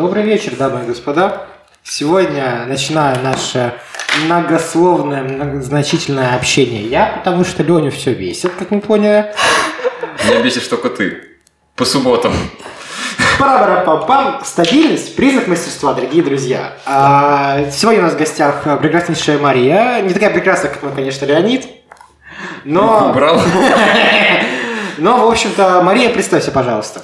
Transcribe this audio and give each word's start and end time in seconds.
Добрый 0.00 0.22
вечер, 0.22 0.56
дамы 0.56 0.84
и 0.84 0.86
господа. 0.86 1.42
Сегодня 1.84 2.64
начинаю 2.66 3.22
наше 3.22 3.74
многословное, 4.24 5.22
многозначительное 5.22 6.36
общение 6.36 6.86
я, 6.86 7.16
потому 7.18 7.44
что 7.44 7.62
Леню 7.62 7.90
все 7.90 8.14
весит, 8.14 8.50
как 8.58 8.70
мы 8.70 8.80
поняли. 8.80 9.34
Меня 10.24 10.40
бесишь 10.40 10.66
только 10.68 10.88
ты. 10.88 11.36
По 11.76 11.84
субботам. 11.84 12.32
Пара-пам, 13.38 14.42
стабильность, 14.42 15.16
признак 15.16 15.48
мастерства, 15.48 15.92
дорогие 15.92 16.22
друзья. 16.22 16.72
А, 16.86 17.70
сегодня 17.70 18.00
у 18.00 18.04
нас 18.04 18.14
в 18.14 18.16
гостях 18.16 18.62
прекраснейшая 18.80 19.38
Мария. 19.38 20.00
Не 20.00 20.14
такая 20.14 20.30
прекрасная, 20.30 20.70
как 20.70 20.82
мы, 20.82 20.92
конечно, 20.92 21.26
Леонид. 21.26 21.66
Но... 22.64 23.10
Убрал. 23.10 23.38
Но, 24.96 25.26
в 25.26 25.30
общем-то, 25.30 25.82
Мария, 25.82 26.08
представься, 26.08 26.52
пожалуйста. 26.52 27.02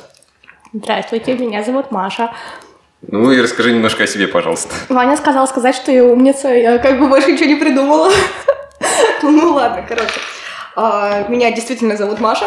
Здравствуйте, 0.72 1.34
меня 1.34 1.62
зовут 1.62 1.90
Маша. 1.90 2.32
Ну 3.02 3.30
и 3.30 3.40
расскажи 3.40 3.72
немножко 3.72 4.04
о 4.04 4.06
себе, 4.06 4.26
пожалуйста. 4.26 4.74
Ваня 4.88 5.16
сказал 5.16 5.46
сказать, 5.46 5.74
что 5.76 5.92
я 5.92 6.04
умница, 6.04 6.48
я 6.48 6.78
как 6.78 6.98
бы 6.98 7.08
больше 7.08 7.32
ничего 7.32 7.46
не 7.46 7.56
придумала. 7.56 8.10
Ну 9.22 9.54
ладно, 9.54 9.84
короче. 9.88 10.20
А, 10.76 11.26
Меня 11.28 11.50
действительно 11.50 11.96
зовут 11.96 12.20
Маша. 12.20 12.46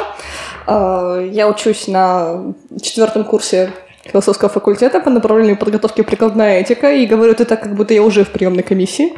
А, 0.67 1.19
Я 1.19 1.47
учусь 1.49 1.87
на 1.87 2.53
четвертом 2.81 3.23
курсе 3.25 3.71
философского 4.03 4.49
факультета 4.49 4.99
по 4.99 5.09
направлению 5.09 5.57
подготовки 5.57 6.01
прикладная 6.03 6.59
этика 6.61 6.91
и 6.91 7.05
говорю 7.07 7.31
это 7.33 7.45
так, 7.45 7.63
как 7.63 7.75
будто 7.75 7.93
я 7.93 8.03
уже 8.03 8.23
в 8.23 8.29
приемной 8.29 8.63
комиссии. 8.63 9.13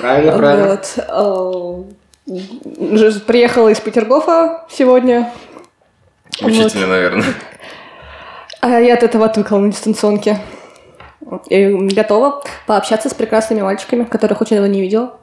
Правильно, 0.00 0.38
правильно. 0.38 0.68
Вот. 0.68 0.94
А, 1.08 1.84
Приехала 3.26 3.68
из 3.68 3.80
Петергофа 3.80 4.64
сегодня. 4.70 5.32
Учительно, 6.40 6.86
наверное. 6.86 7.24
А 8.60 8.80
я 8.80 8.94
от 8.94 9.02
этого 9.02 9.26
отвыкла 9.26 9.58
на 9.58 9.70
дистанционке. 9.70 10.38
И 11.48 11.66
готова 11.94 12.42
пообщаться 12.66 13.08
с 13.08 13.14
прекрасными 13.14 13.62
мальчиками, 13.62 14.04
которых 14.04 14.40
очень 14.40 14.56
давно 14.56 14.70
не 14.72 14.80
видела. 14.80 15.18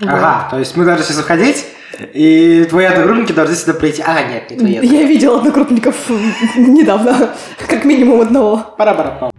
Ага, 0.00 0.48
то 0.50 0.58
есть 0.58 0.76
мы 0.76 0.84
должны 0.84 1.04
сейчас 1.04 1.20
уходить, 1.20 1.64
и 2.12 2.64
твои 2.68 2.86
одногруппники 2.86 3.32
должны 3.32 3.54
сюда 3.54 3.74
прийти. 3.74 4.02
А, 4.06 4.22
нет, 4.22 4.50
не 4.50 4.56
твои. 4.56 4.72
Я 4.86 5.02
видела 5.06 5.38
одногруппников 5.38 5.94
недавно, 6.56 7.30
как 7.68 7.84
минимум 7.84 8.20
одного. 8.20 8.74
Пара-пара-пам. 8.78 9.30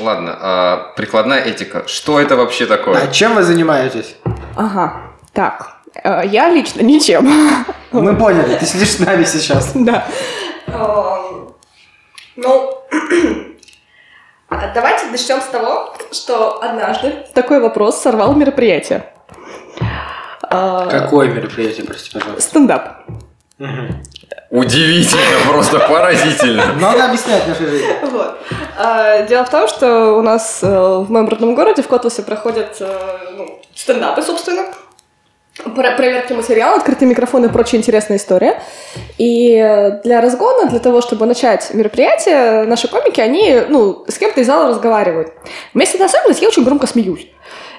Ладно, 0.00 0.36
а 0.40 0.92
прикладная 0.96 1.40
этика. 1.42 1.84
Что 1.86 2.20
это 2.20 2.36
вообще 2.36 2.64
А 2.64 2.68
такое? 2.68 3.06
чем 3.10 3.34
вы 3.34 3.42
занимаетесь? 3.42 4.16
Ага, 4.54 5.05
так. 5.36 5.76
э, 6.02 6.22
Я 6.26 6.48
лично 6.48 6.80
ничем. 6.82 7.28
Мы 7.92 8.16
поняли, 8.16 8.56
ты 8.56 8.64
сидишь 8.66 8.92
с 8.92 8.98
нами 8.98 9.24
сейчас. 9.24 9.72
Да. 9.74 10.06
Ну, 12.36 12.74
давайте 14.74 15.06
начнем 15.06 15.40
с 15.40 15.46
того, 15.46 15.94
что 16.12 16.62
однажды 16.62 17.24
такой 17.34 17.60
вопрос 17.60 18.00
сорвал 18.00 18.34
мероприятие. 18.34 19.12
А, 20.48 20.86
Какое 20.86 21.28
мероприятие, 21.28 21.86
прости, 21.86 22.10
пожалуйста? 22.12 22.42
Стендап. 22.42 22.88
Удивительно, 24.50 25.22
просто 25.50 25.80
поразительно. 25.80 26.72
Надо 26.80 27.06
объяснять 27.06 27.48
нашей 27.48 27.66
жизни. 27.66 27.88
Вот. 28.10 28.38
А, 28.78 29.22
Дело 29.22 29.44
в 29.44 29.50
том, 29.50 29.66
что 29.68 30.12
у 30.18 30.22
нас 30.22 30.60
э, 30.62 30.66
в 30.68 31.10
моем 31.10 31.28
родном 31.28 31.54
городе, 31.54 31.82
в 31.82 31.88
Котласе, 31.88 32.22
проходят 32.22 32.76
э, 32.80 33.18
ну, 33.36 33.60
стендапы, 33.74 34.22
собственно. 34.22 34.66
Про- 35.64 35.96
проверки 35.96 36.32
материала, 36.32 36.76
открытые 36.76 37.08
микрофоны 37.08 37.46
и 37.46 37.48
прочая 37.48 37.80
интересная 37.80 38.18
история. 38.18 38.62
И 39.16 39.56
для 40.04 40.20
разгона, 40.20 40.68
для 40.68 40.80
того, 40.80 41.00
чтобы 41.00 41.24
начать 41.26 41.72
мероприятие, 41.72 42.64
наши 42.64 42.88
комики, 42.88 43.20
они, 43.20 43.62
ну, 43.68 44.04
с 44.06 44.18
кем-то 44.18 44.40
из 44.40 44.46
зала 44.46 44.68
разговаривают. 44.68 45.32
Вместе 45.72 45.98
на 45.98 46.04
особенность 46.06 46.42
я 46.42 46.48
очень 46.48 46.64
громко 46.64 46.86
смеюсь. 46.86 47.26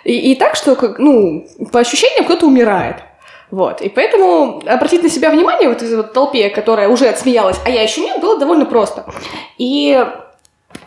И, 0.04 0.32
и 0.32 0.36
так, 0.36 0.56
что, 0.56 0.76
как, 0.76 0.98
ну, 0.98 1.48
по 1.72 1.80
ощущениям, 1.80 2.26
кто-то 2.26 2.48
умирает. 2.48 2.98
Вот. 3.52 3.82
И 3.82 3.90
поэтому 3.90 4.62
обратить 4.66 5.04
на 5.04 5.10
себя 5.10 5.30
внимание 5.30 5.70
вот 5.70 5.82
этой 5.82 5.96
вот 5.98 6.14
толпе, 6.14 6.50
которая 6.50 6.90
уже 6.90 7.08
отсмеялась, 7.08 7.58
а 7.66 7.70
я 7.70 7.82
еще 7.84 8.02
нет, 8.02 8.20
было 8.20 8.38
довольно 8.40 8.66
просто. 8.66 9.06
И 9.58 10.04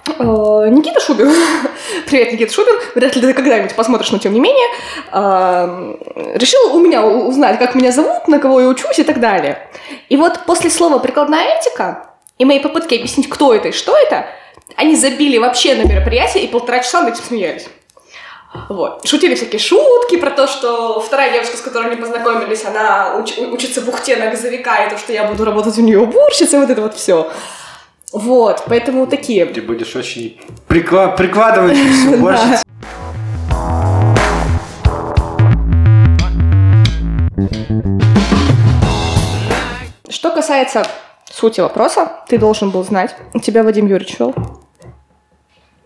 Никита 0.07 1.01
Шубин, 1.01 1.33
привет, 2.07 2.33
Никита 2.33 2.53
Шубин, 2.53 2.75
вряд 2.95 3.15
ли 3.17 3.23
ты 3.23 3.33
когда-нибудь 3.33 3.75
посмотришь, 3.75 4.11
но 4.11 4.19
тем 4.19 4.33
не 4.33 4.41
менее, 4.41 4.67
э, 5.13 6.35
решил 6.37 6.75
у 6.75 6.81
меня 6.81 7.05
узнать, 7.05 7.59
как 7.59 7.75
меня 7.75 7.93
зовут, 7.93 8.29
на 8.29 8.39
кого 8.39 8.61
я 8.61 8.69
учусь 8.69 8.99
и 8.99 9.05
так 9.05 9.21
далее. 9.21 9.69
И 10.09 10.17
вот 10.17 10.41
после 10.47 10.71
слова 10.71 10.99
«прикладная 10.99 11.59
этика» 11.59 12.11
и 12.39 12.45
моей 12.45 12.61
попытки 12.61 12.95
объяснить, 12.95 13.29
кто 13.29 13.55
это 13.55 13.69
и 13.69 13.73
что 13.73 13.97
это, 13.97 14.27
они 14.77 14.97
забили 14.97 15.39
вообще 15.39 15.75
на 15.75 15.83
мероприятие 15.83 16.45
и 16.45 16.49
полтора 16.49 16.81
часа 16.81 17.03
над 17.03 17.15
этим 17.15 17.25
смеялись. 17.25 17.69
Вот. 18.69 19.07
Шутили 19.07 19.37
всякие 19.37 19.61
шутки 19.61 20.17
про 20.17 20.31
то, 20.31 20.49
что 20.49 21.01
вторая 21.01 21.33
девушка, 21.33 21.57
с 21.57 21.61
которой 21.61 21.93
они 21.93 22.01
познакомились, 22.01 22.65
она 22.65 23.15
уч- 23.19 23.49
учится 23.49 23.81
бухте 23.81 24.17
на 24.17 24.27
газовика, 24.31 24.85
и 24.85 24.91
то, 24.91 24.99
что 24.99 25.13
я 25.13 25.25
буду 25.25 25.45
работать 25.45 25.79
у 25.79 25.83
нее 25.83 26.01
уборщицей, 26.01 26.59
вот 26.59 26.69
это 26.69 26.81
вот 26.81 26.97
все. 26.97 27.31
Вот, 28.13 28.65
поэтому 28.67 29.07
такие. 29.07 29.47
Ты 29.47 29.63
будешь 29.63 29.95
очень 29.95 30.41
прикла- 30.69 31.17
прикладывать 31.17 31.77
все 31.77 32.17
больше. 32.21 32.43
Да. 32.47 32.63
Что 40.09 40.31
касается 40.31 40.83
сути 41.31 41.61
вопроса, 41.61 42.11
ты 42.29 42.39
должен 42.39 42.71
был 42.71 42.83
знать. 42.85 43.15
У 43.33 43.39
тебя 43.41 43.63
Вадим 43.63 43.87
Юрьевич 43.87 44.19
вел. 44.19 44.35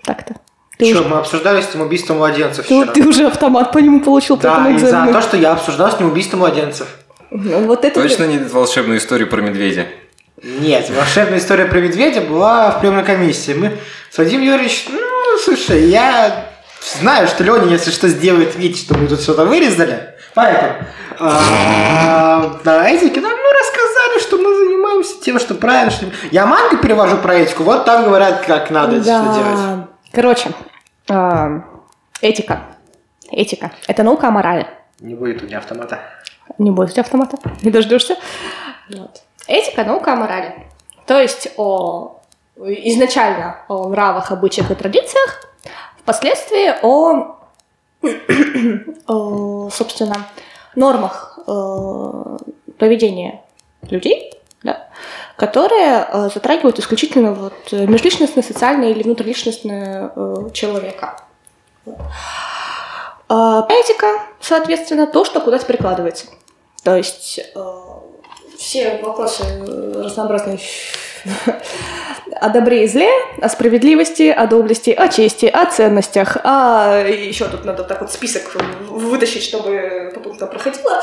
Так-то. 0.03 0.35
Ты, 0.79 0.91
Что, 0.91 1.01
уже, 1.01 1.09
мы 1.09 1.19
обсуждали 1.19 1.61
с 1.61 1.73
ним 1.73 1.85
убийство 1.85 2.15
младенцев 2.15 2.67
ты- 2.67 2.81
вчера. 2.81 2.93
ты 2.93 3.07
уже 3.07 3.27
автомат 3.29 3.71
по 3.71 3.79
нему 3.79 4.01
получил 4.01 4.37
по 4.37 4.43
Да, 4.43 4.69
и 4.71 4.79
за 4.79 5.07
то, 5.13 5.21
что 5.21 5.37
я 5.37 5.53
обсуждал 5.53 5.91
с 5.93 6.01
ним 6.01 6.09
убийство 6.11 6.37
младенцев. 6.37 6.89
Ну, 7.31 7.67
Вот 7.67 7.85
это 7.85 8.01
Точно 8.03 8.25
не 8.25 8.39
волшебную 8.39 8.99
историю 8.99 9.29
про 9.29 9.41
медведя? 9.41 9.87
Нет, 10.43 10.91
волшебная 10.91 11.39
история 11.39 11.67
про 11.67 11.79
медведя 11.79 12.21
была 12.21 12.73
в 12.73 12.81
приемной 12.81 13.05
комиссии. 13.05 13.53
Мы 13.53 13.79
с 14.11 14.19
Вадимом 14.19 14.45
Юрьевич, 14.45 14.87
ну, 14.91 15.39
слушай, 15.39 15.89
я 15.89 16.47
знаю, 16.81 17.29
что 17.29 17.45
Леня, 17.45 17.67
если 17.67 17.91
что, 17.91 18.09
сделает 18.09 18.57
вид, 18.57 18.77
что 18.77 18.95
мы 18.97 19.07
тут 19.07 19.21
что-то 19.21 19.45
вырезали. 19.47 20.15
Поэтому 20.35 20.75
на 21.19 22.91
этике 22.91 23.21
нам 23.21 23.31
ну, 23.31 23.53
рассказали, 23.61 24.21
что 24.21 24.37
мы 24.39 24.55
занимаемся 24.57 25.21
тем, 25.23 25.39
что 25.39 25.55
правильно, 25.55 25.91
что... 25.91 26.07
Я 26.33 26.47
манго 26.47 26.79
перевожу 26.79 27.17
про 27.19 27.37
этику, 27.37 27.63
вот 27.63 27.85
там 27.85 28.05
говорят, 28.05 28.45
как 28.45 28.71
надо 28.71 28.97
это 28.97 29.05
что 29.05 29.35
делать. 29.35 29.89
Короче, 30.13 30.51
а, 31.09 31.63
этика. 32.21 32.63
Этика. 33.31 33.71
Это 33.87 34.03
наука 34.03 34.29
о 34.29 34.31
морали. 34.31 34.67
Не 35.01 35.15
будет 35.15 35.43
у 35.43 35.47
меня 35.47 35.59
автомата. 35.59 36.01
Не 36.59 36.71
будет 36.71 36.91
у 36.91 36.93
тебя 36.93 37.03
автомата. 37.03 37.37
Не 37.63 37.71
дождешься. 37.71 38.17
Вот. 38.91 39.23
Этика– 39.47 39.85
наука 39.87 40.13
о 40.13 40.17
морали. 40.17 40.67
То 41.07 41.21
есть 41.21 41.49
о 41.57 42.21
изначально 42.57 43.59
о 43.69 43.89
нравах, 43.89 44.31
обычаях 44.31 44.71
и 44.71 44.75
традициях, 44.75 45.47
впоследствии 45.99 46.75
о, 46.83 47.37
о, 49.07 49.71
собственно, 49.71 50.27
нормах 50.77 51.39
э, 51.47 52.39
поведения 52.79 53.43
людей, 53.91 54.33
да, 54.63 54.89
которые 55.37 56.07
э, 56.07 56.29
затрагивают 56.33 56.79
исключительно 56.79 57.33
вот 57.33 57.55
э, 57.73 57.87
межличностное, 57.87 58.43
социальное 58.43 58.91
или 58.91 59.03
внутриличностное 59.03 60.13
э, 60.15 60.51
человека. 60.53 61.21
А 63.29 63.67
этика, 63.69 64.21
соответственно, 64.41 65.07
то, 65.07 65.25
что 65.25 65.41
куда-то 65.41 65.67
прикладывается. 65.67 66.27
То 66.83 66.97
есть 66.97 67.39
э, 67.39 67.65
все 68.65 68.99
вопросы 69.03 69.45
разнообразные. 70.03 70.59
О 72.41 72.49
добре 72.49 72.85
и 72.85 72.87
зле, 72.89 73.09
о 73.41 73.49
справедливости, 73.49 74.29
о 74.29 74.47
доблести, 74.47 74.91
о 74.91 75.09
чести, 75.09 75.47
о 75.47 75.67
ценностях, 75.67 76.39
а 76.43 77.05
еще 77.07 77.47
тут 77.47 77.65
надо 77.65 77.85
так 77.85 78.01
вот 78.01 78.11
список 78.11 78.57
вытащить, 78.89 79.43
чтобы 79.43 80.11
по 80.15 80.21
пунктам 80.21 80.49
проходило, 80.49 81.01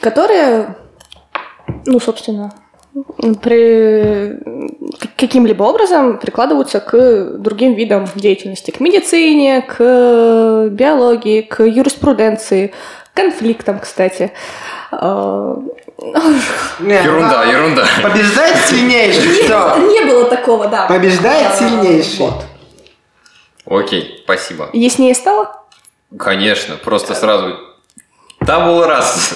которые, 0.00 0.76
ну, 1.84 2.00
собственно, 2.00 2.54
при 3.42 4.38
каким-либо 5.16 5.64
образом 5.64 6.18
прикладываются 6.18 6.80
к 6.80 7.36
другим 7.38 7.74
видам 7.74 8.08
деятельности, 8.14 8.70
к 8.70 8.80
медицине, 8.80 9.62
к 9.62 10.68
биологии, 10.70 11.42
к 11.42 11.62
юриспруденции, 11.62 12.72
к 13.12 13.16
конфликтам, 13.16 13.80
кстати. 13.80 14.32
Ерунда, 15.98 17.42
а, 17.42 17.44
ерунда. 17.46 17.86
Побеждает 18.02 18.56
сильнейший, 18.66 19.26
Не, 19.26 19.42
все. 19.42 19.76
не 19.78 20.04
было 20.04 20.24
такого, 20.26 20.68
да. 20.68 20.86
Побеждает 20.86 21.54
сильнейший. 21.56 22.18
вот. 22.18 22.44
Окей, 23.66 24.20
спасибо. 24.24 24.68
Яснее 24.72 25.14
стало? 25.14 25.62
Конечно, 26.18 26.76
просто 26.76 27.14
сразу... 27.14 27.58
Табул 28.46 28.84
раз. 28.84 29.34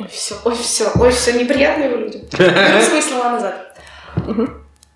Ой, 0.00 0.08
все, 0.10 0.34
ой, 0.44 0.56
все, 0.56 0.90
ой, 0.94 1.10
все, 1.12 1.32
неприятные 1.32 1.90
вы 1.90 1.96
люди. 1.98 2.24
Свои 2.32 3.02
слова 3.02 3.30
назад. 3.30 3.76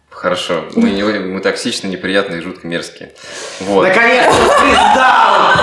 Хорошо. 0.09 0.65
Мы, 0.75 0.91
не, 0.91 1.03
мы 1.03 1.41
токсичны, 1.41 1.89
неприятные, 1.89 2.41
жутко 2.41 2.67
мерзкие. 2.67 3.13
Вот. 3.61 3.87
Наконец-то 3.87 4.49
ты 4.61 4.71
сдал! 4.73 5.55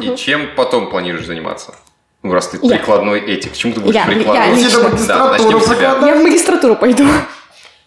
И 0.00 0.16
чем 0.16 0.54
потом 0.56 0.90
планируешь 0.90 1.26
заниматься? 1.26 1.74
Ну, 2.22 2.32
раз 2.32 2.48
ты 2.48 2.58
Я. 2.62 2.76
прикладной 2.76 3.20
этик, 3.20 3.54
чему 3.56 3.72
ты 3.74 3.80
будешь 3.80 3.94
Я- 3.94 4.02
я 4.02 4.06
прикладывать? 4.08 5.06
Да, 5.06 5.28
начнем 5.30 5.52
магистратуру 5.52 5.60
с 5.60 5.64
тебя. 5.64 5.74
прикладывать. 5.76 6.06
Я 6.08 6.14
в 6.14 6.22
магистратуру 6.22 6.76
пойду. 6.76 7.04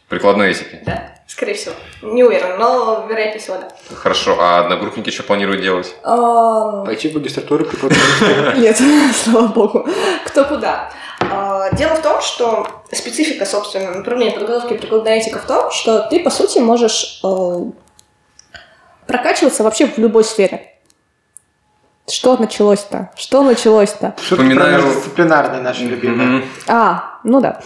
Прикладной 0.08 0.52
этики. 0.52 0.80
Да, 0.86 1.12
скорее 1.28 1.54
всего. 1.54 1.74
Не 2.02 2.24
уверена, 2.24 2.58
но 2.58 3.06
вероятнее 3.10 3.40
всего, 3.40 3.58
да. 3.58 3.96
Хорошо. 3.96 4.38
А 4.40 4.60
одногруппники 4.60 5.10
что 5.10 5.24
планируют 5.24 5.62
делать? 5.62 5.94
Пойти 6.04 7.10
в 7.10 7.13
магистратуру 7.16 7.66
преподавать. 7.66 8.57
Нет, 8.57 8.78
слава 9.24 9.48
богу. 9.48 9.88
Кто 10.25 10.46
куда. 10.46 10.92
А, 11.19 11.69
Дело 11.75 11.96
в 11.96 12.02
том, 12.02 12.22
что 12.22 12.68
специфика, 12.92 13.46
собственно, 13.46 13.92
направления 13.92 14.31
подготовки 14.31 14.74
и 14.74 14.78
прикладная 14.78 15.18
этика 15.19 15.40
в 15.40 15.46
том, 15.46 15.72
что 15.72 16.07
ты, 16.10 16.22
по 16.24 16.30
сути, 16.30 16.60
можешь 16.60 17.19
э, 17.24 17.60
прокачиваться 19.07 19.64
вообще 19.64 19.88
в 19.88 19.98
любой 19.98 20.24
сфере. 20.24 20.70
Что 22.09 22.36
началось-то? 22.38 23.12
Что 23.15 23.44
началось-то? 23.44 24.15
Вспоминаю- 24.18 24.83
междисциплинарные 24.83 25.62
наши 25.62 25.83
любимые. 25.83 26.27
Мгм. 26.30 26.45
А, 26.68 27.19
ну 27.24 27.39
да. 27.42 27.62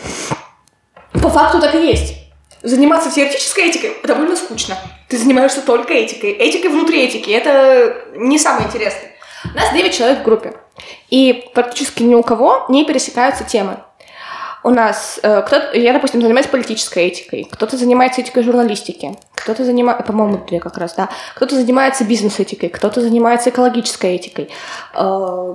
По 1.13 1.29
факту 1.29 1.59
так 1.59 1.73
и 1.75 1.85
есть. 1.87 2.13
Заниматься 2.61 3.11
теоретической 3.11 3.69
этикой 3.69 3.95
довольно 4.03 4.35
скучно. 4.35 4.77
Ты 5.07 5.17
занимаешься 5.17 5.61
только 5.61 5.93
этикой. 5.93 6.31
Этикой 6.31 6.71
внутри 6.71 7.03
этики. 7.03 7.29
Это 7.29 7.95
не 8.15 8.37
самое 8.39 8.65
интересное. 8.67 9.11
У 9.53 9.55
нас 9.57 9.71
9 9.73 9.95
человек 9.95 10.19
в 10.19 10.23
группе. 10.23 10.53
И 11.09 11.49
практически 11.53 12.03
ни 12.03 12.15
у 12.15 12.23
кого 12.23 12.65
не 12.69 12.85
пересекаются 12.85 13.43
темы. 13.43 13.77
У 14.65 14.71
нас 14.71 15.19
э, 15.21 15.44
кто 15.44 15.57
я, 15.73 15.94
допустим, 15.94 16.23
занимаюсь 16.23 16.47
политической 16.47 17.06
этикой, 17.09 17.47
кто-то 17.51 17.77
занимается 17.77 18.21
этикой 18.21 18.41
журналистики, 18.41 19.15
кто-то 19.35 19.63
занимается, 19.63 20.03
по-моему, 20.03 20.44
две 20.47 20.59
как 20.59 20.79
раз, 20.79 20.95
да, 20.95 21.07
кто-то 21.35 21.53
занимается 21.53 22.03
бизнес-этикой, 22.03 22.69
кто-то 22.69 23.00
занимается 23.01 23.51
экологической 23.51 24.15
этикой. 24.15 24.50
Э, 24.95 25.53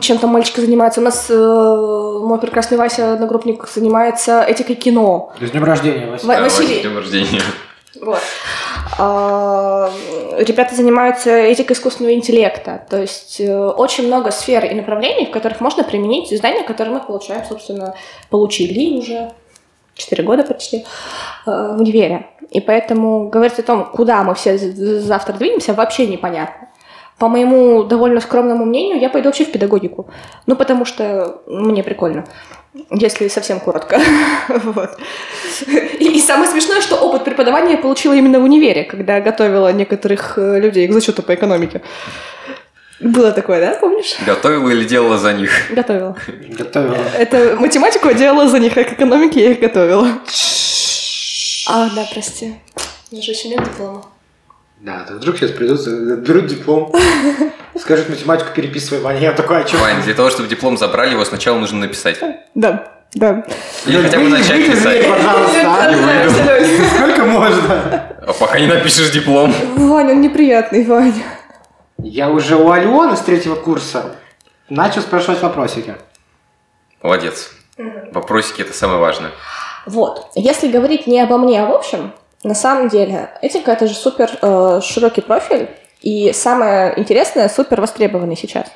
чем-то 0.00 0.26
мальчики 0.28 0.60
занимаются. 0.60 1.00
У 1.00 1.04
нас 1.04 1.26
э, 1.28 1.34
мой 1.34 2.38
прекрасный 2.38 2.78
Вася, 2.78 3.14
одногруппник, 3.14 3.66
занимается 3.68 4.44
этикой 4.46 4.76
кино. 4.76 5.32
С 5.40 5.50
днем 5.50 5.64
рождения, 5.64 6.06
Вася. 6.12 6.26
Ва- 6.28 6.36
Да, 6.36 6.42
Василий. 6.42 6.68
Вася, 6.68 6.78
с 6.78 6.82
днем 6.82 6.96
рождения. 6.96 7.42
Вот. 8.00 8.20
А, 8.98 9.90
Ребята 10.40 10.74
занимаются 10.74 11.30
этикой 11.30 11.76
искусственного 11.76 12.14
интеллекта. 12.14 12.86
То 12.88 12.98
есть 12.98 13.40
э, 13.40 13.54
очень 13.54 14.06
много 14.06 14.30
сфер 14.30 14.64
и 14.64 14.74
направлений, 14.74 15.26
в 15.26 15.30
которых 15.30 15.60
можно 15.60 15.84
применить 15.84 16.34
знания, 16.36 16.62
которые 16.62 16.94
мы 16.94 17.00
получаем, 17.00 17.44
собственно, 17.44 17.94
получили 18.30 18.98
уже 18.98 19.32
4 19.96 20.22
года 20.22 20.44
почти 20.44 20.78
э, 20.78 20.84
в 21.46 21.80
универе. 21.80 22.28
И 22.50 22.60
поэтому 22.60 23.28
говорить 23.28 23.58
о 23.58 23.62
том, 23.62 23.84
куда 23.84 24.22
мы 24.22 24.34
все 24.34 24.56
завтра 24.56 25.34
двинемся, 25.34 25.74
вообще 25.74 26.06
непонятно. 26.06 26.68
По 27.18 27.28
моему 27.28 27.82
довольно 27.82 28.20
скромному 28.20 28.64
мнению, 28.64 28.98
я 28.98 29.10
пойду 29.10 29.28
вообще 29.28 29.44
в 29.44 29.52
педагогику. 29.52 30.08
Ну, 30.46 30.56
потому 30.56 30.86
что 30.86 31.42
мне 31.46 31.82
прикольно. 31.82 32.24
Если 32.90 33.28
совсем 33.28 33.60
коротко. 33.60 34.00
Вот. 34.48 34.98
И, 35.66 36.16
и 36.16 36.20
самое 36.20 36.50
смешное, 36.50 36.80
что 36.80 36.96
опыт 36.96 37.24
преподавания 37.24 37.72
я 37.72 37.78
получила 37.78 38.14
именно 38.14 38.40
в 38.40 38.44
универе, 38.44 38.84
когда 38.84 39.20
готовила 39.20 39.72
некоторых 39.72 40.38
э, 40.38 40.60
людей 40.60 40.88
к 40.88 40.92
зачету 40.92 41.22
по 41.22 41.34
экономике. 41.34 41.82
Было 43.00 43.32
такое, 43.32 43.60
да, 43.60 43.78
помнишь? 43.78 44.16
Готовила 44.26 44.70
или 44.70 44.84
делала 44.84 45.18
за 45.18 45.32
них? 45.32 45.50
Готовила. 45.70 46.16
Готовила. 46.58 46.96
Это 47.18 47.56
математику 47.58 48.08
я 48.08 48.14
делала 48.14 48.48
за 48.48 48.58
них, 48.58 48.76
а 48.76 48.84
к 48.84 48.92
экономике 48.92 49.42
я 49.42 49.50
их 49.52 49.60
готовила. 49.60 50.06
А, 51.68 51.88
да, 51.94 52.06
прости. 52.12 52.54
У 53.10 53.14
меня 53.14 53.22
же 53.22 53.32
еще 53.32 53.48
нет 53.48 53.64
диплома. 53.64 54.04
Да, 54.80 55.04
так 55.06 55.16
вдруг 55.18 55.36
сейчас 55.36 55.50
придут, 55.50 55.86
берут 56.20 56.46
диплом, 56.46 56.90
скажут 57.78 58.08
математику 58.08 58.48
переписывай, 58.54 59.02
Ваня. 59.02 59.20
Я 59.20 59.32
такой, 59.32 59.62
а 59.62 59.66
что? 59.66 59.76
Вань, 59.76 60.02
для 60.02 60.14
того, 60.14 60.30
чтобы 60.30 60.48
диплом 60.48 60.78
забрали, 60.78 61.12
его 61.12 61.24
сначала 61.26 61.58
нужно 61.58 61.80
написать. 61.80 62.18
Да, 62.54 62.90
да. 63.12 63.44
Или 63.84 64.02
хотя 64.02 64.18
бы 64.18 64.28
начать 64.28 64.66
писать. 64.66 65.06
пожалуйста. 65.06 65.92
Выйду. 65.92 66.84
Сколько 66.94 67.24
можно? 67.24 68.06
А 68.20 68.32
пока 68.34 68.60
не 68.60 68.66
напишешь 68.68 69.10
диплом. 69.10 69.52
Ваня, 69.76 70.12
он 70.12 70.20
неприятный, 70.20 70.84
Ваня. 70.84 71.24
Я 71.98 72.30
уже 72.30 72.54
у 72.54 72.70
Альоны 72.70 73.16
с 73.16 73.20
третьего 73.20 73.56
курса 73.56 74.14
начал 74.68 75.00
спрашивать 75.00 75.42
вопросики. 75.42 75.96
Молодец. 77.02 77.50
Вопросики 78.12 78.62
это 78.62 78.72
самое 78.72 79.00
важное. 79.00 79.30
Вот. 79.86 80.30
Если 80.36 80.70
говорить 80.70 81.06
не 81.06 81.20
обо 81.20 81.38
мне, 81.38 81.62
а 81.62 81.66
в 81.66 81.72
общем, 81.72 82.12
на 82.42 82.54
самом 82.54 82.88
деле, 82.88 83.30
этика 83.42 83.72
это 83.72 83.86
же 83.86 83.94
супер 83.94 84.30
э, 84.40 84.80
широкий 84.82 85.20
профиль, 85.20 85.68
и 86.00 86.32
самое 86.32 86.98
интересное, 86.98 87.48
супер 87.48 87.80
востребованный 87.80 88.36
сейчас. 88.36 88.66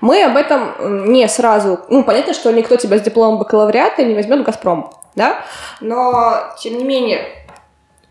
Мы 0.00 0.22
об 0.24 0.36
этом 0.36 1.12
не 1.12 1.26
сразу... 1.28 1.80
Ну, 1.88 2.04
понятно, 2.04 2.34
что 2.34 2.52
никто 2.52 2.76
тебя 2.76 2.98
с 2.98 3.02
дипломом 3.02 3.38
бакалавриата 3.38 4.04
не 4.04 4.14
возьмет 4.14 4.40
в 4.40 4.42
«Газпром», 4.44 4.92
да? 5.14 5.44
Но, 5.80 6.54
тем 6.58 6.78
не 6.78 6.84
менее, 6.84 7.26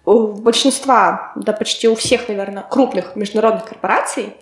у 0.06 0.28
большинства, 0.28 1.32
да 1.36 1.54
почти 1.54 1.88
у 1.88 1.96
всех, 1.96 2.28
наверное, 2.28 2.64
крупных 2.64 3.16
международных 3.16 3.66
корпораций 3.66 4.36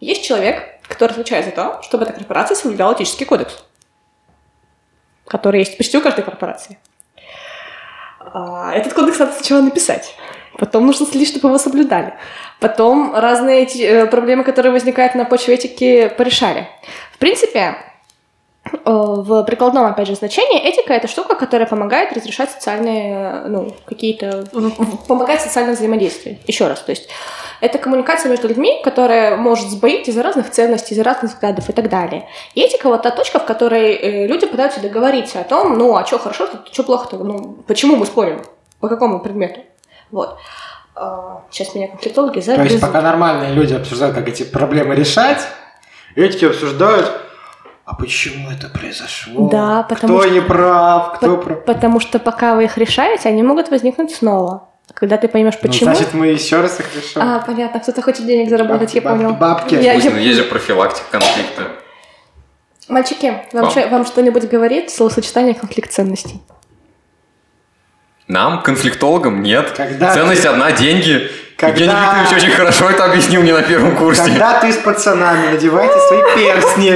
есть 0.00 0.24
человек, 0.24 0.62
который 0.86 1.12
отвечает 1.12 1.46
за 1.46 1.52
то, 1.52 1.80
чтобы 1.82 2.04
эта 2.04 2.12
корпорация 2.12 2.54
соблюдала 2.54 2.94
этический 2.94 3.24
кодекс, 3.24 3.64
который 5.26 5.60
есть 5.60 5.76
почти 5.76 5.98
у 5.98 6.02
каждой 6.02 6.24
корпорации. 6.24 6.78
А, 8.20 8.72
Этот 8.74 8.92
кодекс 8.94 9.18
надо 9.18 9.32
сначала 9.32 9.60
написать. 9.60 10.16
Потом 10.58 10.86
нужно 10.86 11.06
следить, 11.06 11.28
чтобы 11.28 11.48
его 11.48 11.58
соблюдали. 11.58 12.14
Потом 12.58 13.14
разные 13.14 13.62
эти, 13.62 13.82
э, 13.82 14.06
проблемы, 14.06 14.42
которые 14.42 14.72
возникают 14.72 15.14
на 15.14 15.24
почве 15.24 15.54
этики, 15.54 16.12
порешали. 16.18 16.68
В 17.12 17.18
принципе, 17.18 17.76
в 18.84 19.44
прикладном, 19.44 19.86
опять 19.86 20.06
же, 20.08 20.14
значении 20.14 20.60
этика— 20.60 20.92
это 20.94 21.08
штука, 21.08 21.34
которая 21.34 21.68
помогает 21.68 22.12
разрешать 22.12 22.50
социальные, 22.50 23.14
э, 23.14 23.48
ну, 23.48 23.74
какие-то... 23.84 24.46
помогает 25.08 25.40
социальное 25.40 25.74
взаимодействие. 25.74 26.38
Еще 26.46 26.66
раз, 26.66 26.80
то 26.80 26.90
есть 26.90 27.08
это 27.60 27.78
коммуникация 27.78 28.30
между 28.30 28.48
людьми, 28.48 28.80
которая 28.84 29.36
может 29.36 29.68
сбоить 29.68 30.08
из-за 30.08 30.22
разных 30.22 30.50
ценностей, 30.50 30.94
из-за 30.94 31.04
разных 31.04 31.32
взглядов 31.32 31.68
и 31.68 31.72
так 31.72 31.88
далее. 31.88 32.28
И 32.54 32.60
этика 32.60 32.88
вот 32.88 33.02
та 33.02 33.10
точка, 33.10 33.38
в 33.38 33.46
которой 33.46 33.94
э, 33.94 34.26
люди 34.26 34.46
пытаются 34.46 34.80
договориться 34.80 35.40
о 35.40 35.44
том, 35.44 35.76
ну, 35.76 35.96
а 35.96 36.06
что 36.06 36.18
хорошо, 36.18 36.48
что 36.70 36.82
плохо-то, 36.82 37.18
ну, 37.18 37.58
почему 37.66 37.96
мы 37.96 38.06
спорим, 38.06 38.42
по 38.80 38.88
какому 38.88 39.20
предмету. 39.20 39.60
Вот. 40.10 40.38
А, 40.94 41.42
Сейчас 41.50 41.74
меня 41.74 41.88
конфликтологи 41.88 42.34
То 42.34 42.38
есть 42.38 42.46
загрызут. 42.46 42.80
пока 42.80 43.00
нормальные 43.00 43.52
люди 43.52 43.74
обсуждают, 43.74 44.14
как 44.14 44.28
эти 44.28 44.42
проблемы 44.44 44.94
решать, 44.94 45.40
этики 46.14 46.44
обсуждают, 46.44 47.10
а 47.90 47.94
почему 47.94 48.50
это 48.50 48.68
произошло? 48.68 49.48
Да, 49.48 49.82
потому 49.88 50.18
кто 50.18 50.22
что- 50.28 50.34
не 50.34 50.40
прав, 50.42 51.14
кто 51.16 51.36
По- 51.36 51.42
прав. 51.42 51.64
Потому 51.64 52.00
что 52.00 52.18
пока 52.18 52.54
вы 52.54 52.64
их 52.64 52.76
решаете, 52.76 53.30
они 53.30 53.42
могут 53.42 53.70
возникнуть 53.70 54.14
снова. 54.14 54.68
Когда 54.94 55.16
ты 55.16 55.26
поймешь, 55.28 55.54
Ну, 55.62 55.68
почему. 55.68 55.94
значит, 55.94 56.12
мы 56.14 56.26
еще 56.26 56.60
раз 56.60 56.80
их 56.80 56.86
решим. 56.94 57.22
А, 57.22 57.38
понятно, 57.46 57.80
кто-то 57.80 58.02
хочет 58.02 58.26
денег 58.26 58.50
заработать, 58.50 58.94
я 58.94 59.00
Бабки, 59.00 59.16
понял. 59.22 59.34
бабки. 59.34 59.74
Я- 59.74 59.94
я- 59.94 60.10
ну 60.10 60.16
есть 60.18 60.36
же 60.38 60.44
профилактика 60.44 61.06
конфликта. 61.12 61.62
Мальчики, 62.88 63.42
вам, 63.52 63.68
Вам. 63.70 63.90
вам 63.90 64.06
что-нибудь 64.06 64.48
говорит 64.48 64.90
словосочетание 64.90 65.54
конфликт 65.54 65.90
ценностей? 65.92 66.42
Нам, 68.26 68.62
конфликтологам, 68.62 69.42
нет. 69.42 69.70
Когда 69.76 70.12
Ценность 70.12 70.42
ты- 70.42 70.48
одна, 70.48 70.72
деньги. 70.72 71.30
Когда- 71.56 71.80
Евгений 71.80 71.92
Викторович 72.00 72.32
очень 72.44 72.50
хорошо 72.56 72.90
это 72.90 73.04
объяснил 73.06 73.42
мне 73.42 73.52
на 73.54 73.62
первом 73.62 73.96
курсе. 73.96 74.22
Когда 74.22 74.60
ты 74.60 74.72
с 74.72 74.76
пацанами 74.76 75.48
надеваете 75.54 75.98
свои 76.08 76.20
перстни 76.36 76.94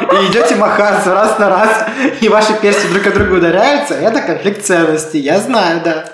и 0.00 0.26
идете 0.30 0.56
махаться 0.56 1.14
раз 1.14 1.38
на 1.38 1.48
раз, 1.48 1.86
и 2.20 2.28
ваши 2.28 2.54
перстни 2.54 2.88
друг 2.90 3.06
от 3.06 3.14
друга 3.14 3.34
ударяются, 3.34 3.94
это 3.94 4.20
конфликт 4.20 4.64
ценностей. 4.64 5.20
Я 5.20 5.40
знаю, 5.40 5.80
да. 5.84 6.04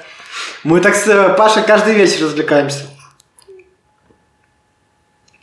Мы 0.64 0.80
так 0.80 0.94
с 0.94 1.06
э, 1.08 1.34
Пашей 1.34 1.62
каждый 1.62 1.94
вечер 1.94 2.24
развлекаемся. 2.24 2.84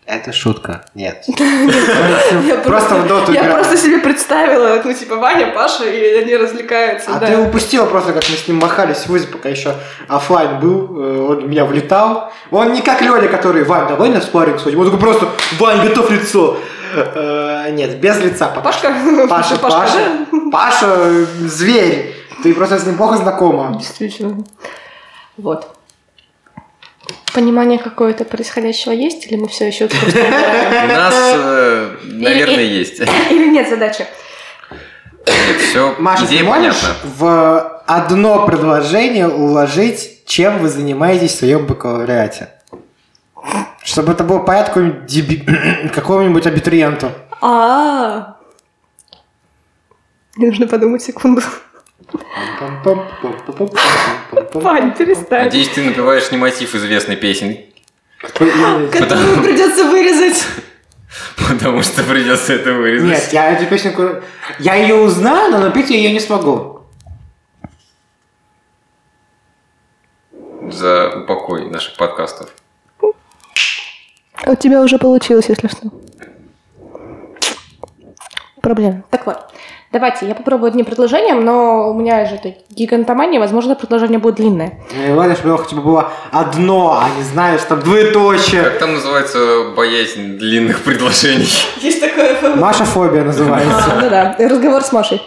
Это 0.09 0.33
шутка. 0.33 0.85
Нет. 0.95 1.23
Просто 2.63 2.95
в 2.95 3.07
доту 3.07 3.31
Я 3.31 3.43
просто 3.43 3.77
себе 3.77 3.99
представила, 3.99 4.81
ну, 4.83 4.91
типа, 4.91 5.17
Ваня, 5.17 5.51
Паша, 5.53 5.83
и 5.83 6.15
они 6.15 6.35
развлекаются, 6.35 7.11
А 7.15 7.19
ты 7.19 7.37
упустила 7.37 7.85
просто, 7.85 8.13
как 8.13 8.27
мы 8.27 8.35
с 8.35 8.47
ним 8.47 8.57
махались 8.57 8.97
в 8.97 9.09
ВУЗе, 9.09 9.27
пока 9.27 9.49
еще 9.49 9.75
оффлайн 10.07 10.59
был, 10.59 10.99
э, 10.99 11.19
он 11.29 11.47
меня 11.47 11.63
влетал. 11.63 12.33
Он 12.49 12.73
не 12.73 12.81
как 12.81 13.01
Леня, 13.01 13.27
который, 13.27 13.63
Вань, 13.63 13.87
давай 13.87 14.09
на 14.09 14.19
спарринг 14.19 14.59
сходим. 14.59 14.79
Он 14.79 14.85
такой 14.85 14.99
просто, 14.99 15.27
Вань, 15.59 15.87
готов 15.87 16.09
лицо. 16.09 16.57
Э, 16.95 17.69
Нет, 17.71 17.99
без 17.99 18.19
лица. 18.19 18.47
Пашка? 18.63 18.93
Паша, 19.29 19.57
Паша? 19.57 20.25
Паша, 20.51 20.87
э, 20.87 21.25
зверь. 21.41 22.15
Ты 22.43 22.53
просто 22.53 22.79
с 22.79 22.85
ним 22.85 22.97
плохо 22.97 23.17
знакома. 23.17 23.75
Действительно. 23.77 24.43
Вот. 25.37 25.75
Понимание 27.33 27.77
какое-то 27.77 28.25
происходящего 28.25 28.91
есть, 28.91 29.27
или 29.27 29.35
мы 29.35 29.47
все 29.47 29.67
еще 29.67 29.85
У 29.85 30.87
нас, 30.87 31.13
э, 31.15 31.95
наверное, 32.03 32.63
есть. 32.63 32.99
Или 33.29 33.49
нет 33.49 33.69
задачи? 33.69 34.05
все, 35.59 35.95
Маша, 35.99 36.25
ты 36.25 36.43
можешь 36.43 36.81
в 37.03 37.83
одно 37.85 38.45
предложение 38.47 39.27
уложить, 39.27 40.25
чем 40.25 40.59
вы 40.59 40.69
занимаетесь 40.69 41.33
в 41.33 41.37
своем 41.37 41.65
бакалавриате? 41.67 42.49
Чтобы 43.83 44.11
это 44.13 44.23
было 44.23 44.39
понятно 44.39 44.79
деби- 45.07 45.89
какому-нибудь 45.95 46.45
абитуриенту. 46.45 47.11
А, 47.41 48.37
мне 50.35 50.47
нужно 50.47 50.67
подумать 50.67 51.01
секунду. 51.01 51.41
Вань, 54.53 54.93
перестань. 54.95 55.45
Надеюсь, 55.45 55.69
ты 55.69 55.83
напеваешь 55.83 56.31
не 56.31 56.37
мотив 56.37 56.75
известной 56.75 57.15
песни, 57.15 57.73
Которую 58.21 59.41
придется 59.43 59.85
вырезать. 59.85 60.45
потому 61.49 61.81
что 61.81 62.03
придется 62.03 62.53
это 62.53 62.73
вырезать. 62.73 63.09
Нет, 63.09 63.29
я 63.33 63.51
эту 63.51 63.65
песню... 63.67 64.23
Я 64.59 64.75
ее 64.75 64.95
узнаю, 64.95 65.51
но 65.51 65.59
напеть 65.59 65.89
я 65.89 65.97
ее 65.97 66.11
не 66.11 66.19
смогу. 66.19 66.81
За 70.71 71.19
упокой 71.21 71.69
наших 71.69 71.95
подкастов. 71.97 72.49
У 74.45 74.55
тебя 74.55 74.81
уже 74.81 74.97
получилось, 74.97 75.49
если 75.49 75.67
что. 75.67 75.89
Проблема. 78.61 79.03
Так 79.09 79.25
вот, 79.25 79.37
давайте, 79.91 80.27
я 80.27 80.35
попробую 80.35 80.67
одним 80.69 80.85
предложением, 80.85 81.45
но 81.45 81.89
у 81.89 81.93
меня 81.93 82.25
же 82.25 82.35
это 82.35 82.55
гигантомания, 82.69 83.39
возможно, 83.39 83.75
предложение 83.75 84.19
будет 84.19 84.35
длинное. 84.35 84.79
Мне 84.93 85.13
главное, 85.13 85.35
чтобы 85.35 85.57
хотя 85.57 85.75
бы 85.75 85.81
было 85.81 86.11
одно, 86.31 86.99
а 87.01 87.09
не 87.17 87.23
знаешь, 87.23 87.61
там 87.61 87.79
двоеточие. 87.79 88.63
Как 88.63 88.79
там 88.79 88.93
называется 88.93 89.71
боязнь 89.75 90.37
длинных 90.37 90.81
предложений? 90.83 91.47
Есть 91.77 92.01
такое... 92.01 92.55
Маша 92.55 92.83
фобия 92.83 93.23
называется. 93.23 93.99
Ну 94.01 94.09
да, 94.09 94.35
разговор 94.37 94.83
с 94.83 94.91
Машей. 94.91 95.21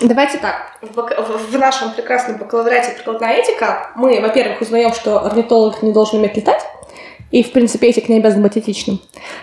Давайте 0.00 0.38
так, 0.38 0.78
в 0.80 1.58
нашем 1.58 1.92
прекрасном 1.92 2.36
бакалавриате 2.38 2.94
прикладная 2.94 3.34
этика 3.34 3.90
мы, 3.96 4.20
во-первых, 4.20 4.60
узнаем, 4.60 4.92
что 4.92 5.24
орнитолог 5.24 5.82
не 5.82 5.92
должен 5.92 6.18
уметь 6.20 6.36
летать, 6.36 6.64
и, 7.30 7.42
в 7.42 7.52
принципе, 7.52 7.88
этик 7.88 8.08
не 8.08 8.18
обязан 8.18 8.42
быть 8.42 8.56
этичным. 8.56 9.00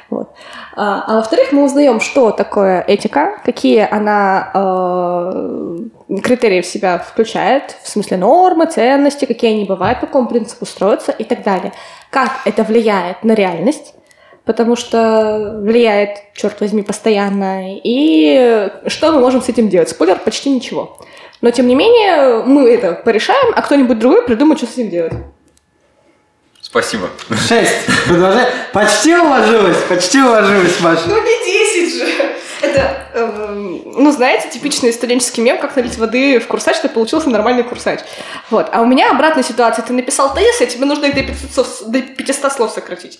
Вот. 0.10 0.30
А, 0.76 1.04
а 1.06 1.16
во-вторых, 1.18 1.52
мы 1.52 1.66
узнаем, 1.66 2.00
что 2.00 2.32
такое 2.32 2.82
этика, 2.88 3.40
какие 3.44 3.88
она 3.90 4.52
э, 4.54 6.20
критерии 6.24 6.62
в 6.62 6.66
себя 6.66 6.98
включает, 6.98 7.76
в 7.84 7.90
смысле 7.90 8.18
нормы, 8.18 8.68
ценности, 8.68 9.26
какие 9.26 9.52
они 9.52 9.66
бывают, 9.66 10.00
по 10.00 10.08
какому 10.08 10.30
принципу 10.30 10.66
строятся 10.66 11.12
и 11.12 11.24
так 11.26 11.44
далее. 11.44 11.74
Как 12.10 12.32
это 12.46 12.64
влияет 12.64 13.24
на 13.24 13.34
реальность, 13.34 13.94
потому 14.46 14.76
что 14.76 15.60
влияет, 15.62 16.34
черт 16.36 16.60
возьми, 16.62 16.84
постоянно. 16.84 17.78
И 17.84 18.70
что 18.88 19.12
мы 19.12 19.20
можем 19.20 19.42
с 19.42 19.50
этим 19.50 19.70
делать? 19.70 19.90
Спойлер, 19.90 20.20
почти 20.20 20.50
ничего. 20.50 20.98
Но, 21.42 21.52
тем 21.52 21.68
не 21.68 21.76
менее, 21.76 22.44
мы 22.46 22.70
это 22.70 22.94
порешаем, 22.94 23.54
а 23.56 23.62
кто-нибудь 23.62 24.00
другой 24.00 24.26
придумает, 24.26 24.60
что 24.60 24.68
с 24.68 24.74
этим 24.74 24.90
делать. 24.90 25.14
Спасибо. 26.62 27.10
Шесть. 27.48 27.86
Продолжай. 28.08 28.48
Почти 28.72 29.16
уложилась, 29.16 29.78
почти 29.90 30.20
уложилась, 30.20 30.80
Маша. 30.80 31.04
Ну, 31.08 31.22
не 31.22 31.84
10 31.84 31.98
же! 31.98 32.34
Это, 32.62 33.10
эм, 33.14 33.82
ну, 33.86 34.12
знаете, 34.12 34.50
типичный 34.50 34.94
студенческий 34.94 35.44
мем, 35.44 35.60
как 35.60 35.76
налить 35.76 35.98
воды 35.98 36.40
в 36.40 36.48
курсач, 36.48 36.78
чтобы 36.78 36.94
получился 36.94 37.30
нормальный 37.30 37.64
курсач. 37.64 38.00
Вот. 38.50 38.70
А 38.72 38.82
у 38.82 38.86
меня 38.86 39.12
обратная 39.12 39.44
ситуация. 39.44 39.84
Ты 39.84 39.92
написал 39.92 40.34
тезис, 40.34 40.62
и 40.62 40.68
тебе 40.68 40.86
нужно 40.86 41.06
их 41.06 41.16
до 41.16 41.24
500 41.24 41.52
слов, 41.52 41.92
до 41.92 42.02
500 42.02 42.54
слов 42.54 42.72
сократить. 42.72 43.20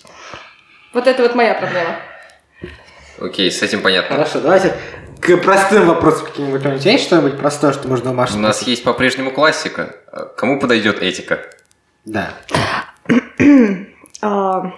Вот 0.94 1.08
это 1.08 1.22
вот 1.22 1.34
моя 1.34 1.54
проблема. 1.54 1.96
Окей, 3.20 3.50
с 3.50 3.62
этим 3.62 3.82
понятно. 3.82 4.16
Хорошо, 4.16 4.40
давайте 4.40 4.74
к 5.20 5.36
простым 5.38 5.86
вопросам 5.86 6.26
каким-нибудь. 6.26 6.64
У 6.64 6.78
тебя 6.78 6.92
есть 6.92 7.04
что-нибудь 7.04 7.38
простое, 7.38 7.72
что 7.72 7.88
можно 7.88 8.12
Маши 8.12 8.34
У 8.34 8.38
нас 8.38 8.62
есть 8.62 8.84
по-прежнему 8.84 9.32
классика. 9.32 9.96
А 10.12 10.26
Кому 10.26 10.60
подойдет 10.60 11.02
этика? 11.02 11.40
Да. 12.04 12.30
А, 14.20 14.72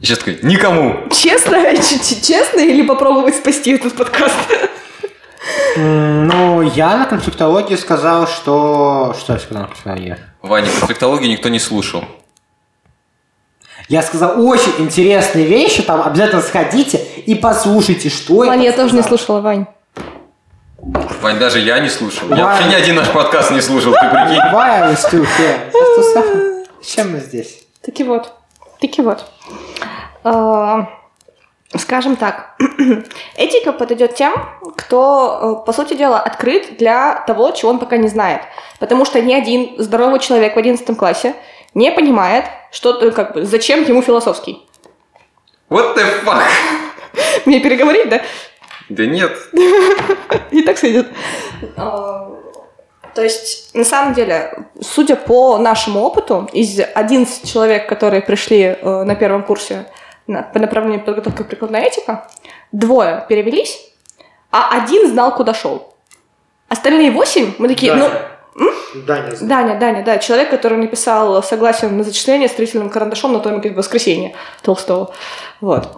Сейчас 0.00 0.18
такой, 0.18 0.38
никому. 0.42 1.08
честно, 1.10 1.58
честно 1.76 2.60
или 2.60 2.86
попробовать 2.86 3.36
спасти 3.36 3.72
этот 3.72 3.96
подкаст? 3.96 4.36
Ну, 5.76 6.62
я 6.62 6.96
на 6.96 7.06
конфликтологии 7.06 7.76
сказал, 7.76 8.26
что... 8.28 9.14
Что 9.18 9.32
я 9.32 9.38
сказал 9.38 9.62
на 9.62 9.68
конфликтологии? 9.68 10.16
Ваня, 10.42 10.68
конфликтологию 10.78 11.30
никто 11.30 11.48
не 11.48 11.58
слушал. 11.58 12.04
Я 13.88 14.02
сказал 14.02 14.44
очень 14.46 14.72
интересные 14.78 15.44
вещи, 15.44 15.82
там 15.82 16.02
обязательно 16.06 16.40
сходите 16.40 16.98
и 17.26 17.34
послушайте, 17.34 18.08
что 18.08 18.36
Ваня, 18.36 18.62
я 18.62 18.70
я 18.70 18.76
тоже 18.76 18.94
не 18.94 19.02
слушала, 19.02 19.40
Вань. 19.40 19.66
Вань, 21.22 21.38
даже 21.38 21.60
я 21.60 21.78
не 21.80 21.88
слушал. 21.88 22.28
Я 22.28 22.36
Ваня. 22.36 22.44
вообще 22.44 22.68
ни 22.68 22.74
один 22.74 22.96
наш 22.96 23.10
подкаст 23.10 23.50
не 23.50 23.60
слушал, 23.60 23.92
ты 23.92 24.08
прикинь. 24.08 24.40
Why 24.52 24.80
are 24.80 24.90
we 24.90 24.96
still 24.96 25.26
here? 25.38 25.70
Just 25.72 25.98
to 25.98 26.14
suffer? 26.14 26.66
Зачем 26.82 27.12
мы 27.12 27.20
здесь? 27.20 27.62
Таки 27.82 28.04
вот. 28.04 28.32
Таки 28.80 29.02
вот. 29.02 29.24
А, 30.22 30.88
Скажем 31.76 32.14
так, 32.14 32.54
этика 33.36 33.72
подойдет 33.72 34.14
тем, 34.14 34.32
кто, 34.76 35.60
э, 35.62 35.66
по 35.66 35.72
сути 35.72 35.94
дела, 35.94 36.20
открыт 36.20 36.76
для 36.78 37.24
того, 37.26 37.50
чего 37.50 37.70
он 37.70 37.80
пока 37.80 37.96
не 37.96 38.06
знает. 38.06 38.42
Потому 38.78 39.04
что 39.04 39.20
ни 39.20 39.34
один 39.34 39.74
здоровый 39.78 40.20
человек 40.20 40.54
в 40.54 40.58
11 40.58 40.96
классе 40.96 41.34
не 41.74 41.90
понимает, 41.92 42.44
что, 42.72 42.98
э, 43.00 43.10
как 43.10 43.34
бы, 43.34 43.44
зачем 43.44 43.84
ему 43.84 44.02
философский. 44.02 44.66
What 45.70 45.96
the 45.96 46.04
fuck? 46.24 46.42
Мне 47.46 47.60
переговорить, 47.60 48.08
да? 48.08 48.20
Да 48.88 49.06
нет. 49.06 49.32
И 50.50 50.62
так 50.62 50.78
сойдет. 50.78 51.06
А, 51.76 52.30
То 53.14 53.22
есть, 53.22 53.74
на 53.74 53.84
самом 53.84 54.14
деле, 54.14 54.66
судя 54.80 55.16
по 55.16 55.58
нашему 55.58 56.00
опыту, 56.00 56.48
из 56.52 56.80
11 56.94 57.50
человек, 57.50 57.88
которые 57.88 58.20
пришли 58.22 58.60
э, 58.80 59.02
на 59.04 59.14
первом 59.14 59.42
курсе 59.42 59.86
на- 60.26 60.42
по 60.42 60.58
направлению 60.58 61.00
подготовка 61.04 61.42
и 61.42 61.46
прикладная 61.46 61.82
этика, 61.82 62.28
двое 62.72 63.24
перевелись, 63.28 63.78
а 64.50 64.76
один 64.82 65.08
знал, 65.08 65.34
куда 65.34 65.54
шел. 65.54 65.94
Остальные 66.68 67.10
восемь, 67.10 67.52
мы 67.58 67.68
такие, 67.68 67.94
ну, 67.94 68.08
Да, 68.08 68.14
не 68.14 68.20
знаю. 68.54 69.36
Даня, 69.40 69.78
Даня, 69.78 70.02
да, 70.04 70.18
человек, 70.18 70.50
который 70.50 70.78
написал 70.78 71.42
согласие 71.42 71.90
на 71.90 72.04
зачисление 72.04 72.48
строительным 72.48 72.90
карандашом 72.90 73.32
на 73.32 73.40
томике 73.40 73.70
«Воскресенье» 73.70 74.34
Толстого. 74.62 75.12
Вот. 75.60 75.88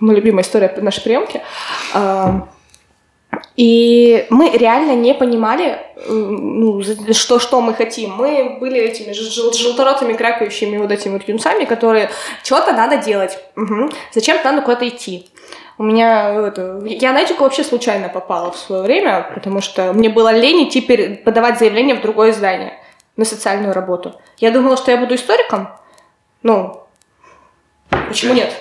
Моя 0.00 0.16
любимая 0.18 0.42
история 0.42 0.72
нашей 0.78 1.02
приемки. 1.02 1.40
А, 1.94 2.48
И 3.56 4.26
мы 4.30 4.50
реально 4.50 4.94
не 4.94 5.14
понимали, 5.14 5.78
ну, 6.08 6.82
что, 7.12 7.38
что 7.38 7.60
мы 7.60 7.74
хотим. 7.74 8.10
Мы 8.16 8.58
были 8.60 8.80
этими 8.80 9.12
жел- 9.12 9.52
желторотыми, 9.52 10.14
крякающими 10.14 10.76
вот 10.78 10.90
этими 10.90 11.12
вот 11.12 11.28
юнцами, 11.28 11.64
которые 11.64 12.10
что-то 12.42 12.72
надо 12.72 12.96
делать. 12.96 13.38
Мгм. 13.56 13.90
Зачем-то 14.12 14.50
надо 14.50 14.62
куда-то 14.62 14.88
идти. 14.88 15.26
У 15.78 15.82
меня 15.84 16.30
это, 16.48 16.80
я 16.84 17.12
на 17.12 17.22
этику 17.22 17.44
вообще 17.44 17.64
случайно 17.64 18.08
попала 18.08 18.50
в 18.52 18.56
свое 18.56 18.82
время, 18.82 19.30
потому 19.34 19.60
что 19.60 19.92
мне 19.92 20.08
было 20.08 20.32
лень 20.32 20.68
идти 20.68 20.80
подавать 21.24 21.58
заявление 21.58 21.96
в 21.96 22.02
другое 22.02 22.32
здание 22.32 22.74
на 23.16 23.24
социальную 23.24 23.72
работу. 23.72 24.20
Я 24.38 24.50
думала, 24.50 24.76
что 24.76 24.90
я 24.90 24.96
буду 24.98 25.14
историком. 25.14 25.68
Ну, 26.42 26.86
почему 28.08 28.34
нет? 28.34 28.52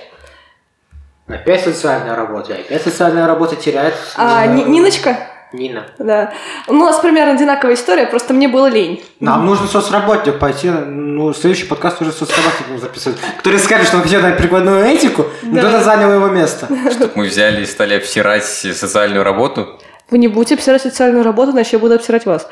Опять 1.28 1.64
социальная 1.64 2.16
работа. 2.16 2.54
Опять 2.56 2.82
социальная 2.82 3.28
работа 3.28 3.56
теряет... 3.56 3.96
А, 4.18 4.46
Ни- 4.48 4.64
Ниночка, 4.64 5.18
Нина. 5.54 5.88
да. 5.98 6.34
Ну, 6.68 6.76
у 6.76 6.86
нас 6.86 7.00
примерно 7.00 7.34
одинаковая 7.34 7.76
история, 7.76 8.06
просто 8.06 8.34
мне 8.34 8.48
было 8.48 8.68
лень. 8.68 9.04
Нам 9.20 9.46
нужно 9.46 9.68
соцработник 9.68 10.40
пойти, 10.40 10.70
ну, 10.70 11.34
следующий 11.34 11.66
подкаст 11.66 12.02
уже 12.02 12.12
соцработником 12.12 12.80
записывать, 12.80 13.18
который 13.38 13.60
скажет, 13.60 13.88
что 13.88 13.98
он 13.98 14.04
хотел 14.04 14.22
дать 14.22 14.38
прикладную 14.38 14.86
этику, 14.86 15.26
но 15.42 15.56
Да. 15.62 15.68
кто-то 15.68 15.84
занял 15.84 16.14
его 16.14 16.28
место. 16.28 16.68
Чтоб 16.92 17.16
мы 17.16 17.26
взяли 17.26 17.64
и 17.64 17.66
стали 17.66 17.96
обсирать 17.96 18.46
социальную 18.46 19.24
работу. 19.24 19.80
Вы 20.10 20.18
не 20.18 20.28
будете 20.28 20.56
обсирать 20.56 20.82
социальную 20.82 21.24
работу, 21.24 21.52
значит, 21.52 21.74
я 21.74 21.80
буду 21.80 21.96
обсирать 21.96 22.26
вас. 22.26 22.48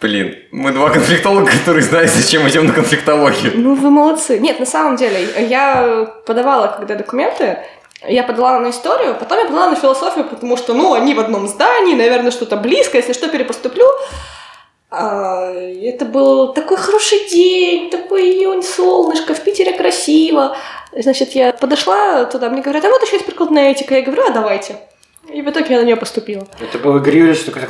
Блин, 0.00 0.36
мы 0.52 0.70
два 0.72 0.90
конфликтолога, 0.90 1.50
которые 1.50 1.82
знают, 1.82 2.10
зачем 2.10 2.46
идем 2.48 2.66
на 2.66 2.72
конфликтологию. 2.72 3.52
Ну, 3.56 3.74
вы 3.74 3.90
молодцы. 3.90 4.38
Нет, 4.38 4.60
на 4.60 4.66
самом 4.66 4.94
деле, 4.96 5.26
я 5.48 6.06
подавала, 6.24 6.68
когда 6.68 6.94
документы, 6.94 7.58
я 8.06 8.22
подала 8.22 8.60
на 8.60 8.70
историю, 8.70 9.16
потом 9.18 9.38
я 9.38 9.44
подала 9.46 9.70
на 9.70 9.76
философию, 9.76 10.24
потому 10.24 10.56
что, 10.56 10.74
ну, 10.74 10.94
они 10.94 11.14
в 11.14 11.20
одном 11.20 11.48
здании, 11.48 11.94
наверное, 11.94 12.30
что-то 12.30 12.56
близко, 12.56 12.96
если 12.96 13.12
что, 13.12 13.28
перепоступлю. 13.28 13.86
А, 14.90 15.52
это 15.52 16.04
был 16.04 16.52
такой 16.52 16.76
хороший 16.76 17.28
день, 17.28 17.90
такой 17.90 18.22
июнь, 18.22 18.62
солнышко, 18.62 19.34
в 19.34 19.40
Питере 19.40 19.72
красиво. 19.72 20.56
Значит, 20.92 21.32
я 21.32 21.52
подошла 21.52 22.24
туда, 22.24 22.48
мне 22.48 22.62
говорят, 22.62 22.84
а 22.84 22.88
вот 22.88 23.02
еще 23.02 23.16
есть 23.16 23.26
прикладная 23.26 23.72
этика. 23.72 23.96
Я 23.96 24.02
говорю, 24.02 24.22
а 24.26 24.30
давайте. 24.30 24.76
И 25.32 25.42
в 25.42 25.50
итоге 25.50 25.74
я 25.74 25.80
на 25.80 25.84
нее 25.84 25.96
поступила. 25.96 26.46
Это 26.60 26.78
был 26.78 26.96
Юрьевич 26.96 27.44
такой, 27.44 27.62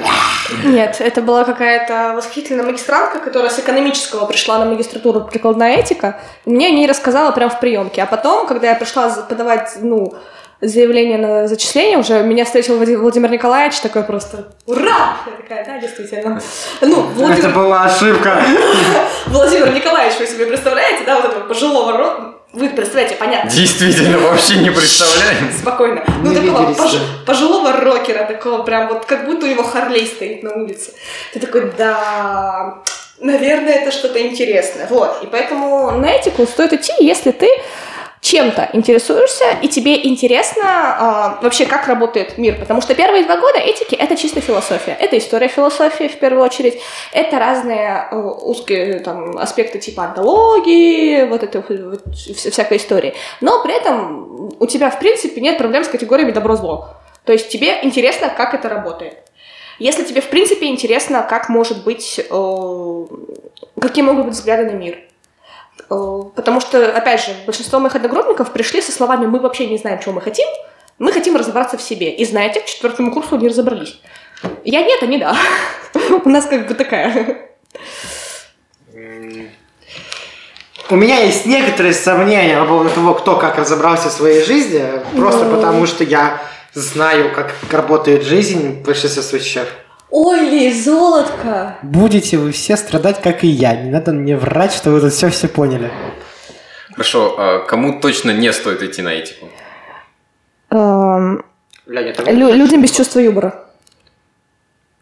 Нет, 0.64 0.96
это 1.00 1.20
была 1.22 1.44
какая-то 1.44 2.12
восхитительная 2.14 2.64
магистрантка, 2.64 3.18
которая 3.18 3.50
с 3.50 3.58
экономического 3.58 4.26
пришла 4.26 4.58
на 4.58 4.66
магистратуру 4.66 5.22
прикладная 5.22 5.76
этика. 5.76 6.20
И 6.44 6.50
мне 6.50 6.68
о 6.68 6.70
ней 6.70 6.86
рассказала 6.86 7.32
прямо 7.32 7.50
в 7.50 7.58
приемке. 7.58 8.02
А 8.02 8.06
потом, 8.06 8.46
когда 8.46 8.68
я 8.68 8.74
пришла 8.76 9.08
подавать, 9.28 9.76
ну, 9.80 10.14
заявление 10.60 11.18
на 11.18 11.48
зачисление, 11.48 11.98
уже 11.98 12.22
меня 12.22 12.44
встретил 12.44 12.76
Влади- 12.78 12.96
Владимир 12.96 13.30
Николаевич 13.30 13.78
такой 13.80 14.02
просто 14.04 14.48
«Ура!» 14.66 15.16
Я 15.26 15.32
такая, 15.42 15.64
да, 15.64 15.78
действительно. 15.78 16.40
Ну, 16.80 16.88
это 16.88 16.96
Владимир, 17.14 17.50
была 17.54 17.84
ошибка. 17.84 18.42
Владимир 19.26 19.72
Николаевич, 19.72 20.18
вы 20.18 20.26
себе 20.26 20.46
представляете, 20.46 21.04
да, 21.04 21.16
вот 21.20 21.26
этого 21.26 21.44
пожилого 21.46 21.96
рода? 21.96 22.37
Вы 22.58 22.70
представляете, 22.70 23.14
понятно. 23.14 23.48
Действительно, 23.50 24.18
вообще 24.18 24.56
не 24.56 24.70
представляем. 24.70 25.52
Спокойно. 25.56 26.02
Ну, 26.24 26.32
Не 26.32 26.50
такого 26.50 26.70
пож- 26.72 27.00
пожилого 27.24 27.72
рокера, 27.72 28.24
такого 28.24 28.64
прям 28.64 28.88
вот, 28.88 29.04
как 29.04 29.26
будто 29.26 29.46
у 29.46 29.48
него 29.48 29.62
Харлей 29.62 30.06
стоит 30.06 30.42
на 30.42 30.52
улице. 30.54 30.90
Ты 31.32 31.38
такой, 31.38 31.72
да, 31.78 32.78
наверное, 33.20 33.74
это 33.74 33.92
что-то 33.92 34.20
интересное. 34.20 34.88
Вот, 34.90 35.20
и 35.22 35.26
поэтому 35.26 35.92
на 35.92 36.10
этику 36.10 36.46
стоит 36.46 36.72
идти, 36.72 36.92
если 36.98 37.30
ты 37.30 37.48
чем-то 38.20 38.70
интересуешься, 38.72 39.44
и 39.62 39.68
тебе 39.68 40.06
интересно 40.06 40.64
а, 40.64 41.38
вообще, 41.42 41.66
как 41.66 41.86
работает 41.86 42.36
мир. 42.38 42.56
Потому 42.58 42.80
что 42.80 42.94
первые 42.94 43.24
два 43.24 43.36
года 43.36 43.58
этики— 43.58 43.94
это 43.98 44.16
чисто 44.16 44.40
философия. 44.40 44.96
Это 44.98 45.16
история 45.18 45.48
философии, 45.48 46.08
в 46.08 46.18
первую 46.18 46.44
очередь. 46.44 46.80
Это 47.12 47.38
разные 47.38 48.08
э, 48.10 48.16
узкие 48.16 49.00
там, 49.00 49.38
аспекты 49.38 49.78
типа 49.78 50.04
антологии, 50.04 51.24
вот 51.28 51.42
этой 51.42 51.62
вот 51.62 52.06
вся- 52.12 52.50
всякой 52.50 52.78
истории. 52.78 53.14
Но 53.40 53.62
при 53.62 53.74
этом 53.76 54.56
у 54.58 54.66
тебя, 54.66 54.90
в 54.90 54.98
принципе, 54.98 55.40
нет 55.40 55.58
проблем 55.58 55.84
с 55.84 55.88
категориями 55.88 56.32
добро-зло. 56.32 56.90
То 57.24 57.32
есть 57.32 57.48
тебе 57.50 57.78
интересно, 57.82 58.30
как 58.30 58.54
это 58.54 58.68
работает. 58.68 59.18
Если 59.78 60.02
тебе, 60.02 60.20
в 60.20 60.28
принципе, 60.28 60.66
интересно, 60.66 61.24
как 61.28 61.48
может 61.48 61.84
быть, 61.84 62.18
э, 62.18 63.04
какие 63.80 64.02
могут 64.02 64.26
быть 64.26 64.34
взгляды 64.34 64.64
на 64.64 64.74
мир. 64.74 64.98
Э, 65.90 66.22
Потому 66.34 66.60
что, 66.60 66.96
опять 66.96 67.24
же, 67.24 67.34
большинство 67.46 67.78
моих 67.78 67.94
одногруппников 67.94 68.52
пришли 68.52 68.80
со 68.82 68.92
словами 68.92 69.26
«мы 69.26 69.40
вообще 69.40 69.66
не 69.66 69.78
знаем, 69.78 69.98
чего 70.00 70.12
мы 70.14 70.20
хотим, 70.20 70.46
мы 70.98 71.12
хотим 71.12 71.36
разобраться 71.36 71.76
в 71.76 71.82
себе». 71.82 72.14
И 72.14 72.24
знаете, 72.24 72.60
к 72.60 72.66
четвертому 72.66 73.12
курсу 73.12 73.36
они 73.36 73.48
разобрались. 73.48 74.00
Я 74.64 74.82
нет, 74.82 75.02
они 75.02 75.18
да. 75.18 75.36
У 76.24 76.28
нас 76.28 76.46
как 76.46 76.68
бы 76.68 76.74
такая. 76.74 77.48
У 80.90 80.96
меня 80.96 81.18
есть 81.18 81.44
некоторые 81.44 81.92
сомнения 81.92 82.58
по 82.58 82.66
поводу 82.66 82.90
того, 82.90 83.14
кто 83.14 83.36
как 83.36 83.58
разобрался 83.58 84.08
в 84.08 84.12
своей 84.12 84.42
жизни, 84.42 84.82
просто 85.16 85.44
Ну. 85.44 85.56
потому 85.56 85.86
что 85.86 86.02
я 86.02 86.40
знаю, 86.72 87.34
как 87.34 87.52
работает 87.70 88.22
жизнь 88.22 88.80
в 88.80 88.84
большинстве 88.84 89.22
случаев. 89.22 89.68
Ой, 90.10 90.40
Лиз, 90.48 90.84
золотко! 90.84 91.76
Будете 91.82 92.38
вы 92.38 92.52
все 92.52 92.76
страдать, 92.76 93.20
как 93.20 93.44
и 93.44 93.48
я. 93.48 93.76
Не 93.76 93.90
надо 93.90 94.12
мне 94.12 94.36
врать, 94.36 94.72
что 94.72 94.90
вы 94.90 95.00
тут 95.00 95.12
все 95.12 95.28
все 95.28 95.48
поняли. 95.48 95.92
Хорошо, 96.92 97.34
а 97.38 97.58
кому 97.66 98.00
точно 98.00 98.30
не 98.30 98.52
стоит 98.52 98.82
идти 98.82 99.02
на 99.02 99.10
этику? 99.12 99.48
Эм, 100.70 101.44
людям 101.86 102.82
без 102.82 102.90
чувства 102.90 103.20
юмора. 103.20 103.64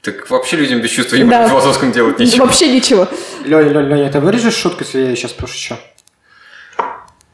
Так 0.02 0.28
вообще 0.30 0.56
людям 0.56 0.80
без 0.80 0.90
чувства 0.90 1.16
юмора 1.16 1.38
Да. 1.38 1.46
в 1.46 1.50
философском 1.50 1.92
делать 1.92 2.18
нечего. 2.18 2.44
Вообще 2.44 2.72
ничего. 2.74 3.08
Леня, 3.44 3.70
Леня, 3.70 3.94
Леня, 3.94 4.12
ты 4.12 4.20
вырежешь 4.20 4.54
шутку, 4.54 4.84
если 4.84 5.00
я 5.00 5.16
сейчас 5.16 5.32
пошучу? 5.32 5.76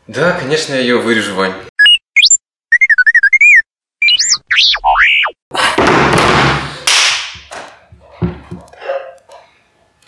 Да, 0.06 0.32
конечно, 0.32 0.74
я 0.74 0.80
ее 0.80 0.98
вырежу, 0.98 1.34
Вань. 1.34 1.52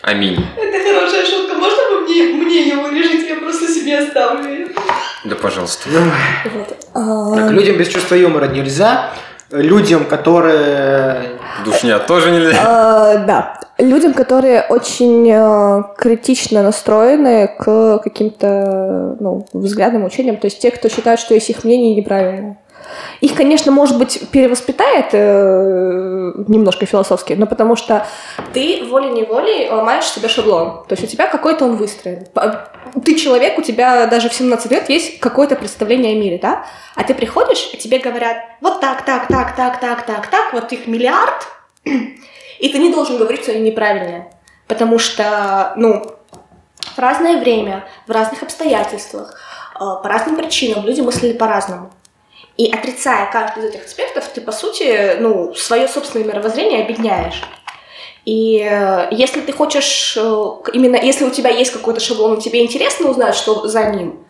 Аминь. 0.05 0.37
Это 0.55 0.93
хорошая 0.93 1.25
шутка. 1.25 1.55
Можно 1.55 1.83
вы 1.89 2.01
мне, 2.01 2.23
мне 2.25 2.61
ее 2.61 2.75
вырежете? 2.75 3.29
Я 3.29 3.35
просто 3.37 3.67
себе 3.67 3.97
оставлю 3.97 4.47
ее. 4.47 4.67
Да, 5.23 5.35
пожалуйста. 5.35 5.89
Так, 6.93 7.51
людям 7.51 7.77
без 7.77 7.87
чувства 7.87 8.13
юмора 8.13 8.45
нельзя. 8.45 9.09
Людям, 9.49 10.05
которые... 10.05 11.39
Душня 11.63 11.97
тоже 11.97 12.29
нельзя. 12.29 12.57
А, 12.63 13.17
да. 13.17 13.59
Людям, 13.79 14.13
которые 14.13 14.61
очень 14.69 15.27
э, 15.29 15.83
критично 15.97 16.61
настроены 16.61 17.47
к 17.57 17.99
каким-то 18.03 19.17
ну, 19.19 19.47
взглядам, 19.53 20.05
учениям, 20.05 20.37
то 20.37 20.45
есть 20.45 20.59
те, 20.59 20.71
кто 20.71 20.87
считают, 20.87 21.19
что 21.19 21.33
есть 21.33 21.49
их 21.49 21.63
мнение 21.63 21.95
неправильное. 21.95 22.57
Их, 23.21 23.35
конечно, 23.35 23.71
может 23.71 23.97
быть, 23.97 24.29
перевоспитает 24.31 25.07
э, 25.13 26.33
немножко 26.47 26.85
философски, 26.85 27.33
но 27.33 27.45
потому 27.45 27.75
что 27.75 28.05
ты 28.53 28.85
волей-неволей 28.85 29.69
ломаешь 29.69 30.05
себе 30.05 30.27
шаблон. 30.27 30.85
То 30.87 30.93
есть 30.93 31.03
у 31.03 31.07
тебя 31.07 31.27
какой-то 31.27 31.65
он 31.65 31.77
выстроен. 31.77 32.25
Ты 33.03 33.15
человек, 33.15 33.57
у 33.57 33.61
тебя 33.61 34.07
даже 34.07 34.29
в 34.29 34.33
17 34.33 34.71
лет 34.71 34.89
есть 34.89 35.19
какое-то 35.19 35.55
представление 35.55 36.13
о 36.13 36.19
мире, 36.19 36.39
да? 36.41 36.65
А 36.95 37.03
ты 37.03 37.13
приходишь, 37.13 37.69
и 37.73 37.77
тебе 37.77 37.99
говорят, 37.99 38.37
вот 38.61 38.79
так, 38.79 39.05
так, 39.05 39.27
так, 39.27 39.55
так, 39.55 39.79
так, 39.79 40.05
так, 40.05 40.27
так, 40.27 40.53
вот 40.53 40.71
их 40.71 40.87
миллиард, 40.87 41.47
и 41.83 42.69
ты 42.69 42.77
не 42.77 42.91
должен 42.91 43.17
говорить, 43.17 43.43
что 43.43 43.51
они 43.51 43.61
неправильные. 43.61 44.31
Потому 44.67 44.97
что, 44.97 45.73
ну, 45.75 46.15
в 46.95 46.99
разное 46.99 47.39
время, 47.39 47.85
в 48.07 48.11
разных 48.11 48.43
обстоятельствах, 48.43 49.39
э, 49.75 49.79
по 49.79 50.03
разным 50.05 50.35
причинам 50.35 50.85
люди 50.85 51.01
мыслили 51.01 51.33
по-разному. 51.33 51.91
И 52.57 52.71
отрицая 52.71 53.29
каждый 53.31 53.63
из 53.63 53.69
этих 53.69 53.85
аспектов, 53.85 54.29
ты, 54.33 54.39
по 54.39 54.51
сути, 54.51 55.17
ну, 55.19 55.53
свое 55.53 55.87
собственное 55.87 56.25
мировоззрение 56.25 56.83
объединяешь. 56.83 57.41
И 58.23 58.59
э, 58.59 59.07
если 59.11 59.41
ты 59.41 59.51
хочешь, 59.51 60.17
э, 60.17 60.51
именно 60.73 60.95
если 60.95 61.25
у 61.25 61.29
тебя 61.29 61.49
есть 61.49 61.71
какой-то 61.71 61.99
шаблон, 61.99 62.35
и 62.35 62.41
тебе 62.41 62.63
интересно 62.63 63.09
узнать, 63.09 63.35
что 63.35 63.67
за 63.67 63.83
ним, 63.91 64.25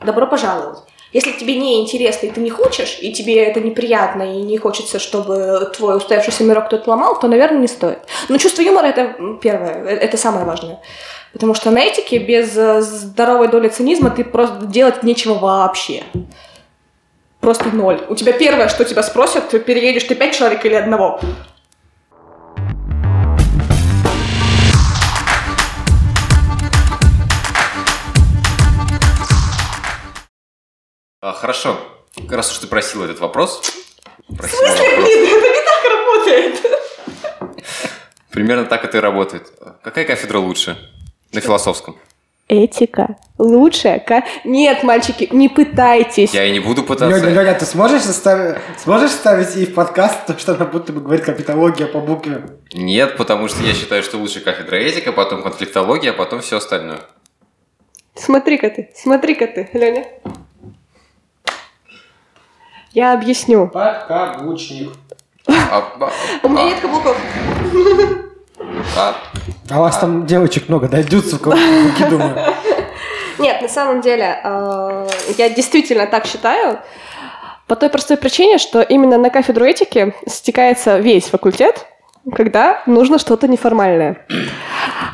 добро 0.00 0.26
пожаловать. 0.26 0.78
Если 1.12 1.32
тебе 1.32 1.56
не 1.56 1.80
интересно, 1.82 2.26
и 2.26 2.30
ты 2.30 2.40
не 2.40 2.50
хочешь, 2.50 2.98
и 3.00 3.12
тебе 3.12 3.42
это 3.42 3.60
неприятно, 3.60 4.22
и 4.22 4.42
не 4.42 4.58
хочется, 4.58 4.98
чтобы 4.98 5.70
твой 5.76 5.96
устоявшийся 5.96 6.44
мирок 6.44 6.66
кто-то 6.66 6.88
ломал, 6.90 7.18
то, 7.18 7.26
наверное, 7.26 7.60
не 7.60 7.68
стоит. 7.68 7.98
Но 8.28 8.38
чувство 8.38 8.62
юмора— 8.62 8.86
это 8.88 9.16
первое, 9.42 9.84
э, 9.86 9.96
это 9.96 10.16
самое 10.16 10.44
важное. 10.44 10.80
Потому 11.32 11.54
что 11.54 11.70
на 11.70 11.80
этике 11.80 12.18
без 12.18 12.52
здоровой 12.52 13.48
доли 13.48 13.68
цинизма 13.68 14.10
ты 14.10 14.22
просто 14.22 14.66
делать 14.66 15.02
нечего 15.02 15.34
вообще. 15.34 16.04
Просто 17.42 17.70
ноль. 17.74 18.00
У 18.08 18.14
тебя 18.14 18.32
первое, 18.32 18.68
что 18.68 18.84
тебя 18.84 19.02
спросят, 19.02 19.50
переедешь 19.64 20.04
ты 20.04 20.14
пять 20.14 20.32
человек 20.32 20.64
или 20.64 20.74
одного. 20.74 21.18
А, 31.20 31.32
хорошо. 31.32 31.80
Раз 32.30 32.52
уж 32.52 32.58
ты 32.58 32.68
просил 32.68 33.02
этот 33.02 33.18
вопрос. 33.18 33.60
просила 34.38 34.60
Блин, 34.60 34.78
вопрос. 34.78 35.08
это 35.10 35.48
не 35.48 35.64
так 35.64 35.84
работает. 35.90 36.66
Примерно 38.30 38.66
так 38.66 38.84
это 38.84 38.98
и 38.98 39.00
работает. 39.00 39.52
Какая 39.82 40.04
кафедра 40.04 40.38
лучше? 40.38 40.78
На 41.32 41.40
философском. 41.40 41.98
Этика 42.52 43.16
лучшая. 43.38 43.98
ка- 43.98 44.24
Нет, 44.44 44.82
мальчики, 44.82 45.26
не 45.32 45.48
пытайтесь. 45.48 46.34
Я 46.34 46.44
и 46.44 46.52
не 46.52 46.60
буду 46.60 46.82
пытаться. 46.82 47.16
Леня, 47.18 47.30
Леня, 47.40 47.54
ты 47.54 47.64
сможешь 47.64 48.02
ставить, 48.02 48.58
сможешь 48.76 49.10
ставить 49.12 49.56
и 49.56 49.64
в 49.64 49.72
подкаст 49.72 50.26
то, 50.26 50.38
что 50.38 50.54
она 50.54 50.66
будто 50.66 50.92
бы 50.92 51.00
говорит 51.00 51.24
капитология 51.24 51.86
по 51.86 52.00
букве? 52.00 52.42
Нет, 52.74 53.16
потому 53.16 53.48
что 53.48 53.62
я 53.62 53.72
считаю, 53.72 54.02
что 54.02 54.18
лучше 54.18 54.40
кафедра 54.40 54.76
этика, 54.76 55.12
потом 55.12 55.42
конфликтология, 55.42 56.10
а 56.10 56.12
потом 56.12 56.42
все 56.42 56.58
остальное. 56.58 57.00
Смотри-ка 58.14 58.68
ты, 58.68 58.90
смотри-ка 58.94 59.46
ты, 59.46 59.70
Леня. 59.72 60.04
Я 62.92 63.14
объясню. 63.14 63.68
Подкаблучник. 63.68 64.92
А, 65.46 65.78
а, 65.98 66.12
У 66.42 66.48
меня 66.50 66.64
а, 66.64 66.66
нет 66.66 66.80
каблуков. 66.80 67.16
А. 68.96 69.14
А 69.70 69.78
у 69.78 69.80
вас 69.82 69.98
там 69.98 70.26
девочек 70.26 70.68
много, 70.68 70.88
дойдутся 70.88 71.36
в 71.36 71.40
каблуки, 71.40 72.04
думаю. 72.10 72.36
Нет, 73.38 73.62
на 73.62 73.68
самом 73.68 74.00
деле, 74.02 74.38
э, 74.44 75.08
я 75.38 75.48
действительно 75.48 76.06
так 76.06 76.26
считаю. 76.26 76.78
По 77.66 77.76
той 77.76 77.88
простой 77.88 78.16
причине, 78.16 78.58
что 78.58 78.82
именно 78.82 79.16
на 79.18 79.30
кафедру 79.30 79.64
этики 79.64 80.14
стекается 80.28 80.98
весь 80.98 81.24
факультет, 81.24 81.86
когда 82.34 82.82
нужно 82.86 83.18
что-то 83.18 83.48
неформальное. 83.48 84.26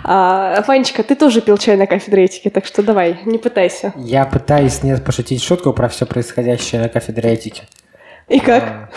А, 0.05 0.63
Ванечка, 0.67 1.03
ты 1.03 1.15
тоже 1.15 1.41
пил 1.41 1.57
чай 1.59 1.77
на 1.77 1.87
кафедре 1.87 2.25
этики, 2.25 2.49
так 2.51 2.67
что 2.67 2.83
давай, 2.83 3.21
не 3.25 3.39
пытайся. 3.39 3.93
Я 3.97 4.25
пытаюсь 4.25 4.83
не 4.83 4.97
пошутить 4.97 5.43
шутку 5.43 5.73
про 5.73 5.89
все 5.89 6.07
происходящее 6.07 6.81
на 6.81 6.89
кафедре 6.89 7.33
этики. 7.33 7.63
И 8.29 8.41
как? 8.41 8.91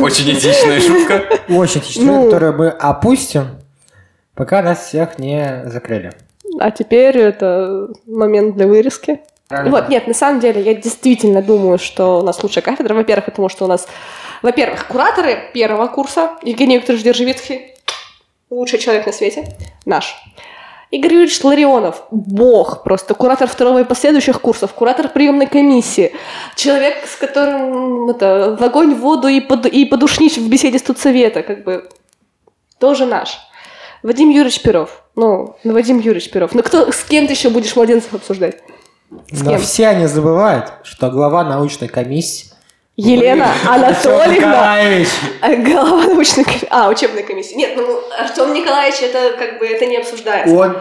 Очень 0.00 0.32
этичная 0.32 0.80
шутка. 0.80 1.22
Очень 1.48 1.80
тяжело, 1.80 2.06
Ну. 2.06 2.24
которую 2.26 2.56
мы 2.56 2.68
опустим, 2.68 3.58
пока 4.38 4.62
нас 4.62 4.86
всех 4.86 5.18
не 5.18 5.62
закрыли. 5.64 6.12
А 6.60 6.70
теперь 6.70 7.18
это 7.18 7.88
момент 8.06 8.54
для 8.54 8.68
вырезки. 8.68 9.20
Вот, 9.50 9.88
нет, 9.88 10.06
на 10.06 10.14
самом 10.14 10.40
деле, 10.40 10.62
я 10.62 10.74
действительно 10.74 11.42
думаю, 11.42 11.78
что 11.78 12.20
у 12.20 12.22
нас 12.22 12.42
лучшая 12.42 12.62
кафедра. 12.62 12.94
Во-первых, 12.94 13.26
потому 13.26 13.48
что 13.48 13.64
у 13.64 13.68
нас 13.68 13.88
Во-первых, 14.42 14.86
кураторы 14.86 15.50
первого 15.52 15.88
курса, 15.88 16.30
Евгений 16.42 16.76
Викторович 16.76 17.02
Держевицкий, 17.02 17.74
лучший 18.50 18.78
человек 18.78 19.06
на 19.06 19.12
свете, 19.12 19.56
наш. 19.84 20.14
Игорь 20.92 21.14
Юрьевич 21.14 21.42
Ларионов, 21.42 22.04
бог 22.12 22.84
просто, 22.84 23.14
куратор 23.14 23.48
второго 23.48 23.80
и 23.80 23.84
последующих 23.84 24.40
курсов, 24.40 24.72
куратор 24.72 25.08
приемной 25.08 25.46
комиссии, 25.46 26.14
человек, 26.54 27.06
с 27.06 27.16
которым 27.16 28.08
это, 28.08 28.56
в 28.58 28.62
огонь, 28.62 28.94
в 28.94 29.00
воду 29.00 29.26
и, 29.26 29.40
под, 29.40 29.66
и 29.66 29.84
подушнить 29.84 30.38
в 30.38 30.48
беседе 30.48 30.78
студсовета, 30.78 31.42
как 31.42 31.64
бы, 31.64 31.88
тоже 32.78 33.04
наш. 33.04 33.38
Вадим 34.02 34.30
Юрьевич 34.30 34.62
Перов. 34.62 35.02
Ну, 35.16 35.56
ну, 35.64 35.72
Вадим 35.72 35.98
Юрьевич 35.98 36.30
Перов. 36.30 36.54
Ну, 36.54 36.62
кто, 36.62 36.90
с 36.92 37.02
кем 37.04 37.26
ты 37.26 37.32
еще 37.32 37.50
будешь 37.50 37.74
младенцев 37.74 38.14
обсуждать? 38.14 38.58
С 39.32 39.42
Но 39.42 39.52
кем? 39.52 39.60
все 39.60 39.88
они 39.88 40.06
забывают, 40.06 40.72
что 40.82 41.10
глава 41.10 41.42
научной 41.44 41.88
комиссии 41.88 42.52
Елена 42.96 43.52
Анатольевна. 43.66 44.76
А, 45.40 45.54
Голова 45.54 46.02
научной 46.04 46.44
комиссии. 46.44 46.68
А, 46.70 46.88
учебной 46.88 47.22
комиссии. 47.22 47.54
Нет, 47.54 47.72
ну, 47.76 48.00
Артем 48.18 48.52
Николаевич, 48.52 49.00
это 49.02 49.36
как 49.38 49.58
бы 49.60 49.66
это 49.66 49.86
не 49.86 49.96
обсуждается. 49.98 50.54
Он 50.54 50.76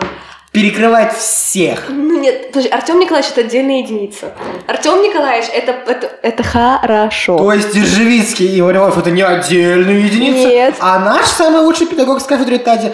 перекрывает 0.58 1.13
всех. 1.13 1.84
Ну 1.88 2.20
нет, 2.20 2.48
подожди, 2.48 2.70
Артем 2.70 3.00
Николаевич 3.00 3.30
это 3.32 3.41
отдельная 3.41 3.78
единица. 3.84 4.34
Артем 4.65 5.04
Николаевич 5.04 5.48
это, 5.54 5.72
это, 5.86 6.12
это 6.24 6.41
хорошо. 6.41 7.38
То 7.38 7.54
есть 7.54 7.76
Держевицкий 7.76 8.48
и 8.58 8.60
Варилов 8.62 8.98
это 8.98 9.12
не 9.12 9.22
отдельные 9.22 10.06
единицы, 10.06 10.48
Нет. 10.48 10.76
а 10.80 10.98
наш 10.98 11.28
самый 11.28 11.62
лучший 11.62 11.86
педагог 11.86 12.20
с 12.22 12.24
кафедры 12.24 12.58
Тади. 12.58 12.91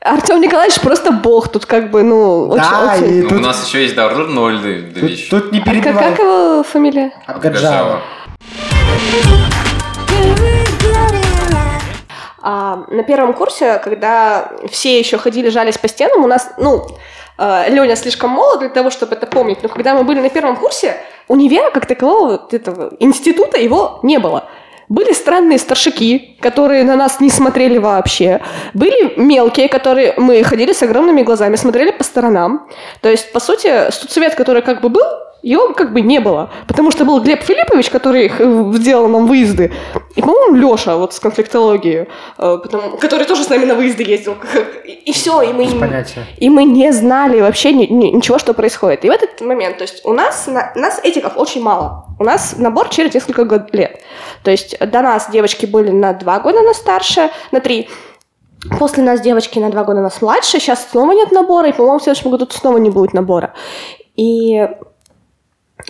Артем 0.00 0.40
Николаевич 0.40 0.78
просто 0.80 1.10
бог 1.10 1.48
тут 1.48 1.66
как 1.66 1.90
бы, 1.90 2.04
ну, 2.04 2.48
очень, 2.50 2.62
Да, 2.62 2.94
очень. 2.94 3.18
и 3.18 3.22
Ну, 3.22 3.28
тут, 3.30 3.38
у 3.38 3.42
нас 3.42 3.66
еще 3.66 3.82
есть 3.82 3.96
Даурдур 3.96 4.28
Нольды 4.28 4.82
тут, 4.82 4.94
Давич. 4.94 5.28
тут 5.28 5.50
не 5.50 5.58
А 5.58 5.64
как, 5.64 5.72
перебивай. 5.74 6.04
как 6.10 6.18
его 6.20 6.62
фамилия? 6.62 7.10
Абгаджава. 7.26 8.00
А, 12.42 12.84
на 12.88 13.04
первом 13.04 13.34
курсе, 13.34 13.78
когда 13.78 14.50
все 14.70 14.98
еще 14.98 15.16
ходили, 15.16 15.48
жались 15.48 15.78
по 15.78 15.86
стенам, 15.86 16.24
у 16.24 16.26
нас, 16.26 16.50
ну, 16.58 16.84
э, 17.38 17.64
Леня 17.68 17.94
слишком 17.94 18.30
молод 18.30 18.60
для 18.60 18.68
того, 18.68 18.90
чтобы 18.90 19.14
это 19.14 19.26
помнить, 19.26 19.62
но 19.62 19.68
когда 19.68 19.94
мы 19.94 20.02
были 20.02 20.20
на 20.20 20.28
первом 20.28 20.56
курсе, 20.56 20.96
универа 21.28 21.70
как 21.70 21.86
такового 21.86 22.32
вот 22.32 22.52
этого 22.52 22.94
института 22.98 23.60
его 23.60 24.00
не 24.02 24.18
было. 24.18 24.48
Были 24.88 25.12
странные 25.12 25.58
старшики, 25.58 26.36
которые 26.40 26.82
на 26.82 26.96
нас 26.96 27.20
не 27.20 27.30
смотрели 27.30 27.78
вообще. 27.78 28.42
Были 28.74 29.14
мелкие, 29.16 29.68
которые 29.68 30.12
мы 30.16 30.42
ходили 30.42 30.72
с 30.72 30.82
огромными 30.82 31.22
глазами, 31.22 31.56
смотрели 31.56 31.92
по 31.92 32.04
сторонам. 32.04 32.68
То 33.00 33.08
есть, 33.08 33.32
по 33.32 33.40
сути, 33.40 33.90
студсовет, 33.90 34.34
который 34.34 34.62
как 34.62 34.82
бы 34.82 34.88
был, 34.88 35.06
его 35.42 35.72
как 35.74 35.92
бы 35.92 36.00
не 36.00 36.20
было. 36.20 36.50
Потому 36.68 36.90
что 36.90 37.04
был 37.04 37.20
Глеб 37.20 37.42
Филиппович, 37.42 37.90
который 37.90 38.30
э, 38.38 38.72
сделал 38.76 39.08
нам 39.08 39.26
выезды. 39.26 39.72
И, 40.14 40.20
по-моему, 40.22 40.54
Леша 40.56 40.96
вот 40.96 41.12
с 41.14 41.20
конфликтологией, 41.20 42.06
э, 42.38 42.58
потому- 42.62 42.96
который 42.98 43.26
тоже 43.26 43.42
с 43.44 43.48
нами 43.48 43.64
на 43.64 43.74
выезды 43.74 44.02
ездил. 44.04 44.36
И, 45.04 45.12
все, 45.12 45.42
и 45.42 45.52
мы... 45.52 45.64
И 46.38 46.48
мы 46.48 46.62
не 46.64 46.92
знали 46.92 47.40
вообще 47.40 47.72
ни- 47.72 47.86
ни- 47.86 48.10
ничего, 48.16 48.38
что 48.38 48.54
происходит. 48.54 49.04
И 49.04 49.08
в 49.08 49.12
этот 49.12 49.40
момент, 49.40 49.78
то 49.78 49.82
есть 49.82 50.04
у 50.04 50.12
нас, 50.12 50.46
на, 50.46 50.72
нас 50.76 51.00
этиков 51.02 51.36
очень 51.36 51.60
мало. 51.60 52.04
У 52.20 52.24
нас 52.24 52.54
набор 52.56 52.88
через 52.88 53.12
несколько 53.12 53.44
год- 53.44 53.74
лет. 53.74 54.00
То 54.44 54.52
есть 54.52 54.78
до 54.78 55.02
нас 55.02 55.28
девочки 55.30 55.66
были 55.66 55.90
на 55.90 56.12
два 56.12 56.38
года 56.38 56.60
нас 56.62 56.76
старше, 56.76 57.30
на 57.50 57.60
три. 57.60 57.88
После 58.78 59.02
нас 59.02 59.20
девочки 59.20 59.58
на 59.58 59.70
два 59.70 59.82
года 59.82 60.00
нас 60.02 60.22
младше. 60.22 60.60
Сейчас 60.60 60.86
снова 60.90 61.10
нет 61.12 61.32
набора, 61.32 61.68
и, 61.68 61.72
по-моему, 61.72 61.98
в 61.98 62.02
следующем 62.04 62.30
году 62.30 62.46
снова 62.50 62.76
не 62.78 62.90
будет 62.90 63.12
набора. 63.12 63.54
И 64.14 64.68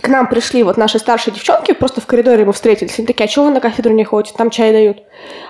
к 0.01 0.09
нам 0.09 0.27
пришли 0.27 0.63
вот 0.63 0.77
наши 0.77 0.99
старшие 0.99 1.35
девчонки, 1.35 1.73
просто 1.73 2.01
в 2.01 2.07
коридоре 2.07 2.45
мы 2.45 2.53
встретились, 2.53 2.99
они 2.99 3.07
такие, 3.07 3.25
а 3.25 3.29
чего 3.29 3.47
вы 3.47 3.51
на 3.51 3.61
кафедру 3.61 3.93
не 3.93 4.05
ходите, 4.05 4.35
там 4.37 4.51
чай 4.51 4.73
дают. 4.73 5.03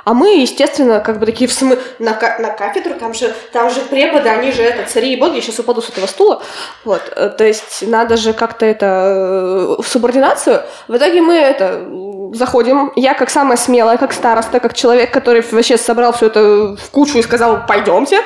А 0.05 0.14
мы, 0.14 0.40
естественно, 0.40 1.00
как 1.00 1.18
бы 1.18 1.26
такие, 1.26 1.48
в 1.48 1.52
смы... 1.52 1.78
на, 1.98 2.12
ка- 2.12 2.37
на 2.38 2.50
кафедру, 2.50 2.94
там 2.94 3.14
же, 3.14 3.33
там 3.52 3.70
же 3.70 3.81
преподы, 3.83 4.28
они 4.28 4.52
же 4.52 4.62
это, 4.62 4.90
цари 4.90 5.12
и 5.14 5.20
боги, 5.20 5.37
я 5.37 5.42
сейчас 5.42 5.59
упаду 5.61 5.81
с 5.81 5.88
этого 5.88 6.07
стула. 6.07 6.42
Вот, 6.85 7.02
э, 7.14 7.28
то 7.31 7.44
есть 7.44 7.87
надо 7.87 8.16
же 8.16 8.33
как-то 8.33 8.66
это, 8.66 8.87
э, 8.87 9.83
в 9.83 9.87
субординацию. 9.87 10.62
В 10.88 10.96
итоге 10.96 11.22
мы 11.22 11.35
это, 11.35 11.87
заходим, 12.35 12.92
я 12.96 13.14
как 13.14 13.31
самая 13.31 13.57
смелая, 13.57 13.98
как 13.98 14.12
староста, 14.12 14.61
как 14.61 14.74
человек, 14.74 15.12
который 15.12 15.44
вообще 15.52 15.76
собрал 15.76 16.12
все 16.12 16.26
это 16.26 16.76
в 16.76 16.90
кучу 16.90 17.18
и 17.18 17.22
сказал, 17.22 17.66
пойдемте, 17.66 18.20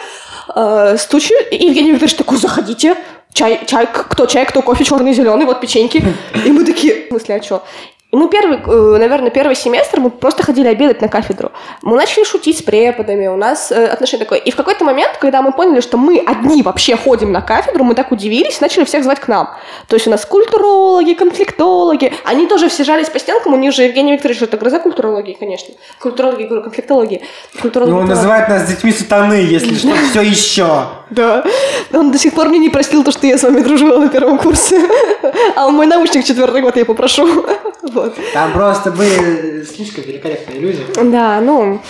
э, 0.55 0.97
стучу, 0.99 1.35
и 1.51 1.67
Евгений 1.67 1.93
Викторович 1.93 2.17
такой, 2.17 2.39
заходите, 2.39 2.97
чай, 3.37 3.61
чай, 3.67 3.87
кто 3.93 4.27
чай, 4.27 4.47
кто 4.47 4.63
кофе, 4.63 4.85
черный, 4.85 5.13
зеленый, 5.13 5.47
вот 5.47 5.61
печеньки. 5.61 6.03
И 6.45 6.51
мы 6.51 6.65
такие, 6.65 7.05
в 7.05 7.09
смысле, 7.09 7.37
а 7.37 7.43
что? 7.43 7.63
И 8.17 8.19
мы 8.19 8.31
первый, 8.31 8.59
э, 8.67 8.99
наверное, 8.99 9.31
первый 9.31 9.55
семестр 9.55 10.01
мы 10.01 10.09
просто 10.09 10.43
ходили 10.43 10.69
обедать 10.69 11.03
на 11.03 11.09
кафедру. 11.09 11.51
Мы 11.83 11.97
начали 11.97 12.25
шутить 12.25 12.59
с 12.59 12.63
преподами, 12.63 13.27
у 13.27 13.37
нас 13.37 13.71
э, 13.71 13.85
отношение 13.85 14.25
такое. 14.25 14.39
И 14.39 14.51
в 14.51 14.57
какой-то 14.57 14.85
момент, 14.85 15.19
когда 15.21 15.43
мы 15.43 15.53
поняли, 15.53 15.83
что 15.83 15.99
мы 15.99 16.25
одни 16.27 16.63
вообще 16.63 16.97
ходим 16.97 17.31
на 17.31 17.43
кафедру, 17.43 17.85
мы 17.85 17.95
так 17.95 18.13
удивились, 18.13 18.63
начали 18.63 18.85
всех 18.85 19.05
звать 19.05 19.21
к 19.21 19.29
нам. 19.29 19.51
То 19.87 19.97
есть 19.97 20.07
у 20.07 20.11
нас 20.11 20.25
культурологи, 20.25 21.13
конфликтологи, 21.13 22.11
они 22.25 22.47
тоже 22.47 22.71
все 22.71 22.85
жались 22.85 23.11
по 23.11 23.19
стенкам, 23.19 23.53
у 23.53 23.59
них 23.59 23.75
же 23.75 23.83
Евгений 23.83 24.13
Викторович, 24.13 24.41
это 24.41 24.57
гроза 24.57 24.79
культурологии, 24.79 25.37
конечно. 25.39 25.75
Культурологи, 26.01 26.45
говорю, 26.45 26.63
конфликтологии. 26.63 27.23
Культурологи, 27.61 27.95
Ну, 27.95 28.01
он 28.01 28.07
называет 28.07 28.49
нас 28.49 28.67
детьми 28.67 28.93
сатаны, 28.93 29.35
если 29.35 29.75
что, 29.75 29.95
все 30.11 30.23
еще. 30.23 30.87
Да. 31.11 31.45
Он 31.93 32.11
до 32.11 32.19
сих 32.19 32.33
пор 32.33 32.49
мне 32.49 32.59
не 32.59 32.71
простил 32.71 33.05
то, 33.05 33.13
что 33.13 33.27
я 33.27 33.37
с 33.37 33.43
вами 33.43 33.61
дружила 33.61 33.99
на 33.99 34.09
первом 34.09 34.39
курсе. 34.39 34.81
А 35.55 35.67
он 35.67 35.75
мой 35.75 35.87
научник 35.87 36.25
четвертый 36.25 36.63
год, 36.63 36.77
я 36.77 36.85
попрошу. 36.85 37.45
Вот. 37.93 38.17
Там 38.33 38.53
просто 38.53 38.91
были 38.91 39.65
слишком 39.65 40.05
великолепные 40.05 40.59
люди. 40.59 40.85
Да, 41.05 41.41
ну... 41.41 41.81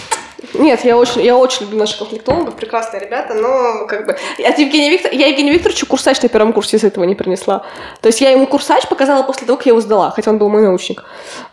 Нет, 0.54 0.84
я 0.84 0.96
очень, 0.96 1.22
я 1.22 1.36
очень 1.36 1.62
люблю 1.62 1.78
наших 1.78 1.98
конфликтологов, 1.98 2.54
прекрасные 2.56 3.02
ребята, 3.02 3.34
но 3.34 3.86
как 3.86 4.06
бы... 4.06 4.12
От 4.12 4.58
Евгения 4.58 4.90
Виктор... 4.90 5.12
Я 5.12 5.28
Евгению 5.28 5.54
Викторовичу 5.54 5.86
курсач 5.86 6.20
на 6.22 6.28
первом 6.28 6.52
курсе 6.52 6.76
из 6.76 6.84
этого 6.84 7.04
не 7.04 7.14
принесла. 7.14 7.64
То 8.02 8.08
есть 8.08 8.20
я 8.20 8.30
ему 8.30 8.46
курсач 8.46 8.86
показала 8.86 9.22
после 9.22 9.46
того, 9.46 9.56
как 9.56 9.66
я 9.66 9.70
его 9.70 9.80
сдала, 9.80 10.10
хотя 10.10 10.30
он 10.30 10.38
был 10.38 10.48
мой 10.48 10.62
научник. 10.62 11.04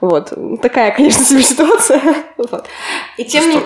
Вот. 0.01 0.33
Такая, 0.61 0.91
конечно, 0.91 1.23
себе 1.25 1.43
ситуация. 1.43 2.01
Вот. 2.37 2.65
И 3.17 3.25
тем 3.25 3.49
не... 3.49 3.57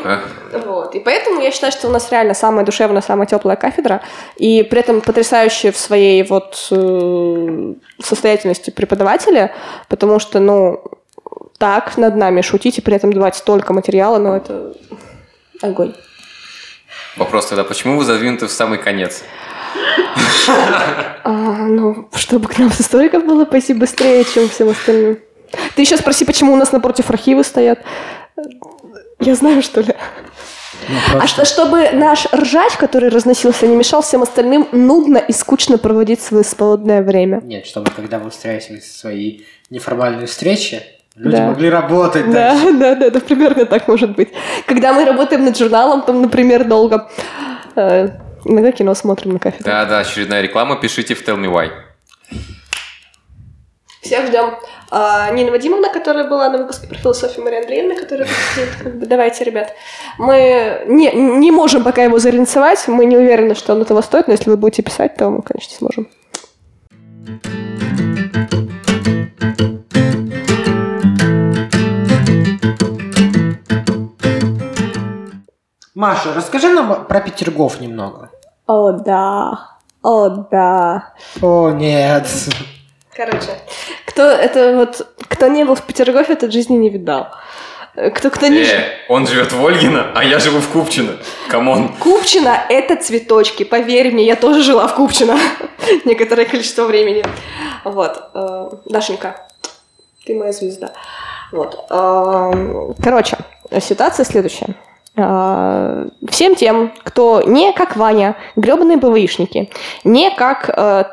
Вот. 0.66 0.94
И 0.94 1.00
поэтому 1.00 1.42
я 1.42 1.52
считаю, 1.52 1.72
что 1.72 1.88
у 1.88 1.92
нас 1.92 2.12
реально 2.12 2.34
самая 2.34 2.64
душевная, 2.66 3.02
самая 3.02 3.26
теплая 3.26 3.58
кафедра, 3.58 4.02
и 4.36 4.62
при 4.64 4.80
этом 4.82 5.02
потрясающие 5.02 5.72
в 5.72 5.78
своей 5.78 6.24
вот 6.24 6.68
э, 6.72 7.74
состоятельности 8.00 8.70
преподаватели, 8.70 9.52
потому 9.90 10.20
что, 10.20 10.40
ну, 10.40 10.84
так 11.58 11.98
над 11.98 12.16
нами 12.16 12.42
шутить 12.42 12.78
и 12.78 12.82
при 12.82 12.96
этом 12.96 13.12
давать 13.12 13.36
столько 13.36 13.74
материала, 13.74 14.20
ну, 14.20 14.34
это 14.34 14.74
огонь. 15.62 15.94
Вопрос 17.16 17.48
тогда, 17.48 17.64
почему 17.64 17.98
вы 17.98 18.06
задвинуты 18.06 18.48
в 18.48 18.52
самый 18.52 18.78
конец? 18.78 19.24
А, 21.24 21.32
ну, 21.32 22.10
чтобы 22.16 22.48
к 22.48 22.58
нам 22.58 22.72
с 22.72 22.80
историков 22.82 23.26
было 23.26 23.46
пойти 23.46 23.74
быстрее, 23.74 24.24
чем 24.24 24.48
всем 24.50 24.70
остальным. 24.70 25.20
Ты 25.76 25.82
еще 25.82 25.98
спроси, 25.98 26.26
почему 26.26 26.54
у 26.54 26.56
нас 26.56 26.72
напротив 26.72 27.10
архивы 27.10 27.44
стоят. 27.44 27.80
Я 29.20 29.36
знаю, 29.36 29.62
что 29.62 29.82
ли. 29.82 29.94
Ну, 30.90 31.20
А 31.20 31.28
что, 31.28 31.44
чтобы 31.44 31.90
наш 31.92 32.28
ржач, 32.34 32.74
который 32.78 33.10
разносился, 33.10 33.68
не 33.68 33.76
мешал 33.76 34.02
всем 34.02 34.22
остальным 34.22 34.68
нудно 34.72 35.18
и 35.18 35.34
скучно 35.34 35.78
проводить 35.78 36.22
свое 36.22 36.44
свободное 36.44 37.02
время. 37.02 37.42
Нет, 37.44 37.66
чтобы 37.66 37.92
когда 37.92 38.20
вы 38.20 38.28
устраиваете 38.28 38.82
свои 38.82 39.42
неформальные 39.70 40.28
встречи, 40.28 40.82
люди 41.18 41.36
Да. 41.36 41.48
могли 41.48 41.70
работать 41.70 42.26
Да, 42.32 42.52
дальше. 42.52 42.74
да, 42.80 42.96
да, 42.96 43.06
это 43.08 43.20
примерно 43.20 43.66
так 43.66 43.88
может 43.88 44.16
быть. 44.16 44.30
Когда 44.66 44.94
мы 44.94 45.06
работаем 45.06 45.44
над 45.46 45.58
журналом, 45.58 46.02
там, 46.04 46.22
например, 46.22 46.64
долго. 46.64 47.10
э, 47.76 48.10
Иногда 48.46 48.72
кино 48.72 48.94
смотрим 48.96 49.34
на 49.34 49.40
кафедре. 49.40 49.66
Да-да, 49.66 50.00
очередная 50.00 50.42
реклама, 50.42 50.78
пишите 50.80 51.16
в 51.16 51.28
Tell 51.28 51.38
Me 51.38 51.52
Why. 51.52 51.70
Всех 54.02 54.28
ждем. 54.28 54.52
А, 54.90 55.30
Нина 55.32 55.52
Вадимовна, 55.52 55.90
которая 55.90 56.30
была 56.30 56.50
на 56.50 56.60
выпуске 56.60 56.88
про 56.88 56.96
философию 56.98 57.44
Мария 57.44 57.60
Андреевна, 57.62 57.96
которая 57.96 58.28
как 58.82 58.96
бы, 58.96 59.06
давайте, 59.06 59.44
ребят. 59.44 59.74
Мы 60.18 60.84
не, 60.86 61.12
не 61.12 61.52
можем 61.52 61.84
пока 61.84 62.04
его 62.04 62.18
заренцевать, 62.20 62.88
мы 62.88 63.04
не 63.06 63.18
уверены, 63.18 63.54
что 63.54 63.74
он 63.74 63.82
этого 63.82 64.02
стоит, 64.02 64.28
но 64.28 64.34
если 64.34 64.50
вы 64.50 64.56
будете 64.56 64.82
писать, 64.82 65.18
то 65.18 65.30
мы, 65.30 65.42
конечно, 65.42 65.76
сможем. 65.76 66.08
Маша, 75.98 76.32
расскажи 76.36 76.70
нам 76.70 77.06
про 77.06 77.22
Петергоф 77.22 77.82
немного. 77.82 78.30
О, 78.68 78.92
да. 78.92 79.78
О, 80.04 80.30
да. 80.30 81.14
О, 81.42 81.72
нет. 81.72 82.28
Короче, 83.16 83.60
кто 84.06 84.22
это 84.22 84.76
вот, 84.76 85.08
кто 85.28 85.48
не 85.48 85.64
был 85.64 85.74
в 85.74 85.82
Петергофе, 85.82 86.36
тот 86.36 86.54
жизни 86.54 86.78
не 86.78 86.92
видал. 86.92 87.30
Кто, 88.14 88.30
кто 88.30 88.46
не... 88.46 88.60
Э, 88.60 88.92
он 89.10 89.26
живет 89.26 89.52
в 89.52 89.66
Ольгино, 89.66 90.12
а 90.14 90.24
я 90.24 90.38
живу 90.38 90.60
в 90.60 90.68
Купчино. 90.68 91.14
Come 91.50 91.73
on. 91.73 91.90
Купчино– 91.98 92.56
это 92.70 92.96
цветочки, 92.98 93.64
поверь 93.64 94.12
мне, 94.14 94.24
я 94.24 94.36
тоже 94.36 94.62
жила 94.62 94.88
в 94.88 94.94
Купчино 94.94 95.36
некоторое 96.06 96.46
количество 96.46 96.86
времени. 96.86 97.26
Вот, 97.84 98.22
э, 98.36 98.70
Дашенька, 98.86 99.48
ты 100.28 100.36
моя 100.36 100.52
звезда. 100.52 100.94
Вот. 101.52 101.88
эм, 101.90 102.94
Короче, 103.02 103.36
ситуация 103.82 104.26
следующая. 104.26 104.76
Э, 105.18 106.08
Всем 106.30 106.56
тем, 106.56 106.94
кто 107.04 107.42
не 107.46 107.74
как 107.74 107.96
Ваня, 107.96 108.36
гребаные 108.56 108.98
БВИшники, 108.98 109.70
не 110.04 110.30
как... 110.36 110.70
э, 110.70 111.06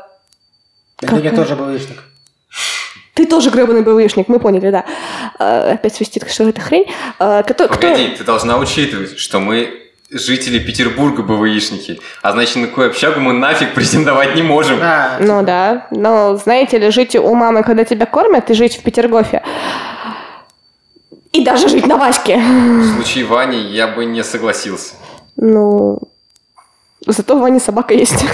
Это 1.03 1.17
я 1.17 1.31
Как- 1.31 1.37
тоже 1.41 1.57
был 1.57 1.69
лишник. 1.71 2.03
Ты 3.15 3.27
тоже 3.27 3.51
гребаный 3.51 3.83
БВИшник, 3.83 4.29
мы 4.29 4.39
поняли, 4.41 4.71
да. 4.71 4.85
Э, 5.39 5.73
Опять 5.75 5.95
свистит, 5.95 6.31
что 6.31 6.49
это 6.49 6.61
хрень. 6.61 6.87
Э, 7.19 7.43
кто- 7.45 7.67
кто- 7.69 7.75
Погоди, 7.79 8.09
ты 8.09 8.25
должна 8.25 8.59
учитывать, 8.59 9.19
что 9.19 9.39
мы 9.41 9.81
жители 10.11 10.59
Петербурга 10.59 11.23
БВИшники, 11.23 11.99
а 12.23 12.33
значит, 12.33 12.57
на 12.57 12.67
какую 12.67 12.89
общагу 12.89 13.21
мы 13.21 13.33
нафиг 13.33 13.73
претендовать 13.75 14.35
не 14.37 14.43
можем. 14.43 14.79
Да. 14.79 15.17
Ну 15.21 15.43
да, 15.43 15.87
но 15.91 16.37
знаете 16.37 16.79
ли, 16.79 16.91
жить 16.91 17.17
у 17.17 17.35
мамы, 17.35 17.63
когда 17.63 17.85
тебя 17.85 18.05
кормят, 18.07 18.51
и 18.51 18.55
жить 18.55 18.77
в 18.77 18.83
Петергофе. 18.83 19.43
И 21.35 21.45
даже 21.45 21.69
жить 21.69 21.87
на 21.87 21.97
Ваське. 21.97 22.37
В 22.37 22.95
случае 22.95 23.25
Вани 23.25 23.59
я 23.59 23.89
бы 23.89 24.05
не 24.05 24.23
согласился. 24.23 24.95
Ну, 25.37 25.99
зато 27.07 27.37
в 27.37 27.41
Ване 27.41 27.59
собака 27.59 27.93
есть. 27.93 28.25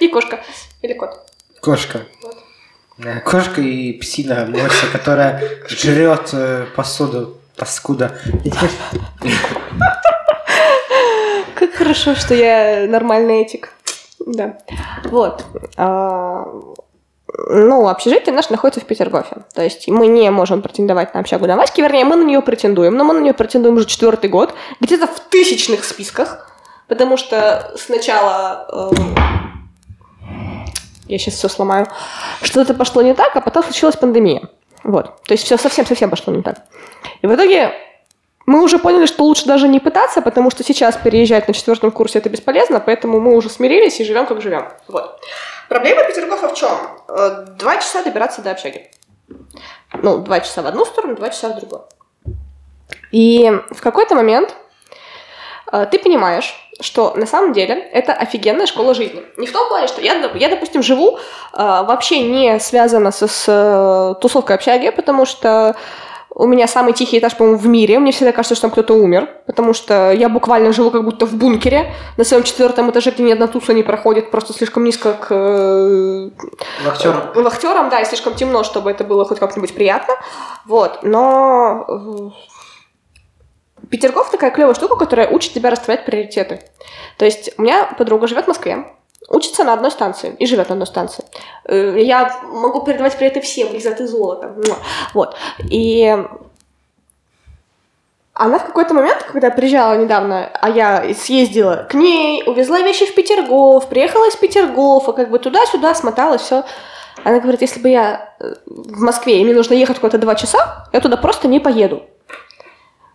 И 0.00 0.08
кошка. 0.08 0.44
Или 0.82 0.92
кот. 0.92 1.10
Кошка. 1.62 2.02
Да, 2.98 3.20
Кошка 3.20 3.62
и 3.62 3.92
псина 3.94 4.46
Мося, 4.46 4.86
которая 4.92 5.42
жрет 5.68 6.30
э, 6.32 6.66
посуду. 6.76 7.38
Паскуда. 7.56 8.18
Как 11.54 11.72
хорошо, 11.72 12.14
что 12.14 12.34
я 12.34 12.86
нормальный 12.86 13.40
этик. 13.40 13.72
Да. 14.26 14.58
Вот. 15.04 15.44
Ну, 17.32 17.88
общежитие 17.88 18.34
наше 18.34 18.52
находится 18.52 18.80
в 18.80 18.84
Петергофе. 18.84 19.38
То 19.54 19.62
есть 19.62 19.88
мы 19.88 20.06
не 20.06 20.30
можем 20.30 20.62
претендовать 20.62 21.12
на 21.12 21.20
общагу 21.20 21.46
на 21.46 21.56
вернее, 21.56 22.04
мы 22.04 22.16
на 22.16 22.24
нее 22.24 22.40
претендуем, 22.40 22.96
но 22.96 23.04
мы 23.04 23.14
на 23.14 23.18
нее 23.18 23.34
претендуем 23.34 23.76
уже 23.76 23.86
четвертый 23.86 24.30
год, 24.30 24.54
где-то 24.80 25.06
в 25.06 25.20
тысячных 25.30 25.84
списках, 25.84 26.48
потому 26.88 27.16
что 27.16 27.72
сначала... 27.76 28.92
эм, 28.92 29.16
я 31.08 31.18
сейчас 31.18 31.34
все 31.34 31.48
сломаю. 31.48 31.88
Что-то 32.42 32.74
пошло 32.74 33.02
не 33.02 33.14
так, 33.14 33.34
а 33.34 33.40
потом 33.40 33.64
случилась 33.64 33.96
пандемия. 33.96 34.48
Вот. 34.84 35.22
То 35.24 35.32
есть 35.32 35.44
все 35.44 35.56
совсем-совсем 35.56 36.10
пошло 36.10 36.32
не 36.32 36.42
так. 36.42 36.58
И 37.22 37.26
в 37.26 37.34
итоге 37.34 37.72
мы 38.46 38.62
уже 38.62 38.78
поняли, 38.78 39.06
что 39.06 39.24
лучше 39.24 39.46
даже 39.46 39.66
не 39.66 39.80
пытаться, 39.80 40.22
потому 40.22 40.50
что 40.50 40.62
сейчас 40.62 40.96
переезжать 40.96 41.48
на 41.48 41.54
четвертом 41.54 41.90
курсе 41.90 42.18
это 42.18 42.28
бесполезно, 42.28 42.78
поэтому 42.78 43.20
мы 43.20 43.34
уже 43.34 43.50
смирились 43.50 43.98
и 43.98 44.04
живем 44.04 44.26
как 44.26 44.40
живем. 44.40 44.68
Вот. 44.86 45.18
Проблема 45.68 46.04
Петергофа 46.04 46.48
в 46.48 46.54
чем? 46.54 46.70
Два 47.58 47.76
часа 47.76 48.02
добираться 48.02 48.42
до 48.42 48.52
общаги. 48.52 48.90
Ну, 49.92 50.18
два 50.18 50.40
часа 50.40 50.62
в 50.62 50.66
одну 50.66 50.84
сторону, 50.84 51.16
два 51.16 51.30
часа 51.30 51.48
в 51.48 51.56
другую. 51.56 51.84
И 53.10 53.50
в 53.70 53.80
какой-то 53.80 54.14
момент 54.14 54.54
э, 55.72 55.86
ты 55.90 55.98
понимаешь, 55.98 56.54
что 56.80 57.14
на 57.14 57.26
самом 57.26 57.52
деле 57.52 57.74
это 57.74 58.12
офигенная 58.12 58.66
школа 58.66 58.94
жизни. 58.94 59.22
Не 59.36 59.46
в 59.46 59.52
том 59.52 59.68
плане, 59.68 59.88
что 59.88 60.00
я, 60.00 60.14
я 60.34 60.48
допустим, 60.48 60.82
живу 60.82 61.18
э, 61.18 61.18
вообще 61.52 62.20
не 62.20 62.60
связано 62.60 63.10
со, 63.10 63.26
с 63.26 63.44
э, 63.48 64.20
тусовкой 64.20 64.56
общаги, 64.56 64.90
потому 64.90 65.24
что 65.24 65.76
у 66.38 66.46
меня 66.46 66.68
самый 66.68 66.92
тихий 66.92 67.18
этаж, 67.18 67.34
по-моему, 67.34 67.58
в 67.58 67.66
мире. 67.66 67.98
Мне 67.98 68.12
всегда 68.12 68.30
кажется, 68.30 68.54
что 68.54 68.62
там 68.62 68.70
кто-то 68.70 68.92
умер, 68.92 69.30
потому 69.46 69.72
что 69.72 70.12
я 70.12 70.28
буквально 70.28 70.70
живу 70.70 70.90
как 70.90 71.02
будто 71.02 71.24
в 71.24 71.34
бункере 71.34 71.94
на 72.18 72.24
своем 72.24 72.42
четвертом 72.42 72.90
этаже, 72.90 73.10
где 73.10 73.22
ни 73.22 73.32
одна 73.32 73.46
туса 73.46 73.72
не 73.72 73.82
проходит, 73.82 74.30
просто 74.30 74.52
слишком 74.52 74.84
низко 74.84 75.14
к 75.14 75.28
э, 75.30 76.30
Вахтер. 76.84 77.32
вахтерам, 77.36 77.88
да, 77.88 78.02
и 78.02 78.04
слишком 78.04 78.34
темно, 78.34 78.64
чтобы 78.64 78.90
это 78.90 79.02
было 79.02 79.24
хоть 79.24 79.38
как-нибудь 79.38 79.74
приятно. 79.74 80.12
Вот, 80.66 80.98
но 81.02 81.86
э, 81.88 83.86
Петергоф 83.88 84.30
такая 84.30 84.50
клевая 84.50 84.74
штука, 84.74 84.96
которая 84.96 85.28
учит 85.28 85.54
тебя 85.54 85.70
расставлять 85.70 86.04
приоритеты. 86.04 86.60
То 87.16 87.24
есть 87.24 87.52
у 87.56 87.62
меня 87.62 87.94
подруга 87.96 88.26
живет 88.26 88.44
в 88.44 88.48
Москве, 88.48 88.84
учится 89.28 89.64
на 89.64 89.72
одной 89.72 89.90
станции 89.90 90.36
и 90.38 90.46
живет 90.46 90.68
на 90.68 90.74
одной 90.74 90.86
станции. 90.86 91.24
Э, 91.64 91.98
Я 91.98 92.40
могу 92.44 92.82
передавать 92.82 93.16
приоритеты 93.16 93.44
всем, 93.46 93.72
Лиза, 93.72 93.92
ты 93.92 94.06
золото. 94.06 94.54
Вот. 95.14 95.36
И 95.70 96.16
она 98.38 98.58
в 98.58 98.66
какой-то 98.66 98.92
момент, 98.92 99.22
когда 99.32 99.50
приезжала 99.50 99.96
недавно, 99.96 100.50
а 100.52 100.68
я 100.68 101.14
съездила 101.14 101.86
к 101.88 101.94
ней, 101.94 102.42
увезла 102.46 102.80
вещи 102.80 103.06
в 103.06 103.14
Петергоф, 103.14 103.88
приехала 103.88 104.28
из 104.28 104.36
Петергофа, 104.36 105.12
как 105.12 105.30
бы 105.30 105.38
туда-сюда 105.38 105.94
смоталась, 105.94 106.42
все. 106.42 106.64
Она 107.24 107.40
говорит, 107.40 107.62
если 107.62 107.80
бы 107.80 107.88
я 107.88 108.34
э, 108.38 108.54
в 108.66 109.00
Москве, 109.00 109.40
и 109.40 109.44
мне 109.44 109.54
нужно 109.54 109.72
ехать 109.72 109.98
куда-то 109.98 110.18
два 110.18 110.34
часа, 110.34 110.86
я 110.92 111.00
туда 111.00 111.16
просто 111.16 111.48
не 111.48 111.60
поеду. 111.60 112.02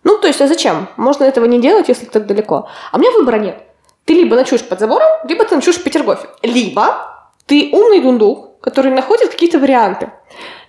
Ну, 0.03 0.17
то 0.17 0.27
есть, 0.27 0.41
а 0.41 0.47
зачем? 0.47 0.87
Можно 0.97 1.25
этого 1.25 1.45
не 1.45 1.61
делать, 1.61 1.87
если 1.87 2.05
так 2.05 2.25
далеко. 2.25 2.67
А 2.91 2.97
у 2.97 2.99
меня 2.99 3.11
выбора 3.11 3.37
нет. 3.37 3.61
Ты 4.05 4.13
либо 4.13 4.35
ночуешь 4.35 4.63
под 4.63 4.79
забором, 4.79 5.09
либо 5.27 5.45
ты 5.45 5.55
ночуешь 5.55 5.77
в 5.77 5.83
Петергофе. 5.83 6.27
Либо 6.41 7.29
ты 7.45 7.69
умный 7.71 8.01
дундук, 8.01 8.59
который 8.61 8.91
находит 8.91 9.29
какие-то 9.29 9.59
варианты. 9.59 10.11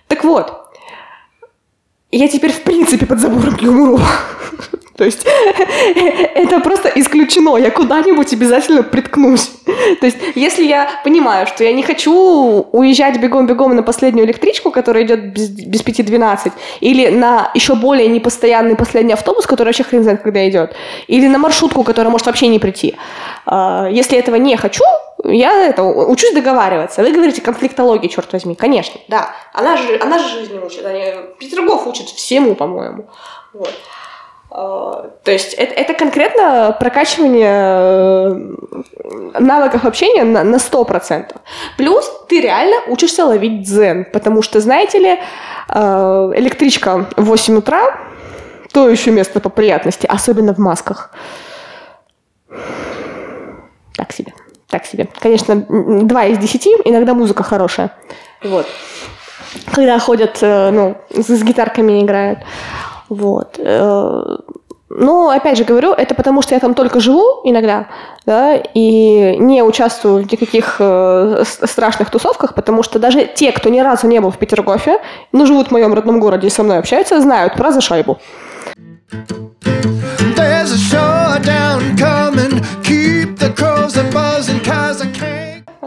Так 0.07 0.23
вот, 0.23 0.69
я 2.11 2.27
теперь 2.27 2.51
в 2.51 2.63
принципе 2.63 3.05
под 3.05 3.19
забором 3.19 3.57
не 3.59 3.67
умру. 3.67 3.99
То 4.95 5.05
есть 5.05 5.25
это 6.35 6.59
просто 6.59 6.89
исключено. 6.95 7.57
Я 7.57 7.71
куда-нибудь 7.71 8.31
обязательно 8.33 8.83
приткнусь. 8.83 9.51
То 9.99 10.05
есть 10.05 10.17
если 10.35 10.63
я 10.63 10.89
понимаю, 11.03 11.47
что 11.47 11.63
я 11.63 11.73
не 11.73 11.83
хочу 11.83 12.13
уезжать 12.71 13.19
бегом-бегом 13.19 13.75
на 13.75 13.83
последнюю 13.83 14.25
электричку, 14.27 14.71
которая 14.71 15.03
идет 15.03 15.33
без, 15.33 15.49
без 15.49 15.83
5.12, 15.83 16.51
или 16.81 17.09
на 17.09 17.51
еще 17.55 17.75
более 17.75 18.07
непостоянный 18.07 18.75
последний 18.75 19.13
автобус, 19.13 19.47
который 19.47 19.69
вообще 19.69 19.83
хрен 19.83 20.03
знает, 20.03 20.21
когда 20.21 20.47
идет, 20.47 20.75
или 21.07 21.27
на 21.27 21.39
маршрутку, 21.39 21.83
которая 21.83 22.11
может 22.11 22.27
вообще 22.27 22.47
не 22.47 22.59
прийти. 22.59 22.95
А, 23.45 23.87
Если 23.89 24.17
этого 24.17 24.35
не 24.35 24.57
хочу, 24.57 24.83
я 25.23 25.69
это, 25.69 25.83
учусь 25.83 26.33
договариваться. 26.33 27.01
Вы 27.01 27.11
говорите 27.11 27.41
конфликтология, 27.41 28.09
черт 28.09 28.31
возьми. 28.33 28.55
Конечно, 28.55 28.99
да. 29.07 29.33
Она 29.53 29.77
же, 29.77 29.97
она 29.99 30.19
же 30.19 30.27
жизни 30.27 30.59
учит. 30.59 30.85
Они, 30.85 31.03
Петрогов 31.39 31.87
учит 31.87 32.07
всему, 32.09 32.55
по-моему. 32.55 33.05
Вот. 33.53 33.73
То 34.53 35.31
есть 35.31 35.55
это, 35.55 35.73
это 35.73 35.93
конкретно 35.95 36.77
прокачивание 36.79 37.49
э, 37.49 39.39
навыков 39.39 39.83
общения 39.83 40.23
на, 40.23 40.43
на 40.43 40.57
100%. 40.57 41.35
Плюс 41.75 42.11
ты 42.29 42.39
реально 42.39 42.75
учишься 42.87 43.25
ловить 43.25 43.63
дзен, 43.63 44.05
потому 44.13 44.43
что, 44.43 44.59
знаете 44.59 44.99
ли, 44.99 45.19
э, 45.69 46.31
электричка 46.35 47.07
в 47.17 47.23
8 47.25 47.57
утра, 47.57 47.97
то 48.71 48.87
еще 48.87 49.09
место 49.09 49.39
по 49.39 49.49
приятности, 49.49 50.05
особенно 50.05 50.53
в 50.53 50.59
масках. 50.59 51.09
Так 53.95 54.11
себе, 54.11 54.33
так 54.69 54.85
себе. 54.85 55.07
Конечно, 55.19 55.53
м, 55.53 56.07
два 56.07 56.25
из 56.25 56.37
десяти, 56.37 56.69
иногда 56.85 57.15
музыка 57.15 57.41
хорошая. 57.41 57.91
Вот. 58.43 58.67
Когда 59.73 59.97
ходят, 59.97 60.37
э, 60.41 60.69
ну, 60.69 60.95
с, 61.09 61.27
с 61.27 61.43
гитарками 61.43 62.03
играют. 62.03 62.39
Вот. 63.09 63.59
Э, 63.59 64.37
Ну, 64.95 65.29
опять 65.29 65.57
же 65.57 65.63
говорю, 65.63 65.91
это 65.93 66.13
потому 66.13 66.43
что 66.43 66.53
я 66.53 66.59
там 66.59 66.75
только 66.75 66.99
живу 66.99 67.41
иногда, 67.43 67.87
да, 68.27 68.55
и 68.55 69.37
не 69.39 69.63
участвую 69.63 70.23
в 70.23 70.31
никаких 70.31 70.75
э, 70.79 71.43
страшных 71.45 72.11
тусовках, 72.11 72.53
потому 72.53 72.83
что 72.83 72.99
даже 72.99 73.25
те, 73.25 73.51
кто 73.51 73.69
ни 73.69 73.79
разу 73.79 74.07
не 74.07 74.19
был 74.21 74.29
в 74.29 74.37
Петергофе, 74.37 74.99
но 75.31 75.45
живут 75.45 75.69
в 75.69 75.71
моем 75.71 75.93
родном 75.93 76.19
городе 76.19 76.47
и 76.47 76.51
со 76.51 76.61
мной 76.61 76.77
общаются, 76.77 77.19
знают 77.21 77.55
про 77.55 77.71
зашайбу. 77.71 78.19
There's 80.35 80.93
a. 80.93 82.12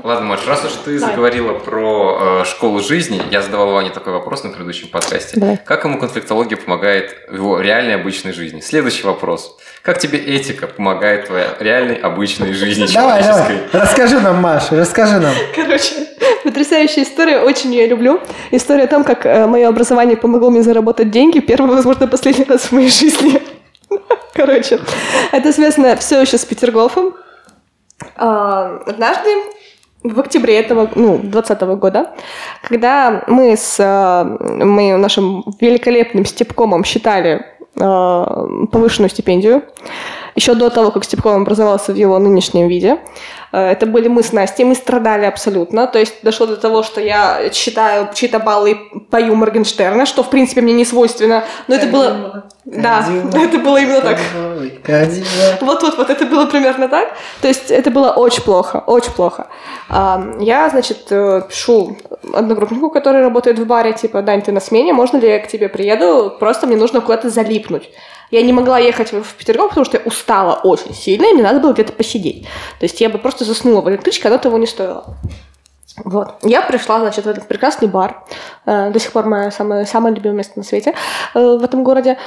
Ладно, 0.06 0.26
Маш, 0.26 0.46
раз 0.46 0.64
уж 0.64 0.70
ты 0.84 1.00
Давай. 1.00 1.10
заговорила 1.14 1.52
про 1.54 2.42
э, 2.42 2.44
школу 2.44 2.78
жизни, 2.78 3.20
я 3.32 3.42
задавал 3.42 3.72
Ване 3.72 3.90
такой 3.90 4.12
вопрос 4.12 4.44
на 4.44 4.50
предыдущем 4.50 4.86
подкасте. 4.86 5.32
Давай. 5.34 5.56
Как 5.56 5.82
ему 5.82 5.98
конфликтология 5.98 6.56
помогает 6.56 7.16
в 7.28 7.34
его 7.34 7.60
реальной 7.60 7.96
обычной 7.96 8.32
жизни? 8.32 8.60
Следующий 8.60 9.02
вопрос. 9.02 9.58
Как 9.82 9.98
тебе 9.98 10.20
этика 10.20 10.68
помогает 10.68 11.24
в 11.24 11.26
твоей 11.26 11.46
реальной 11.58 11.96
обычной 11.96 12.52
жизни 12.52 12.86
Давай, 12.86 13.20
человеческой? 13.20 13.68
давай. 13.72 13.84
Расскажи 13.84 14.20
нам, 14.20 14.36
Маша, 14.36 14.76
расскажи 14.76 15.18
нам. 15.18 15.34
Короче, 15.56 15.94
потрясающая 16.44 17.02
история, 17.02 17.40
очень 17.40 17.74
ее 17.74 17.88
люблю. 17.88 18.20
История 18.52 18.84
о 18.84 18.86
том, 18.86 19.02
как 19.02 19.26
э, 19.26 19.48
мое 19.48 19.68
образование 19.68 20.16
помогло 20.16 20.50
мне 20.50 20.62
заработать 20.62 21.10
деньги 21.10 21.40
первый, 21.40 21.74
возможно, 21.74 22.06
последний 22.06 22.44
раз 22.44 22.66
в 22.66 22.70
моей 22.70 22.90
жизни. 22.90 23.42
Короче, 24.34 24.78
это 25.32 25.52
связано 25.52 25.96
все 25.96 26.20
еще 26.20 26.38
с 26.38 26.44
Петергофом. 26.44 27.16
А, 28.14 28.82
Однажды 28.86 29.30
в 30.08 30.20
октябре 30.20 30.58
этого, 30.58 30.90
ну, 30.94 31.18
20 31.18 31.60
года, 31.78 32.14
когда 32.62 33.24
мы 33.26 33.56
с 33.56 33.76
э, 33.78 34.64
мы 34.64 34.96
нашим 34.96 35.44
великолепным 35.60 36.24
степкомом 36.24 36.84
считали 36.84 37.44
э, 37.76 38.66
повышенную 38.72 39.10
стипендию, 39.10 39.62
еще 40.36 40.54
до 40.54 40.70
того, 40.70 40.90
как 40.90 41.04
степком 41.04 41.42
образовался 41.42 41.92
в 41.92 41.96
его 41.96 42.18
нынешнем 42.18 42.68
виде, 42.68 42.98
Э, 43.56 43.70
Это 43.72 43.86
были 43.86 44.08
мы 44.08 44.22
с 44.22 44.32
Настей, 44.32 44.64
мы 44.64 44.74
страдали 44.74 45.24
абсолютно. 45.24 45.86
То 45.86 45.98
есть 45.98 46.14
дошло 46.22 46.46
до 46.46 46.56
того, 46.56 46.82
что 46.82 47.00
я 47.00 47.48
читаю 47.50 48.08
чьи-то 48.14 48.38
баллы 48.38 48.70
и 48.72 48.98
пою 49.10 49.34
Моргенштерна, 49.34 50.06
что 50.06 50.22
в 50.22 50.30
принципе 50.30 50.60
мне 50.60 50.74
не 50.74 50.84
свойственно. 50.84 51.44
Но 51.68 51.74
это 51.74 51.86
было... 51.86 52.44
Да, 52.64 53.06
это 53.34 53.58
было 53.58 53.76
именно 53.78 54.00
так. 54.00 54.18
Вот-вот-вот, 55.60 56.10
это 56.10 56.26
было 56.26 56.46
примерно 56.46 56.88
так. 56.88 57.08
То 57.40 57.48
есть 57.48 57.70
это 57.70 57.90
было 57.90 58.10
очень 58.10 58.42
плохо, 58.42 58.82
очень 58.86 59.12
плохо. 59.12 59.46
А, 59.88 60.20
Я, 60.40 60.68
значит, 60.68 61.06
э, 61.10 61.42
пишу 61.48 61.96
одногруппнику, 62.34 62.90
который 62.90 63.22
работает 63.22 63.58
в 63.58 63.66
баре, 63.66 63.92
типа, 63.92 64.22
Дань, 64.22 64.42
ты 64.42 64.52
на 64.52 64.60
смене, 64.60 64.92
можно 64.92 65.18
ли 65.18 65.28
я 65.28 65.38
к 65.38 65.48
тебе 65.48 65.68
приеду? 65.68 66.34
Просто 66.40 66.66
мне 66.66 66.76
нужно 66.76 67.00
куда-то 67.00 67.30
залипнуть. 67.30 67.88
Я 68.30 68.42
не 68.42 68.52
могла 68.52 68.78
ехать 68.78 69.12
в 69.12 69.34
Петергоф, 69.38 69.68
потому 69.68 69.84
что 69.84 69.98
я 69.98 70.02
устала 70.04 70.25
очень 70.28 70.94
сильно, 70.94 71.26
и 71.26 71.32
мне 71.32 71.42
надо 71.42 71.60
было 71.60 71.72
где-то 71.72 71.92
посидеть. 71.92 72.44
То 72.78 72.84
есть 72.84 73.00
я 73.00 73.08
бы 73.08 73.18
просто 73.18 73.44
заснула 73.44 73.80
в 73.80 73.88
электричке, 73.88 74.28
оно 74.28 74.38
того 74.38 74.58
не 74.58 74.66
стоило. 74.66 75.16
Вот. 76.04 76.34
Я 76.42 76.62
пришла, 76.62 77.00
значит, 77.00 77.24
в 77.24 77.28
этот 77.28 77.48
прекрасный 77.48 77.88
бар. 77.88 78.22
Э, 78.66 78.90
До 78.90 79.00
сих 79.00 79.12
пор 79.12 79.24
мое 79.24 79.50
самое, 79.50 79.86
самое 79.86 80.14
любимое 80.14 80.38
место 80.38 80.52
на 80.56 80.62
свете 80.62 80.94
э, 81.34 81.38
в 81.38 81.64
этом 81.64 81.84
городе. 81.84 82.18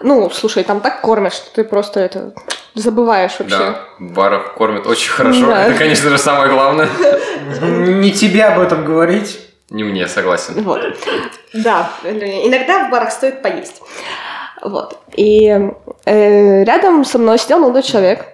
Ну, 0.00 0.30
слушай, 0.30 0.64
там 0.64 0.80
так 0.80 1.02
кормят, 1.02 1.34
что 1.34 1.52
ты 1.54 1.64
просто 1.64 2.00
это 2.00 2.32
забываешь 2.74 3.32
вообще. 3.38 3.58
Да, 3.58 3.84
в 3.98 4.12
барах 4.12 4.54
кормят 4.54 4.86
очень 4.86 5.10
хорошо. 5.10 5.46
Да. 5.46 5.66
Это, 5.66 5.78
конечно 5.78 6.08
же, 6.08 6.18
самое 6.18 6.50
главное. 6.50 6.88
Не 7.60 8.10
тебе 8.12 8.44
об 8.44 8.60
этом 8.60 8.84
говорить. 8.84 9.38
Не 9.68 9.84
мне, 9.84 10.08
согласен. 10.08 10.62
Вот. 10.64 10.80
Да, 11.52 11.90
иногда 12.02 12.88
в 12.88 12.90
барах 12.90 13.12
стоит 13.12 13.42
поесть. 13.42 13.82
Вот. 14.62 14.98
И 15.16 15.48
э, 16.04 16.64
рядом 16.64 17.04
со 17.04 17.18
мной 17.18 17.38
сидел 17.38 17.60
молодой 17.60 17.82
человек, 17.82 18.26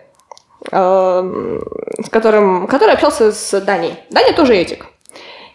э, 0.70 1.60
с 2.04 2.10
которым, 2.10 2.66
который 2.66 2.94
общался 2.94 3.32
с 3.32 3.60
Даней. 3.60 3.94
Даня 4.10 4.32
тоже 4.34 4.56
этик. 4.56 4.86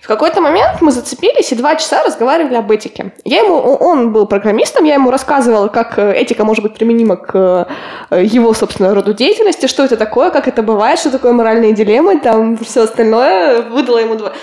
В 0.02 0.08
какой-то 0.08 0.42
момент 0.42 0.82
мы 0.82 0.92
зацепились 0.92 1.52
и 1.52 1.56
два 1.56 1.76
часа 1.76 2.04
разговаривали 2.04 2.56
об 2.56 2.72
этике. 2.72 3.14
Я 3.24 3.42
ему, 3.42 3.56
он 3.56 4.12
был 4.12 4.26
программистом, 4.26 4.84
я 4.84 4.96
ему 4.96 5.12
рассказывала, 5.12 5.68
как 5.68 6.00
э, 6.00 6.14
этика 6.16 6.44
может 6.44 6.64
быть 6.64 6.74
применима 6.74 7.18
к 7.18 7.68
э, 8.10 8.24
его, 8.24 8.52
собственно, 8.56 8.96
роду 8.96 9.14
деятельности, 9.14 9.68
что 9.68 9.84
это 9.84 9.98
такое, 9.98 10.32
как 10.32 10.48
это 10.48 10.64
бывает, 10.64 10.98
что 10.98 11.12
такое 11.12 11.34
моральные 11.34 11.74
дилеммы, 11.74 12.20
там 12.20 12.58
все 12.58 12.86
остальное. 12.86 13.62
Выдала 13.62 14.00
ему 14.00 14.16
два. 14.16 14.34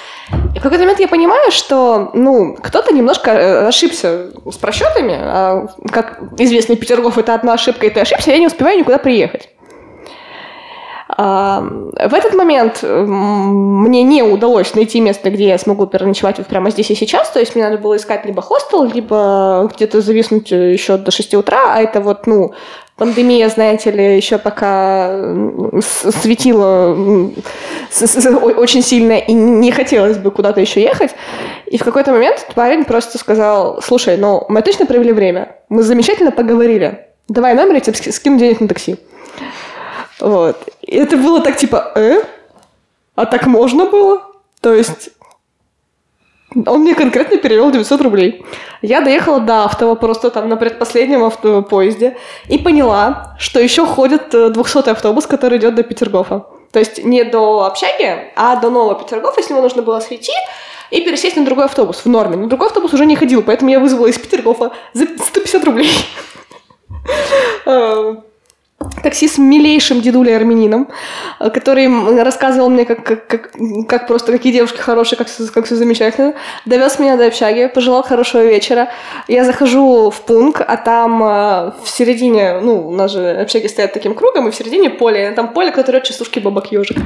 И 0.54 0.60
в 0.60 0.62
какой-то 0.62 0.84
момент 0.84 1.00
я 1.00 1.08
понимаю, 1.08 1.50
что, 1.50 2.10
ну, 2.14 2.56
кто-то 2.62 2.94
немножко 2.94 3.32
э, 3.32 3.66
ошибся 3.66 4.26
с 4.48 4.56
просчетами, 4.58 5.18
а, 5.20 5.66
как 5.90 6.20
известный 6.38 6.76
Петергоф, 6.76 7.18
это 7.18 7.34
одна 7.34 7.54
ошибка, 7.54 7.86
и 7.86 7.90
ты 7.90 7.98
ошибся, 7.98 8.30
я 8.30 8.38
не 8.38 8.46
успеваю 8.46 8.78
никуда 8.78 8.98
приехать. 8.98 9.48
А, 11.20 11.60
В 11.60 12.14
этот 12.14 12.34
момент 12.34 12.84
мне 12.84 14.04
не 14.04 14.22
удалось 14.22 14.72
найти 14.76 15.00
место, 15.00 15.30
где 15.30 15.48
я 15.48 15.58
смогу 15.58 15.86
переночевать 15.86 16.38
вот 16.38 16.46
прямо 16.46 16.70
здесь 16.70 16.92
и 16.92 16.94
сейчас. 16.94 17.28
То 17.30 17.40
есть 17.40 17.56
мне 17.56 17.64
надо 17.64 17.78
было 17.78 17.96
искать 17.96 18.24
либо 18.24 18.40
хостел, 18.40 18.84
либо 18.84 19.68
где-то 19.74 20.00
зависнуть 20.00 20.52
э, 20.52 20.72
еще 20.72 20.96
до 20.96 21.10
6 21.10 21.34
утра. 21.34 21.74
А 21.74 21.82
это 21.82 22.00
вот, 22.00 22.28
ну, 22.28 22.52
пандемия, 22.96 23.48
знаете 23.48 23.90
ли, 23.90 24.16
еще 24.16 24.38
пока 24.38 25.10
светила 25.80 26.94
очень 28.56 28.82
сильно, 28.82 29.18
и 29.18 29.32
не 29.32 29.72
хотелось 29.72 30.18
бы 30.18 30.30
куда-то 30.30 30.60
еще 30.60 30.80
ехать. 30.80 31.10
И 31.66 31.78
в 31.78 31.84
какой-то 31.84 32.12
момент 32.12 32.46
парень 32.54 32.84
просто 32.84 33.18
сказал, 33.18 33.82
слушай, 33.82 34.16
ну, 34.16 34.44
мы 34.48 34.62
точно 34.62 34.86
провели 34.86 35.12
время, 35.12 35.56
мы 35.68 35.82
замечательно 35.82 36.30
поговорили, 36.30 37.06
давай 37.26 37.54
номер, 37.54 37.74
я 37.74 37.80
тебе 37.80 37.96
ски- 37.96 38.12
скину 38.12 38.38
денег 38.38 38.60
на 38.60 38.68
такси. 38.68 38.98
Вот. 40.20 40.68
И 40.82 40.96
это 40.96 41.16
было 41.16 41.40
так 41.40 41.56
типа, 41.56 41.92
э? 41.94 42.22
А 43.14 43.26
так 43.26 43.46
можно 43.46 43.86
было? 43.86 44.22
То 44.60 44.72
есть 44.74 45.10
он 46.66 46.80
мне 46.80 46.94
конкретно 46.94 47.36
перевел 47.36 47.70
900 47.70 48.00
рублей. 48.00 48.44
Я 48.80 49.00
доехала 49.00 49.40
до 49.40 49.64
автова 49.64 49.94
просто 49.94 50.30
там 50.30 50.48
на 50.48 50.56
предпоследнем 50.56 51.22
авто- 51.24 51.62
поезде 51.62 52.16
и 52.48 52.58
поняла, 52.58 53.36
что 53.38 53.60
еще 53.60 53.84
ходит 53.84 54.34
э, 54.34 54.50
200 54.50 54.88
автобус, 54.90 55.26
который 55.26 55.58
идет 55.58 55.74
до 55.74 55.82
Петергофа. 55.82 56.46
То 56.72 56.78
есть 56.78 57.04
не 57.04 57.24
до 57.24 57.64
общаги, 57.64 58.32
а 58.36 58.56
до 58.56 58.70
нового 58.70 58.94
Петергофа, 58.94 59.42
с 59.42 59.50
него 59.50 59.60
нужно 59.60 59.82
было 59.82 60.00
сойти 60.00 60.32
и 60.90 61.02
пересесть 61.02 61.36
на 61.36 61.44
другой 61.44 61.66
автобус 61.66 62.04
в 62.04 62.06
норме. 62.06 62.36
Но 62.36 62.46
другой 62.46 62.68
автобус 62.68 62.92
уже 62.94 63.04
не 63.04 63.16
ходил, 63.16 63.42
поэтому 63.42 63.70
я 63.70 63.78
вызвала 63.78 64.06
из 64.06 64.18
Петергофа 64.18 64.72
за 64.94 65.06
150 65.06 65.64
рублей. 65.64 65.90
Такси 69.02 69.26
с 69.26 69.38
милейшим 69.38 70.00
дедулей 70.00 70.36
армянином, 70.36 70.88
э, 71.40 71.50
который 71.50 72.22
рассказывал 72.22 72.70
мне, 72.70 72.84
как, 72.84 73.02
как, 73.02 73.26
как, 73.26 73.50
как 73.88 74.06
просто 74.06 74.30
какие 74.30 74.52
девушки 74.52 74.78
хорошие, 74.78 75.18
как, 75.18 75.26
как 75.52 75.66
все 75.66 75.74
замечательно. 75.74 76.34
Довез 76.64 77.00
меня 77.00 77.16
до 77.16 77.26
общаги, 77.26 77.66
пожелал 77.66 78.04
хорошего 78.04 78.44
вечера. 78.44 78.88
Я 79.26 79.44
захожу 79.44 80.10
в 80.10 80.20
пункт, 80.22 80.62
а 80.66 80.76
там 80.76 81.22
э, 81.22 81.72
в 81.82 81.88
середине, 81.88 82.60
ну, 82.60 82.88
у 82.88 82.92
нас 82.92 83.10
же 83.10 83.30
общаги 83.30 83.66
стоят 83.66 83.92
таким 83.92 84.14
кругом, 84.14 84.46
и 84.46 84.52
в 84.52 84.54
середине 84.54 84.90
поле, 84.90 85.32
там 85.32 85.52
поле, 85.52 85.72
которое 85.72 86.00
частушки 86.00 86.38
бабок 86.38 86.70
ежик. 86.70 86.98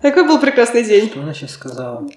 Такой 0.00 0.24
был 0.24 0.38
прекрасный 0.38 0.84
день. 0.84 1.08
Что 1.08 1.20
она 1.20 1.34
сейчас 1.34 1.50
сказала? 1.50 2.08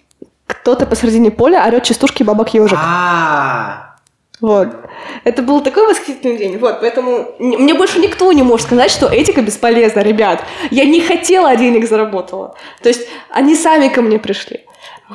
Кто-то 0.46 0.86
посередине 0.86 1.32
поля 1.32 1.66
орет 1.66 1.84
частушки 1.84 2.22
бабок 2.22 2.54
ежик. 2.54 2.78
А, 2.80 3.91
Вот. 4.42 4.70
Это 5.24 5.44
был 5.44 5.62
такой 5.62 5.88
восхитительный 5.88 6.38
день. 6.38 6.58
Вот, 6.58 6.82
поэтому 6.82 7.36
мне 7.38 7.76
больше 7.76 8.00
никто 8.00 8.32
не 8.34 8.42
может 8.42 8.66
сказать, 8.66 8.90
что 8.90 9.08
этика 9.08 9.42
бесполезна, 9.42 10.00
ребят. 10.00 10.44
Я 10.72 10.86
не 10.86 11.00
хотела, 11.00 11.50
а 11.50 11.56
денег 11.56 11.88
заработала. 11.88 12.56
То 12.82 12.90
есть 12.90 13.08
они 13.30 13.56
сами 13.56 13.88
ко 13.88 14.02
мне 14.02 14.18
пришли. 14.18 14.66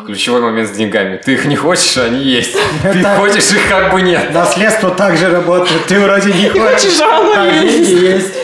Ключевой 0.04 0.42
момент 0.42 0.68
с 0.68 0.72
деньгами. 0.72 1.16
Ты 1.16 1.32
их 1.32 1.46
не 1.46 1.56
хочешь, 1.56 1.96
а 1.96 2.04
они 2.04 2.22
есть. 2.22 2.54
Ты 2.82 3.02
хочешь, 3.02 3.50
их 3.52 3.68
как 3.68 3.92
бы 3.92 4.02
нет. 4.02 4.32
наследство 4.32 4.90
также 4.90 5.30
работает. 5.30 5.86
Ты 5.86 5.98
вроде 5.98 6.32
не 6.32 6.48
хочешь, 6.50 7.00
а 7.00 7.20
оно 7.20 7.50
есть. 7.50 8.34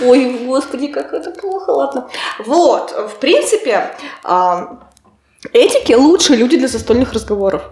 Ой, 0.00 0.38
господи, 0.46 0.88
как 0.88 1.12
это 1.12 1.30
плохо, 1.30 1.70
ладно. 1.70 2.08
Вот, 2.38 2.90
в 3.12 3.20
принципе, 3.20 3.94
а, 4.24 4.78
этики 5.52 5.92
лучшие 5.92 6.38
люди 6.38 6.56
для 6.56 6.68
застольных 6.68 7.12
разговоров. 7.12 7.62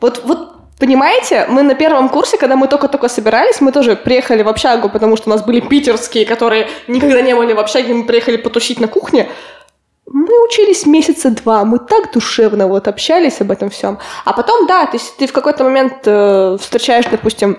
Вот, 0.00 0.22
вот 0.24 0.57
Понимаете, 0.78 1.46
мы 1.48 1.62
на 1.62 1.74
первом 1.74 2.08
курсе, 2.08 2.38
когда 2.38 2.54
мы 2.54 2.68
только-только 2.68 3.08
собирались, 3.08 3.60
мы 3.60 3.72
тоже 3.72 3.96
приехали 3.96 4.42
в 4.42 4.48
общагу, 4.48 4.88
потому 4.88 5.16
что 5.16 5.28
у 5.28 5.32
нас 5.32 5.42
были 5.44 5.60
питерские, 5.60 6.24
которые 6.24 6.68
никогда 6.86 7.20
не 7.20 7.34
были 7.34 7.52
в 7.52 7.58
общаге, 7.58 7.94
мы 7.94 8.04
приехали 8.04 8.36
потусить 8.36 8.78
на 8.80 8.86
кухне. 8.86 9.28
Мы 10.06 10.44
учились 10.46 10.86
месяца 10.86 11.30
два, 11.30 11.64
мы 11.64 11.80
так 11.80 12.12
душевно 12.12 12.68
вот 12.68 12.86
общались 12.88 13.40
об 13.40 13.50
этом 13.50 13.70
всем. 13.70 13.98
А 14.24 14.32
потом, 14.32 14.66
да, 14.66 14.86
то 14.86 14.96
есть 14.96 15.16
ты 15.16 15.26
в 15.26 15.32
какой-то 15.32 15.64
момент 15.64 15.94
э, 16.06 16.56
встречаешь, 16.60 17.06
допустим, 17.10 17.58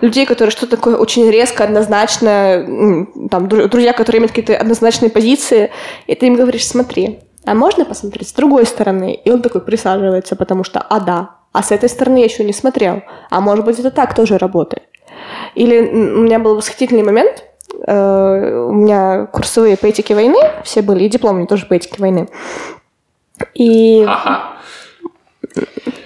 людей, 0.00 0.26
которые 0.26 0.50
что-то 0.50 0.76
такое 0.76 0.96
очень 0.96 1.30
резко, 1.30 1.64
однозначное, 1.64 2.64
м, 2.64 3.28
там, 3.30 3.46
дру- 3.46 3.68
друзья, 3.68 3.92
которые 3.92 4.20
имеют 4.20 4.32
какие-то 4.32 4.56
однозначные 4.56 5.10
позиции, 5.10 5.70
и 6.06 6.14
ты 6.14 6.26
им 6.26 6.34
говоришь, 6.34 6.66
смотри, 6.66 7.20
а 7.44 7.54
можно 7.54 7.84
посмотреть 7.84 8.28
с 8.28 8.32
другой 8.32 8.64
стороны? 8.66 9.14
И 9.14 9.30
он 9.30 9.42
такой 9.42 9.60
присаживается, 9.60 10.34
потому 10.34 10.64
что, 10.64 10.80
а 10.80 10.98
да, 10.98 11.30
а 11.54 11.62
с 11.62 11.70
этой 11.70 11.88
стороны 11.88 12.18
я 12.18 12.24
еще 12.24 12.42
не 12.44 12.52
смотрел, 12.52 13.02
а 13.30 13.40
может 13.40 13.64
быть 13.64 13.78
это 13.78 13.92
так 13.92 14.14
тоже 14.14 14.38
работает. 14.38 14.82
Или 15.54 15.78
у 15.78 16.22
меня 16.22 16.40
был 16.40 16.56
восхитительный 16.56 17.04
момент, 17.04 17.44
э, 17.86 18.66
у 18.68 18.72
меня 18.72 19.26
курсовые 19.26 19.76
по 19.76 19.86
этике 19.86 20.16
войны 20.16 20.38
все 20.64 20.82
были, 20.82 21.04
и 21.04 21.08
дипломные 21.08 21.46
тоже 21.46 21.66
по 21.66 21.74
этике 21.74 21.94
войны. 22.00 22.28
И 23.54 24.04
Ага. 24.06 24.56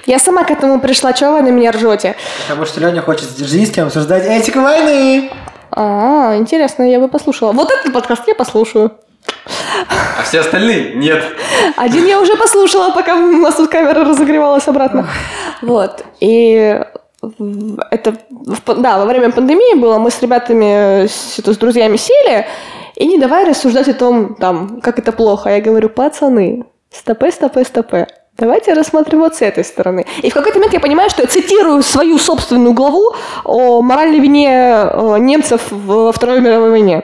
я 0.04 0.18
сама 0.18 0.44
к 0.44 0.50
этому 0.50 0.80
пришла, 0.80 1.14
чего 1.14 1.32
вы 1.32 1.42
на 1.42 1.48
меня 1.48 1.72
ржете? 1.72 2.14
Потому 2.46 2.66
что 2.66 2.80
Леня 2.80 3.00
хочет 3.00 3.24
с 3.24 3.34
Дзержинским 3.34 3.86
обсуждать 3.86 4.26
этику 4.26 4.60
войны. 4.60 5.30
А, 5.70 6.36
интересно, 6.36 6.82
я 6.82 7.00
бы 7.00 7.08
послушала. 7.08 7.52
Вот 7.52 7.70
этот 7.70 7.90
подкаст 7.94 8.24
я 8.26 8.34
послушаю. 8.34 8.92
А 10.18 10.22
все 10.22 10.40
остальные 10.40 10.94
нет. 10.94 11.22
Один 11.76 12.06
я 12.06 12.20
уже 12.20 12.36
послушала, 12.36 12.90
пока 12.92 13.16
у 13.16 13.38
нас 13.38 13.54
тут 13.54 13.70
камера 13.70 14.04
разогревалась 14.04 14.68
обратно. 14.68 15.08
Вот. 15.62 16.04
И 16.20 16.80
это, 17.90 18.16
да, 18.66 18.98
во 18.98 19.04
время 19.06 19.30
пандемии 19.30 19.78
было, 19.78 19.98
мы 19.98 20.10
с 20.10 20.22
ребятами, 20.22 21.06
с, 21.06 21.38
с 21.38 21.56
друзьями 21.56 21.96
сели, 21.96 22.46
и 22.94 23.06
не 23.06 23.18
давай 23.18 23.44
рассуждать 23.44 23.88
о 23.88 23.94
том, 23.94 24.34
там, 24.34 24.80
как 24.80 24.98
это 24.98 25.12
плохо. 25.12 25.50
Я 25.50 25.60
говорю, 25.60 25.88
пацаны, 25.88 26.64
стопе, 26.92 27.30
стопе, 27.32 27.64
стопе. 27.64 28.06
Давайте 28.36 28.72
рассмотрим 28.72 29.18
вот 29.18 29.34
с 29.34 29.42
этой 29.42 29.64
стороны. 29.64 30.06
И 30.22 30.30
в 30.30 30.34
какой-то 30.34 30.58
момент 30.58 30.72
я 30.72 30.78
понимаю, 30.78 31.10
что 31.10 31.22
я 31.22 31.28
цитирую 31.28 31.82
свою 31.82 32.18
собственную 32.18 32.72
главу 32.72 33.12
о 33.44 33.82
моральной 33.82 34.20
вине 34.20 34.48
э, 34.48 35.16
немцев 35.18 35.60
во 35.72 36.12
Второй 36.12 36.40
мировой 36.40 36.70
войне. 36.70 37.02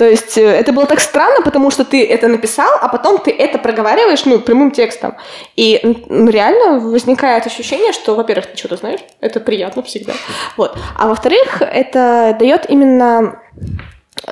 То 0.00 0.08
есть 0.08 0.38
э, 0.38 0.46
это 0.46 0.72
было 0.72 0.86
так 0.86 0.98
странно, 0.98 1.42
потому 1.42 1.70
что 1.70 1.84
ты 1.84 2.06
это 2.06 2.26
написал, 2.26 2.70
а 2.80 2.88
потом 2.88 3.18
ты 3.18 3.30
это 3.30 3.58
проговариваешь, 3.58 4.24
ну, 4.24 4.38
прямым 4.38 4.70
текстом. 4.70 5.14
И 5.56 5.78
м, 6.08 6.26
реально 6.26 6.78
возникает 6.80 7.46
ощущение, 7.46 7.92
что, 7.92 8.14
во-первых, 8.14 8.46
ты 8.46 8.56
что-то 8.56 8.76
знаешь, 8.76 9.00
это 9.20 9.40
приятно 9.40 9.82
всегда. 9.82 10.14
Вот. 10.56 10.74
А 10.98 11.06
во-вторых, 11.06 11.60
это 11.60 12.34
дает 12.40 12.70
именно 12.70 13.42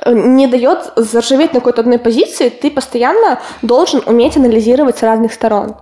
э, 0.05 0.11
не 0.11 0.47
дает 0.47 0.91
заржаветь 0.95 1.53
на 1.53 1.59
какой-то 1.59 1.81
одной 1.81 1.99
позиции, 1.99 2.49
ты 2.49 2.71
постоянно 2.71 3.39
должен 3.61 4.01
уметь 4.07 4.37
анализировать 4.37 4.97
с 4.97 5.03
разных 5.03 5.33
сторон. 5.33 5.75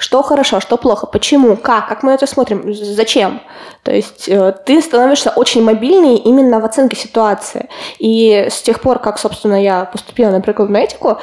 Что 0.00 0.22
хорошо, 0.22 0.60
что 0.60 0.78
плохо, 0.78 1.06
почему, 1.06 1.58
как, 1.58 1.88
как 1.88 2.02
мы 2.02 2.12
это 2.12 2.26
смотрим, 2.26 2.72
зачем. 2.72 3.42
То 3.82 3.92
есть 3.92 4.30
э, 4.30 4.54
ты 4.64 4.80
становишься 4.80 5.28
очень 5.28 5.62
мобильный 5.62 6.16
именно 6.16 6.58
в 6.58 6.64
оценке 6.64 6.96
ситуации. 6.96 7.68
И 7.98 8.46
с 8.50 8.62
тех 8.62 8.80
пор, 8.80 8.98
как, 8.98 9.18
собственно, 9.18 9.62
я 9.62 9.84
поступила 9.84 10.30
на 10.30 10.40
прикладную 10.40 10.84
этику, 10.84 11.18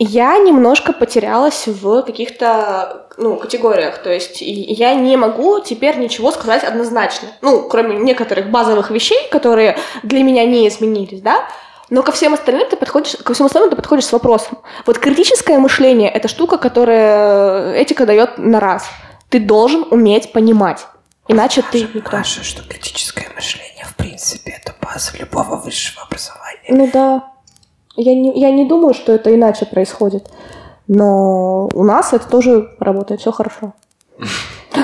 я 0.00 0.36
немножко 0.38 0.92
потерялась 0.92 1.68
в 1.68 2.02
каких-то 2.02 3.06
ну, 3.18 3.36
категориях. 3.36 3.98
То 3.98 4.12
есть 4.12 4.38
я 4.40 4.94
не 4.94 5.16
могу 5.16 5.60
теперь 5.60 5.96
ничего 5.96 6.32
сказать 6.32 6.64
однозначно. 6.64 7.28
Ну, 7.40 7.68
кроме 7.68 7.98
некоторых 7.98 8.50
базовых 8.50 8.90
вещей, 8.90 9.28
которые 9.30 9.78
для 10.02 10.24
меня 10.24 10.44
не 10.44 10.66
изменились, 10.66 11.20
да. 11.20 11.44
Но 11.90 12.02
ко 12.02 12.12
всем 12.12 12.34
остальным 12.34 12.68
ты 12.68 12.76
подходишь, 12.76 13.16
ко 13.16 13.32
всем 13.34 13.46
остальным 13.46 13.70
ты 13.70 13.76
подходишь 13.76 14.04
с 14.06 14.12
вопросом. 14.12 14.58
Вот 14.86 14.98
критическое 14.98 15.58
мышление– 15.58 16.10
это 16.12 16.28
штука, 16.28 16.58
которая 16.58 17.72
этика 17.74 18.04
дает 18.06 18.36
на 18.38 18.60
раз. 18.60 18.86
Ты 19.30 19.40
должен 19.40 19.86
уметь 19.90 20.32
понимать. 20.32 20.86
Иначе 21.28 21.62
ты 21.70 21.82
никто. 21.94 22.16
Маша, 22.16 22.42
что 22.44 22.62
критическое 22.66 23.26
мышление, 23.34 23.84
в 23.86 23.94
принципе, 23.96 24.52
это 24.62 24.74
база 24.82 25.16
любого 25.18 25.56
высшего 25.56 26.02
образования. 26.02 26.68
Ну 26.68 26.90
да. 26.92 27.24
Я 27.96 28.14
не, 28.14 28.38
я 28.38 28.50
не 28.50 28.64
думаю, 28.66 28.94
что 28.94 29.12
это 29.12 29.34
иначе 29.34 29.66
происходит. 29.66 30.26
Но 30.86 31.68
у 31.74 31.84
нас 31.84 32.12
это 32.12 32.28
тоже 32.28 32.70
работает, 32.80 33.20
все 33.20 33.32
хорошо. 33.32 33.72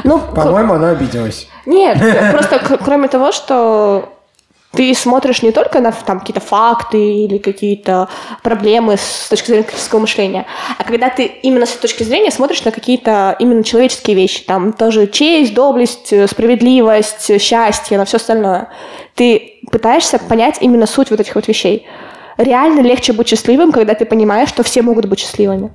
Ну, 0.02 0.18
к- 0.18 0.34
По-моему, 0.34 0.74
она 0.74 0.90
обиделась. 0.90 1.46
нет, 1.66 1.98
просто 2.32 2.58
к- 2.78 2.78
кроме 2.84 3.06
того, 3.08 3.30
что 3.30 4.13
ты 4.76 4.94
смотришь 4.94 5.42
не 5.42 5.52
только 5.52 5.80
на 5.80 5.92
там, 5.92 6.20
какие-то 6.20 6.40
факты 6.40 6.98
или 6.98 7.38
какие-то 7.38 8.08
проблемы 8.42 8.96
с 8.96 9.28
точки 9.28 9.48
зрения 9.48 9.64
критического 9.64 10.00
мышления, 10.00 10.46
а 10.78 10.84
когда 10.84 11.10
ты 11.10 11.24
именно 11.24 11.66
с 11.66 11.72
этой 11.72 11.82
точки 11.82 12.02
зрения 12.02 12.30
смотришь 12.30 12.64
на 12.64 12.70
какие-то 12.70 13.36
именно 13.38 13.64
человеческие 13.64 14.16
вещи, 14.16 14.44
там 14.44 14.72
тоже 14.72 15.06
честь, 15.06 15.54
доблесть, 15.54 16.12
э, 16.12 16.26
справедливость, 16.26 17.30
э, 17.30 17.38
счастье, 17.38 17.98
на 17.98 18.04
все 18.04 18.16
остальное. 18.16 18.68
Ты 19.14 19.60
пытаешься 19.70 20.18
понять 20.18 20.58
именно 20.60 20.86
суть 20.86 21.10
вот 21.10 21.20
этих 21.20 21.34
вот 21.34 21.48
вещей. 21.48 21.86
Реально 22.36 22.80
легче 22.80 23.12
быть 23.12 23.28
счастливым, 23.28 23.72
когда 23.72 23.94
ты 23.94 24.04
понимаешь, 24.04 24.48
что 24.48 24.62
все 24.62 24.82
могут 24.82 25.06
быть 25.06 25.20
счастливыми. 25.20 25.72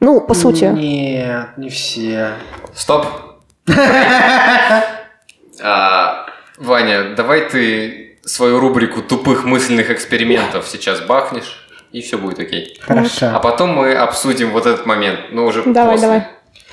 Ну, 0.00 0.20
по 0.20 0.34
сути. 0.34 0.64
Нет, 0.64 1.56
не 1.56 1.68
все. 1.68 2.32
Стоп. 2.74 3.06
А, 5.60 6.26
Ваня, 6.56 7.16
давай 7.16 7.48
ты 7.48 8.07
свою 8.28 8.60
рубрику 8.60 9.02
тупых 9.02 9.44
мысленных 9.44 9.90
экспериментов 9.90 10.68
сейчас 10.68 11.00
бахнешь, 11.00 11.66
и 11.92 12.02
все 12.02 12.18
будет 12.18 12.38
окей. 12.38 12.78
А 12.82 12.94
Хорошо. 12.94 13.40
потом 13.42 13.70
мы 13.70 13.94
обсудим 13.94 14.50
вот 14.50 14.66
этот 14.66 14.86
момент, 14.86 15.20
ну 15.32 15.46
уже 15.46 15.62
Давай, 15.64 15.94
после, 15.94 16.08
давай. 16.08 16.28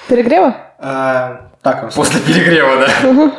Перегрева? 0.08 0.56
А, 0.80 1.50
так, 1.62 1.84
вам 1.84 1.92
после 1.92 2.20
перегрева, 2.20 2.86
да. 2.86 3.32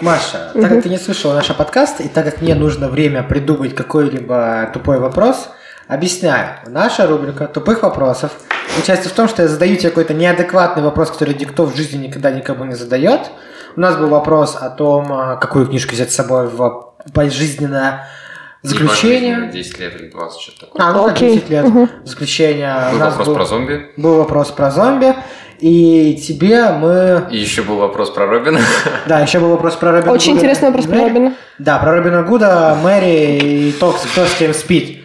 Маша, 0.00 0.50
так 0.54 0.68
как 0.68 0.82
ты 0.82 0.88
не 0.88 0.98
слышала 0.98 1.34
наш 1.34 1.54
подкаст, 1.54 2.00
и 2.00 2.08
так 2.08 2.24
как 2.24 2.42
мне 2.42 2.54
нужно 2.54 2.88
время 2.88 3.22
придумать 3.22 3.74
какой-либо 3.74 4.68
тупой 4.72 4.98
вопрос, 4.98 5.50
объясняю. 5.86 6.56
Наша 6.66 7.06
рубрика 7.06 7.46
тупых 7.46 7.82
вопросов 7.82 8.32
заключается 8.70 9.08
в 9.08 9.12
том, 9.12 9.28
что 9.28 9.42
я 9.42 9.48
задаю 9.48 9.76
тебе 9.76 9.90
какой-то 9.90 10.14
неадекватный 10.14 10.82
вопрос, 10.82 11.10
который 11.10 11.34
никто 11.34 11.64
в 11.64 11.76
жизни 11.76 12.08
никогда 12.08 12.32
никому 12.32 12.64
не 12.64 12.74
задает. 12.74 13.20
У 13.76 13.80
нас 13.80 13.96
был 13.96 14.08
вопрос 14.08 14.56
о 14.56 14.70
том, 14.70 15.12
а, 15.12 15.36
какую 15.36 15.66
книжку 15.66 15.94
взять 15.94 16.10
с 16.10 16.14
собой 16.14 16.48
в 16.48 16.93
пожизненное 17.12 18.06
заключение. 18.62 19.50
10 19.52 19.78
лет 19.78 20.00
или 20.00 20.08
20, 20.08 20.40
что-то 20.40 20.60
такое. 20.66 20.82
А, 20.82 20.92
ну, 20.92 21.06
Окей. 21.06 21.34
10 21.36 21.50
лет. 21.50 21.64
Мгм. 21.64 21.90
Заключение. 22.04 22.76
Был 22.92 22.98
вопрос 22.98 23.26
был, 23.26 23.34
про 23.34 23.44
зомби. 23.44 23.90
был 23.96 24.16
вопрос 24.16 24.50
про 24.50 24.70
зомби. 24.70 25.14
И 25.60 26.14
тебе 26.26 26.70
мы... 26.72 27.26
И 27.30 27.38
еще 27.38 27.62
был 27.62 27.76
вопрос 27.76 28.10
про 28.10 28.26
Робина. 28.26 28.60
Да, 29.06 29.20
еще 29.20 29.38
был 29.38 29.50
вопрос 29.50 29.76
про 29.76 29.92
Робина 29.92 30.12
Очень 30.12 30.32
Гуда. 30.32 30.40
интересный 30.46 30.68
вопрос 30.68 30.86
про. 30.86 30.98
Робина. 30.98 31.34
Да, 31.58 31.78
про 31.78 31.96
Робина 31.96 32.22
Гуда, 32.22 32.76
Мэри 32.82 33.38
и 33.68 33.72
то, 33.72 33.92
кто 33.92 34.26
с 34.26 34.34
кем 34.34 34.52
спит. 34.52 35.04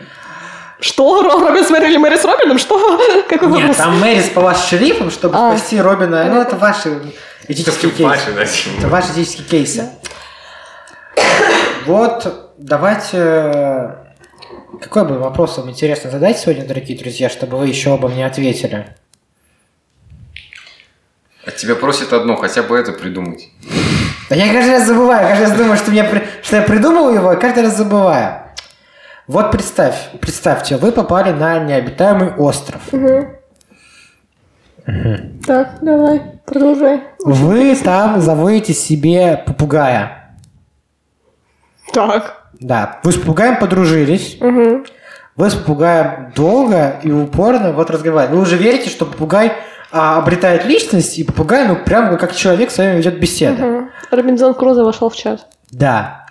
Что? 0.81 1.21
Ро- 1.21 1.45
Робин 1.47 1.63
с 1.65 1.69
Мэри 1.69 1.85
или 1.89 1.97
Мэри 1.97 2.15
с 2.17 2.25
Робином? 2.25 2.57
Что? 2.57 2.79
Какой 3.29 3.47
Нет, 3.49 3.57
вопрос? 3.59 3.77
там 3.77 3.99
Мэри 3.99 4.21
спала 4.21 4.55
с 4.55 4.67
шерифом, 4.67 5.11
чтобы 5.11 5.35
А. 5.37 5.51
спасти 5.51 5.79
Робина. 5.79 6.25
Ну, 6.25 6.41
это 6.41 6.55
ваши 6.55 6.97
этические 7.47 7.91
кейсы. 7.91 8.03
Ваши, 8.03 8.31
да, 8.33 8.41
Это 8.79 8.87
ваши 8.87 9.11
этические 9.11 9.45
кейсы. 9.47 9.89
Вот, 11.85 12.53
давайте... 12.57 13.95
Какой 14.81 15.05
бы 15.05 15.17
вопрос 15.19 15.57
вам 15.57 15.69
интересно 15.69 16.09
задать 16.09 16.37
сегодня, 16.37 16.65
дорогие 16.65 16.97
друзья, 16.97 17.29
чтобы 17.29 17.57
вы 17.57 17.67
еще 17.67 17.89
оба 17.91 18.07
мне 18.07 18.25
ответили? 18.25 18.87
От 21.45 21.55
тебя 21.57 21.75
просят 21.75 22.13
одно, 22.13 22.35
хотя 22.35 22.63
бы 22.63 22.77
это 22.77 22.91
придумать. 22.93 23.49
Да 24.29 24.35
я 24.35 24.53
каждый 24.53 24.71
раз 24.71 24.85
забываю, 24.87 25.27
каждый 25.27 25.47
раз 25.47 25.57
думаю, 25.57 25.77
что, 25.77 25.91
мне, 25.91 26.03
при- 26.03 26.23
что 26.43 26.57
я 26.57 26.61
придумал 26.61 27.13
его, 27.13 27.33
и 27.33 27.39
каждый 27.39 27.63
раз 27.63 27.75
забываю. 27.77 28.41
Вот 29.27 29.51
представь, 29.51 29.95
представьте, 30.21 30.77
вы 30.77 30.91
попали 30.91 31.31
на 31.31 31.59
необитаемый 31.59 32.33
остров. 32.35 32.81
Так, 35.45 35.77
давай, 35.81 36.21
продолжай. 36.45 37.03
Вы 37.23 37.75
там 37.75 38.21
заводите 38.21 38.73
себе 38.73 39.43
попугая. 39.45 40.18
Так. 42.07 42.43
Да, 42.59 42.99
вы 43.03 43.11
с 43.11 43.15
попугаем 43.15 43.57
подружились. 43.57 44.37
Мгм. 44.39 44.85
Вы 45.35 45.49
с 45.49 45.53
попугаем 45.53 46.31
долго 46.35 46.99
и 47.03 47.11
упорно 47.11 47.71
вот 47.71 47.89
разговариваете. 47.89 48.35
Вы 48.35 48.41
уже 48.41 48.57
верите, 48.57 48.89
что 48.89 49.05
попугай 49.05 49.53
а, 49.91 50.17
обретает 50.17 50.65
личность, 50.65 51.17
и 51.17 51.23
попугай, 51.23 51.67
ну, 51.67 51.75
прям 51.75 52.17
как 52.17 52.35
человек 52.35 52.71
с 52.71 52.77
вами 52.77 52.97
ведет 52.97 53.19
беседу. 53.19 53.65
Мгм. 53.65 53.89
Робинзон 54.11 54.53
Крузо 54.53 54.83
вошел 54.83 55.09
в 55.09 55.15
чат. 55.15 55.45
Да. 55.71 56.25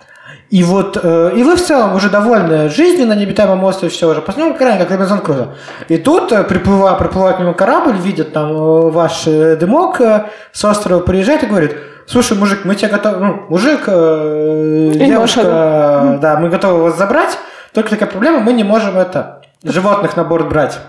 И 0.49 0.63
вот, 0.63 0.97
э, 1.01 1.31
и 1.35 1.43
вы 1.43 1.55
в 1.55 1.61
целом 1.61 1.95
уже 1.95 2.09
довольны 2.09 2.69
жизнью 2.69 3.07
на 3.07 3.13
необитаемом 3.13 3.63
острове, 3.63 3.91
все 3.91 4.09
уже 4.09 4.21
посмотрим, 4.21 4.55
как 4.55 4.79
как 4.79 4.91
Робинзон 4.91 5.19
Крузо. 5.19 5.55
И 5.87 5.97
тут, 5.97 6.31
э, 6.31 6.43
приплывая, 6.43 6.95
проплывает 6.95 7.39
мимо 7.39 7.53
корабль, 7.53 7.97
видит 7.97 8.33
там 8.33 8.51
э, 8.51 8.89
ваш 8.89 9.27
э, 9.27 9.55
дымок 9.57 10.01
э, 10.01 10.25
с 10.51 10.65
острова, 10.65 11.01
приезжает 11.01 11.43
и 11.43 11.45
говорит, 11.45 11.75
слушай, 12.09 12.37
мужик, 12.37 12.65
мы 12.65 12.75
тебя 12.75 12.89
готовы, 12.89 13.17
ну, 13.25 13.45
мужик, 13.49 13.83
э, 13.87 14.91
И 14.95 15.05
девушка, 15.05 15.41
Маша, 15.43 16.15
э, 16.15 16.19
да, 16.19 16.37
мы 16.39 16.49
готовы 16.49 16.83
вас 16.83 16.97
забрать, 16.97 17.37
только 17.73 17.89
такая 17.91 18.09
проблема, 18.09 18.39
мы 18.39 18.53
не 18.53 18.63
можем 18.63 18.97
это, 18.97 19.41
животных 19.63 20.17
на 20.17 20.23
борт 20.23 20.49
брать. 20.49 20.79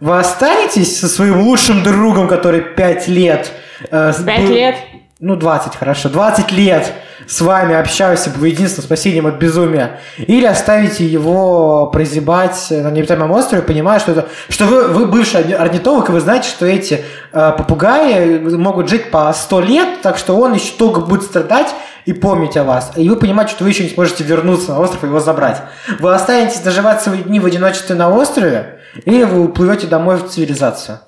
Вы 0.00 0.18
останетесь 0.18 0.98
со 1.00 1.08
своим 1.08 1.40
лучшим 1.40 1.82
другом, 1.82 2.28
который 2.28 2.60
5 2.60 3.08
лет... 3.08 3.50
э, 3.90 4.12
Пять 4.24 4.40
был- 4.40 4.48
лет. 4.54 4.76
Ну, 5.20 5.36
20, 5.36 5.76
хорошо. 5.76 6.08
20 6.08 6.50
лет 6.52 6.92
с 7.26 7.42
вами 7.42 7.74
общался, 7.74 8.30
был 8.30 8.44
единственным 8.44 8.86
спасением 8.86 9.26
от 9.26 9.34
безумия. 9.34 10.00
Или 10.16 10.46
оставите 10.46 11.04
его 11.04 11.88
прозябать 11.88 12.68
на 12.70 12.90
необитаемом 12.90 13.30
острове, 13.32 13.62
понимая, 13.62 14.00
что, 14.00 14.12
это, 14.12 14.28
что 14.48 14.64
вы, 14.64 14.88
вы 14.88 15.06
бывший 15.06 15.42
орни- 15.42 15.52
орнитолог, 15.52 16.08
и 16.08 16.12
вы 16.12 16.20
знаете, 16.20 16.48
что 16.48 16.64
эти 16.64 17.04
э, 17.32 17.52
попугаи 17.56 18.38
могут 18.38 18.88
жить 18.88 19.10
по 19.10 19.30
100 19.30 19.60
лет, 19.60 19.88
так 20.02 20.16
что 20.16 20.38
он 20.38 20.54
еще 20.54 20.72
долго 20.78 21.02
будет 21.02 21.24
страдать 21.24 21.68
и 22.06 22.14
помнить 22.14 22.56
о 22.56 22.64
вас. 22.64 22.92
И 22.96 23.06
вы 23.06 23.16
понимаете, 23.16 23.52
что 23.52 23.64
вы 23.64 23.70
еще 23.70 23.84
не 23.84 23.90
сможете 23.90 24.24
вернуться 24.24 24.72
на 24.72 24.80
остров 24.80 25.04
и 25.04 25.06
его 25.06 25.20
забрать. 25.20 25.60
Вы 25.98 26.14
останетесь 26.14 26.60
доживать 26.60 27.02
свои 27.02 27.18
дни 27.18 27.40
в 27.40 27.44
одиночестве 27.44 27.94
на 27.94 28.08
острове, 28.08 28.78
или 29.04 29.24
вы 29.24 29.44
уплывете 29.44 29.86
домой 29.86 30.16
в 30.16 30.28
цивилизацию. 30.28 31.00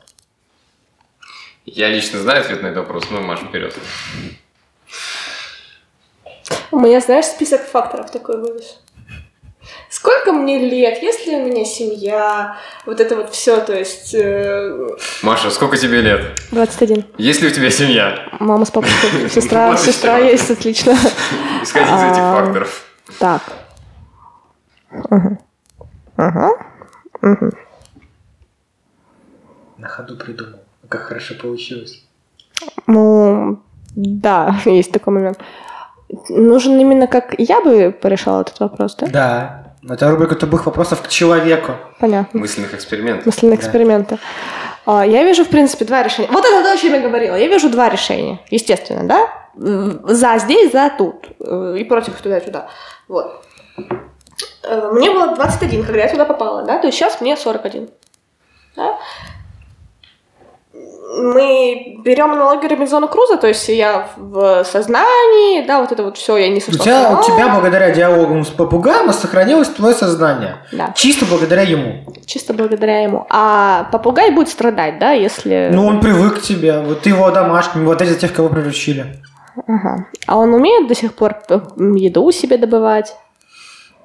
Я 1.65 1.89
лично 1.89 2.19
знаю 2.21 2.41
ответ 2.41 2.63
на 2.63 2.69
этот 2.69 2.79
вопрос, 2.79 3.11
но 3.11 3.21
Маша 3.21 3.45
вперед. 3.47 3.75
У 6.71 6.81
меня, 6.81 7.01
знаешь, 7.01 7.27
список 7.27 7.63
факторов 7.63 8.11
такой 8.11 8.41
вывез. 8.41 8.81
Сколько 9.89 10.33
мне 10.33 10.59
лет, 10.59 11.01
есть 11.03 11.27
ли 11.27 11.37
у 11.37 11.47
меня 11.47 11.65
семья, 11.65 12.57
вот 12.85 12.99
это 12.99 13.15
вот 13.15 13.31
все, 13.33 13.61
то 13.61 13.73
есть 13.79 14.13
э, 14.15 14.89
Маша, 15.23 15.51
сколько 15.51 15.77
тебе 15.77 16.01
лет? 16.01 16.41
21. 16.51 17.05
Есть 17.19 17.43
ли 17.43 17.49
у 17.49 17.51
тебя 17.51 17.71
семья? 17.71 18.27
Мама 18.41 18.65
с 18.65 18.71
папой, 18.71 18.91
сестра, 19.31 19.77
сестра 19.77 20.19
есть, 20.19 20.51
отлично. 20.51 20.93
Исходи 21.63 21.85
из 21.85 22.13
этих 22.13 22.23
А. 22.23 22.43
факторов. 22.43 22.85
Так. 23.21 23.43
Ага. 24.91 25.39
Ага. 26.17 26.51
На 29.79 29.89
ходу 29.89 30.17
придумал. 30.17 30.62
Как 30.93 31.05
хорошо 31.05 31.35
получилось. 31.41 32.05
Ну, 32.87 33.59
да, 33.97 34.57
есть 34.67 34.93
такой 34.93 35.15
момент. 35.15 35.39
Нужен 36.29 36.79
именно 36.79 37.07
как 37.07 37.35
я 37.39 37.63
бы 37.63 37.91
порешала 37.91 38.43
этот 38.43 38.61
вопрос, 38.61 38.97
да? 38.97 39.07
Да. 39.07 39.95
Это 39.95 40.11
рубрика 40.11 40.35
тупых 40.35 40.67
вопросов 40.67 41.01
к 41.03 41.09
человеку. 41.09 41.73
Понятно. 41.99 42.39
Мысленных 42.39 42.75
экспериментов. 42.75 43.25
Мысленные 43.25 43.57
Да. 43.57 43.63
эксперименты. 43.65 44.19
А, 44.85 45.07
Я 45.07 45.25
вижу, 45.25 45.45
в 45.45 45.49
принципе, 45.49 45.87
два 45.87 46.03
решения. 46.03 46.29
Вот 46.31 46.45
это 46.45 46.63
то, 46.63 46.73
о 46.73 46.77
чем 46.77 46.93
я 46.93 47.01
говорила. 47.01 47.35
Я 47.37 47.49
вижу 47.49 47.71
два 47.71 47.89
решения, 47.89 48.39
естественно, 48.51 49.05
да? 49.09 49.29
За 50.13 50.39
здесь, 50.39 50.73
за 50.73 50.91
тут. 50.99 51.27
Э, 51.41 51.75
И 51.79 51.85
против 51.85 52.21
туда-сюда. 52.21 52.69
Вот. 53.09 53.45
Э, 54.63 54.91
Мне 54.93 55.11
было 55.11 55.35
21, 55.35 55.85
когда 55.85 56.03
я 56.03 56.09
туда 56.11 56.27
попала, 56.27 56.63
да, 56.65 56.79
то 56.79 56.87
есть 56.87 56.99
сейчас 56.99 57.21
мне 57.23 57.37
41. 57.37 57.89
Да? 58.77 58.99
Мы 61.05 61.99
берем 62.05 62.33
аналогию 62.33 62.71
Робинзона 62.71 63.09
Круза, 63.09 63.37
то 63.37 63.49
есть 63.49 63.69
я 63.69 64.09
в 64.17 64.65
сознании, 64.65 65.67
да, 65.67 65.81
вот 65.81 65.91
это 65.91 66.05
вот 66.05 66.17
все, 66.17 66.37
я 66.37 66.49
не 66.49 66.59
У 66.59 66.61
сошла 66.61 66.85
тебя, 66.85 67.19
у 67.19 67.23
тебя 67.23 67.49
благодаря 67.49 67.91
диалогам 67.91 68.45
с 68.45 68.49
попугаем 68.49 69.13
сохранилось 69.13 69.69
твое 69.69 69.95
сознание. 69.95 70.59
Да, 70.71 70.93
Чисто 70.95 71.27
благодаря 71.27 71.63
ему. 71.63 72.05
чисто 72.25 72.55
благодаря 72.55 73.03
ему. 73.03 73.27
А 73.31 73.89
попугай 73.91 74.31
будет 74.31 74.49
страдать, 74.49 74.99
да, 75.01 75.11
если... 75.11 75.71
Ну, 75.73 75.87
он 75.87 76.01
привык 76.01 76.39
к 76.39 76.43
тебе. 76.43 76.81
Вот 76.81 77.03
ты 77.03 77.11
его 77.11 77.31
домашним, 77.31 77.85
вот 77.85 78.01
эти 78.01 78.19
тех, 78.19 78.33
кого 78.33 78.49
приручили. 78.49 79.21
Ага. 79.67 80.07
А 80.27 80.39
он 80.39 80.55
умеет 80.55 80.89
до 80.89 80.95
сих 80.95 81.15
пор 81.15 81.37
еду 81.77 82.31
себе 82.31 82.57
добывать? 82.57 83.15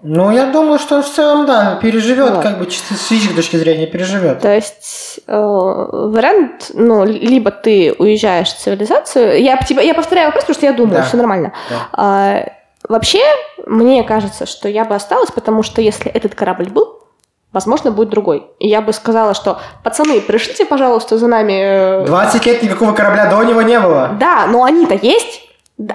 Ну, 0.03 0.31
я 0.31 0.45
думаю, 0.51 0.77
что 0.79 1.01
в 1.01 1.09
целом, 1.09 1.45
да, 1.45 1.75
переживет, 1.81 2.29
Вот. 2.35 2.43
как 2.43 2.59
бы 2.59 2.67
чисто 2.67 2.93
с 2.93 3.07
физической 3.07 3.35
точки 3.35 3.55
зрения 3.57 3.87
переживет. 3.87 4.39
То 4.41 4.53
есть 4.53 5.19
э, 5.25 5.35
вариант, 5.35 6.71
ну, 6.73 7.03
либо 7.03 7.49
ты 7.51 7.95
уезжаешь 7.97 8.49
в 8.49 8.57
цивилизацию. 8.59 9.41
Я, 9.41 9.57
тебя, 9.57 9.81
я 9.81 9.93
повторяю 9.95 10.27
вопрос, 10.27 10.43
потому 10.43 10.55
что 10.55 10.65
я 10.67 10.73
думаю, 10.73 10.97
Да. 10.99 11.03
все 11.03 11.17
нормально. 11.17 11.51
Да. 11.69 11.75
А, 11.93 12.43
вообще, 12.87 13.19
мне 13.65 14.03
кажется, 14.03 14.45
что 14.45 14.69
я 14.69 14.85
бы 14.85 14.93
осталась, 14.93 15.31
потому 15.31 15.63
что 15.63 15.81
если 15.81 16.11
этот 16.11 16.35
корабль 16.35 16.69
был, 16.69 16.99
возможно, 17.51 17.89
будет 17.89 18.09
другой. 18.09 18.45
И 18.59 18.67
я 18.67 18.81
бы 18.81 18.93
сказала, 18.93 19.33
что 19.33 19.59
пацаны, 19.83 20.21
пришлите, 20.21 20.65
пожалуйста, 20.65 21.17
за 21.17 21.25
нами. 21.27 22.03
э, 22.03 22.05
20 22.05 22.45
лет 22.45 22.61
никакого 22.61 22.91
корабля 22.93 23.31
до 23.31 23.41
него 23.43 23.63
не 23.63 23.79
было. 23.79 24.11
Да, 24.19 24.45
но 24.47 24.63
они-то 24.63 24.93
есть. 24.93 25.41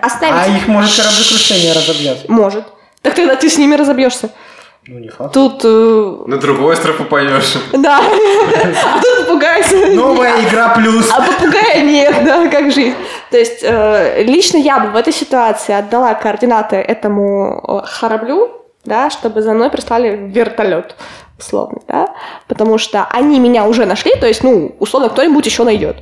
Оставить 0.03 0.35
А 0.45 0.49
их 0.49 0.67
может 0.69 0.97
кораблекрушение 0.97 1.73
разобьет. 1.73 2.29
может. 2.29 2.65
Так 3.03 3.15
тогда 3.15 3.35
ты 3.37 3.49
с 3.49 3.59
ними 3.59 3.75
разобьешься. 3.75 4.31
Ну, 4.87 4.99
не 4.99 5.09
факт. 5.11 5.33
Тут, 5.33 5.61
э, 5.65 6.17
На 6.27 6.39
другой 6.39 6.73
остров 6.73 7.01
упадешь. 7.01 7.55
да, 7.73 8.01
а 8.01 9.01
тут 9.01 9.27
попугайся. 9.27 9.77
Новая 9.95 10.43
игра 10.45 10.71
плюс. 10.71 11.09
А 11.13 11.23
попугая 11.23 11.83
нет, 11.83 12.25
да, 12.25 12.49
как 12.49 12.73
жизнь. 12.73 12.97
То 13.31 13.39
есть 13.39 13.61
э, 13.63 14.23
лично 14.25 14.57
я 14.57 14.81
бы 14.81 14.91
в 14.91 14.97
этой 14.97 15.13
ситуации 15.13 15.73
отдала 15.73 16.15
координаты 16.15 16.77
этому 16.77 17.83
э, 17.85 17.87
кораблю, 18.01 18.51
да, 18.85 19.09
чтобы 19.11 19.41
за 19.43 19.53
мной 19.53 19.71
прислали 19.71 20.17
вертолет, 20.17 20.97
условно, 21.39 21.79
да, 21.87 22.09
потому 22.49 22.77
что 22.79 23.07
они 23.11 23.39
меня 23.39 23.65
уже 23.67 23.87
нашли, 23.87 24.13
то 24.17 24.27
есть, 24.27 24.43
ну, 24.43 24.75
условно, 24.81 25.09
кто-нибудь 25.11 25.47
еще 25.47 25.63
найдет. 25.63 25.97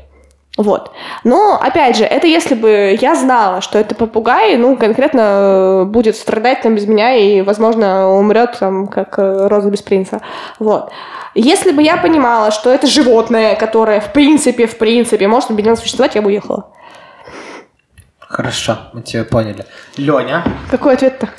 Вот. 0.61 0.93
Но, 1.25 1.59
опять 1.59 1.97
же, 1.97 2.05
это 2.05 2.27
если 2.27 2.55
бы 2.55 2.95
я 3.01 3.15
знала, 3.15 3.63
что 3.63 3.79
это 3.79 3.95
попугай, 3.95 4.59
ну, 4.59 4.77
конкретно 4.77 5.21
э, 5.21 5.85
будет 5.87 6.17
страдать 6.17 6.61
там 6.61 6.75
без 6.75 6.87
меня 6.87 7.15
и, 7.15 7.41
возможно, 7.41 8.11
умрет 8.11 8.59
там, 8.59 8.87
как 8.87 9.19
э, 9.19 9.49
Роза 9.49 9.71
без 9.71 9.81
принца. 9.81 10.21
Вот. 10.59 10.93
Если 11.35 11.71
бы 11.71 11.83
я 11.83 11.97
понимала, 11.97 12.51
что 12.51 12.71
это 12.71 12.87
животное, 12.87 13.57
которое 13.57 14.01
в 14.01 14.13
принципе, 14.13 14.67
в 14.67 14.77
принципе, 14.77 15.27
может 15.29 15.51
объединенно 15.51 15.77
существовать, 15.77 16.15
я 16.15 16.21
бы 16.21 16.29
уехала. 16.29 16.67
Хорошо, 18.19 18.77
мы 18.93 19.01
тебя 19.01 19.25
поняли. 19.25 19.65
Леня. 19.97 20.45
Какой 20.71 20.93
ответ-то? 20.93 21.31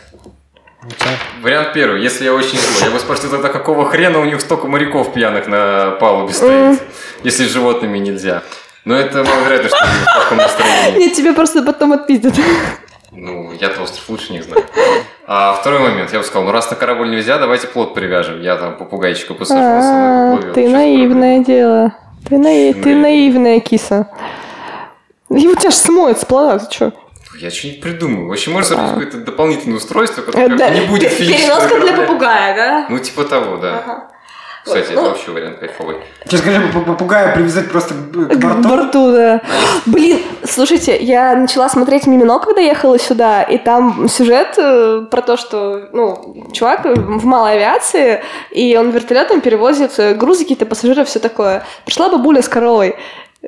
Вариант 1.43 1.74
первый. 1.74 2.01
Если 2.01 2.24
я 2.24 2.34
очень 2.34 2.57
злой, 2.57 2.86
я 2.86 2.89
бы 2.89 2.99
спросил 2.99 3.30
тогда, 3.30 3.49
какого 3.49 3.88
хрена 3.88 4.17
у 4.17 4.26
них 4.26 4.41
столько 4.41 4.67
моряков 4.67 5.13
пьяных 5.13 5.45
на 5.45 5.91
палубе 5.99 6.34
стоит, 6.34 6.82
если 7.24 7.45
с 7.45 7.51
животными 7.51 7.99
нельзя. 7.99 8.41
Но 8.86 8.96
это 8.96 9.24
маловероятно, 9.24 9.70
что 9.70 9.78
в 9.78 10.24
таком 10.24 10.38
настроении. 10.40 11.00
Нет, 11.00 11.14
тебе 11.14 11.34
просто 11.34 11.62
потом 11.62 11.94
отпиздят. 11.94 12.34
Ну, 13.12 13.52
я-то 13.60 13.84
остров 13.84 14.10
лучше 14.10 14.34
них 14.34 14.44
знаю. 14.44 14.64
А 15.28 15.54
второй 15.54 15.80
момент, 15.80 16.12
я 16.14 16.20
бы 16.20 16.26
сказал, 16.26 16.44
ну 16.44 16.52
раз 16.52 16.70
на 16.72 16.76
корабль 16.78 17.10
нельзя, 17.10 17.38
давайте 17.38 17.68
плод 17.68 17.94
привяжем. 17.94 18.42
Я 18.42 18.56
там 18.56 18.78
попугайчика 18.78 19.34
посажу, 19.34 19.62
А, 19.64 20.32
поплывет. 20.36 20.56
Ты 20.56 20.68
наивное 20.70 21.40
дело. 21.40 21.94
Ты 22.28 22.38
наи- 22.38 22.74
ты 22.74 22.90
Наив- 22.96 23.02
наивная 23.02 23.60
киса. 23.60 24.08
У 25.30 25.38
тебя 25.38 25.72
ж 25.72 25.74
смоет 25.74 26.20
с 26.20 26.26
плана, 26.26 26.60
ты 26.60 26.66
проблема? 26.78 26.94
Я 27.40 27.50
что-нибудь 27.50 27.82
придумаю. 27.82 28.28
Вообще, 28.28 28.52
можно 28.52 28.70
создать 28.76 28.90
какое-то 28.90 29.18
дополнительное 29.20 29.78
устройство, 29.78 30.22
которое 30.22 30.70
не 30.72 30.82
будет 30.82 31.12
физического 31.12 31.62
Переноска 31.68 31.80
для 31.80 31.94
попугая, 31.94 32.56
да? 32.56 32.86
Ну, 32.90 33.00
типа 33.00 33.24
того, 33.26 33.58
да. 33.58 34.10
Кстати, 34.64 34.84
Вот, 34.89 34.91
это 34.93 35.01
ну- 35.01 35.09
вообще 35.09 35.32
вариант 35.32 35.59
кайфовый. 35.59 35.95
Скажи, 36.26 36.62
п- 36.74 36.82
попугая 36.82 37.34
привязать 37.36 37.72
просто 37.72 37.93
к 37.95 38.12
к 38.12 38.34
К 38.34 38.36
борту? 38.38 38.70
борту, 38.70 39.12
да. 39.12 39.41
Блин, 39.88 40.20
слушайте, 40.43 40.97
я 40.97 41.36
начала 41.36 41.68
смотреть 41.68 42.05
Мимино, 42.05 42.38
когда 42.39 42.62
ехала 42.62 42.99
сюда, 42.99 43.41
и 43.41 43.57
там 43.57 44.07
сюжет 44.07 44.53
э, 44.57 45.05
про 45.09 45.22
то, 45.22 45.36
что, 45.38 45.89
ну, 45.93 46.47
чувак 46.53 46.86
в 46.86 47.26
малой 47.26 47.53
авиации, 47.53 48.22
и 48.51 48.78
он 48.78 48.91
вертолетом 48.91 49.41
перевозит 49.41 49.97
э, 49.97 50.14
грузы, 50.14 50.43
какие-то 50.43 50.66
пассажиры, 50.68 51.05
все 51.05 51.20
такое. 51.20 51.64
Пришла 51.86 52.09
бабуля 52.09 52.41
с 52.43 52.47
коровой. 52.47 52.95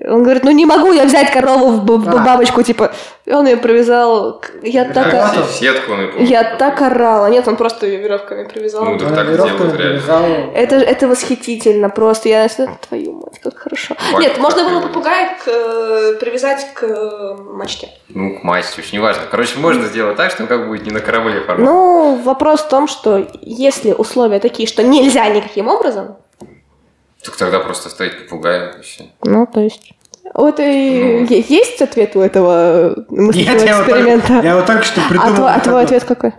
Он 0.01 0.23
говорит, 0.23 0.43
ну 0.43 0.49
не 0.49 0.65
могу 0.65 0.91
я 0.91 1.05
взять 1.05 1.31
корову 1.31 1.69
в 1.73 1.85
б- 1.85 2.09
А. 2.09 2.23
бабочку, 2.25 2.63
типа. 2.63 2.91
И 3.25 3.31
он 3.31 3.45
ее 3.45 3.57
привязал. 3.57 4.41
Я 4.63 4.85
так, 4.85 5.11
Да, 5.11 5.27
вот 5.27 5.43
он. 5.43 5.47
сетку 5.47 5.91
он 5.93 6.01
и 6.01 6.07
помнит. 6.07 6.29
я 6.29 6.55
так 6.55 6.81
орала. 6.81 7.27
Нет, 7.27 7.47
он 7.47 7.55
просто 7.57 7.85
ее 7.85 7.99
веревками 7.99 8.47
привязал. 8.47 8.85
Ну, 8.85 8.97
так 8.97 9.27
веревками 9.27 9.57
делают 9.57 9.79
реально. 9.79 10.51
Это, 10.55 10.77
это 10.77 11.07
восхитительно 11.07 11.89
просто. 11.89 12.27
Я 12.27 12.47
твою 12.89 13.13
мать, 13.13 13.39
как 13.43 13.55
хорошо. 13.59 13.95
Бабка 14.11 14.19
Нет, 14.21 14.39
можно 14.39 14.67
было 14.67 14.81
попугая 14.81 15.37
к, 15.37 15.47
э, 15.47 16.17
привязать 16.19 16.67
к 16.73 16.83
э, 16.83 17.35
мачте. 17.53 17.89
Ну, 18.09 18.39
к 18.39 18.43
масти, 18.43 18.79
уж 18.79 18.91
неважно. 18.93 19.23
Короче, 19.29 19.59
можно 19.59 19.85
сделать 19.85 20.17
так, 20.17 20.31
что 20.31 20.41
он 20.43 20.47
как 20.47 20.67
будет 20.67 20.85
не 20.87 20.91
на 20.91 21.01
корабле 21.01 21.41
формат. 21.41 21.59
Ну, 21.63 22.15
вопрос 22.15 22.61
в 22.61 22.67
том, 22.67 22.87
что 22.87 23.27
если 23.41 23.91
условия 23.91 24.39
такие, 24.39 24.67
что 24.67 24.81
нельзя 24.81 25.27
никаким 25.29 25.67
образом, 25.67 26.17
Так 27.23 27.35
тогда 27.37 27.59
просто 27.59 27.89
стоит 27.89 28.23
попугай 28.23 28.79
и 28.79 28.81
все. 28.81 29.05
ну, 29.23 29.45
то 29.45 29.61
есть... 29.61 29.93
У 30.35 30.45
этой... 30.45 31.21
Ну. 31.21 31.27
Есть 31.29 31.81
ответ 31.81 32.15
у 32.15 32.19
этого 32.21 33.05
мысленного 33.09 33.55
Нет, 33.55 33.65
я 33.65 33.77
вот, 33.77 33.87
эксперимента? 33.87 34.41
я 34.41 34.55
вот 34.55 34.65
только 34.65 34.83
что 34.83 35.01
а, 35.01 35.09
придумал. 35.09 35.35
твой, 35.35 35.51
а 35.51 35.53
как 35.55 35.63
твой 35.63 35.83
ответ 35.83 36.03
какой? 36.05 36.33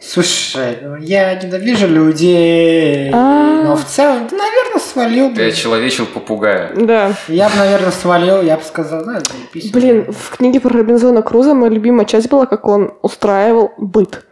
Слушай, 0.00 0.78
ну, 0.82 0.96
я 0.96 1.34
ненавижу 1.36 1.86
людей, 1.86 3.08
А. 3.12 3.62
но 3.64 3.76
в 3.76 3.84
целом, 3.84 4.26
да, 4.28 4.36
наверное, 4.36 4.80
свалил 4.80 5.28
бы. 5.28 5.36
Ты 5.36 5.48
очеловечил 5.48 6.06
попугая. 6.06 6.72
Да. 6.74 7.14
Я 7.28 7.48
бы, 7.48 7.56
наверное, 7.56 7.92
свалил, 7.92 8.42
я 8.42 8.56
бы 8.56 8.64
сказал, 8.64 9.04
да, 9.04 9.20
заебись. 9.20 9.70
Блин, 9.70 10.12
в 10.12 10.36
книге 10.36 10.58
про 10.58 10.70
Робинзона 10.76 11.22
Круза 11.22 11.54
моя 11.54 11.70
любимая 11.70 12.04
часть 12.04 12.28
была, 12.28 12.46
как 12.46 12.66
он 12.66 12.94
устраивал 13.02 13.72
быт. 13.78 14.24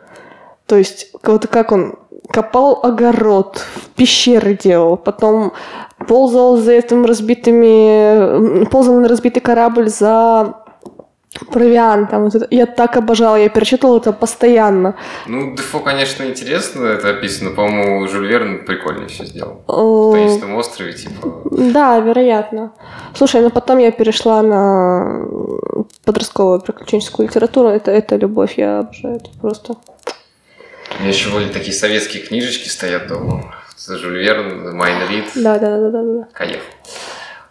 То 0.67 0.77
есть, 0.77 1.13
вот 1.23 1.47
как 1.47 1.71
он 1.71 2.00
копал 2.33 2.81
огород, 2.83 3.65
пещеры 3.97 4.55
делал, 4.57 4.97
потом 4.97 5.53
ползал 6.09 6.57
за 6.57 6.73
этим 6.73 7.05
разбитыми... 7.05 8.65
ползал 8.67 9.01
на 9.01 9.09
разбитый 9.09 9.43
корабль 9.43 9.89
за 9.89 10.55
провиантом. 11.53 12.29
Я 12.51 12.67
так 12.67 12.97
обожала, 12.97 13.37
я 13.37 13.49
перечитывала 13.49 13.99
это 13.99 14.13
постоянно. 14.13 14.95
Ну, 15.27 15.55
Дефо, 15.55 15.81
конечно, 15.81 16.25
интересно 16.25 16.87
это 16.87 17.11
описано. 17.11 17.51
По-моему, 17.51 18.09
Жюль 18.09 18.27
Верн 18.27 18.65
прикольно 18.65 19.07
все 19.07 19.25
сделал. 19.25 19.63
В 19.67 20.13
таинственном 20.13 20.57
острове, 20.57 20.93
типа... 20.93 21.43
Да, 21.51 21.99
вероятно. 22.01 22.73
Слушай, 23.15 23.43
но 23.43 23.51
потом 23.51 23.79
я 23.79 23.91
перешла 23.93 24.43
на 24.43 25.27
подростковую 26.05 26.61
приключенческую 26.61 27.29
литературу. 27.29 27.69
Это, 27.69 27.91
это 27.91 28.17
любовь, 28.17 28.59
я 28.59 28.81
обожаю 28.81 29.17
это 29.17 29.31
просто. 29.41 29.77
У 30.99 31.03
меня 31.03 31.11
еще 31.13 31.29
вроде 31.31 31.49
такие 31.51 31.73
советские 31.73 32.23
книжечки 32.23 32.69
стоят 32.69 33.07
дома. 33.07 33.55
Жюль 33.87 34.19
Верн, 34.19 34.77
Майн 34.77 35.09
Рид, 35.09 35.25
Да, 35.35 35.59
да, 35.59 35.79
да, 35.79 35.89
да, 35.91 36.03
да. 36.03 36.29
Каев. 36.33 36.63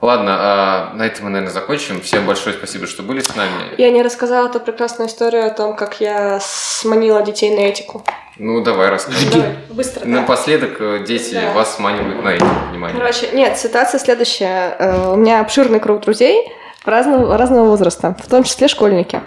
Ладно, 0.01 0.35
а 0.39 0.93
на 0.93 1.03
этом 1.05 1.25
мы, 1.25 1.31
наверное, 1.31 1.51
закончим. 1.53 1.99
Всем 2.01 2.25
большое 2.25 2.55
спасибо, 2.55 2.87
что 2.87 3.03
были 3.03 3.19
с 3.19 3.35
нами. 3.35 3.51
Я 3.77 3.91
не 3.91 4.01
рассказала 4.01 4.47
ту 4.47 4.59
прекрасную 4.61 5.09
историю 5.09 5.45
о 5.47 5.49
том, 5.49 5.75
как 5.75 5.99
я 5.99 6.39
сманила 6.41 7.21
детей 7.21 7.53
на 7.53 7.61
этику. 7.61 8.05
Ну, 8.37 8.61
давай 8.61 8.89
расскажи. 8.89 9.29
Давай, 9.29 9.55
быстро. 9.69 10.01
да. 10.01 10.07
Напоследок, 10.07 10.77
э, 10.79 11.03
дети 11.05 11.33
Да. 11.33 11.51
вас 11.51 11.75
сманивают 11.75 12.23
на 12.23 12.29
эти 12.29 12.43
внимание. 12.71 12.97
Короче, 12.97 13.27
нет, 13.33 13.57
ситуация 13.57 13.99
следующая. 13.99 14.75
Э, 14.79 15.11
У 15.11 15.15
меня 15.17 15.41
обширный 15.41 15.81
круг 15.81 15.99
друзей 16.01 16.47
разного, 16.85 17.37
разного 17.37 17.65
возраста, 17.67 18.15
в 18.23 18.29
том 18.29 18.43
числе 18.45 18.69
школьники. 18.69 19.21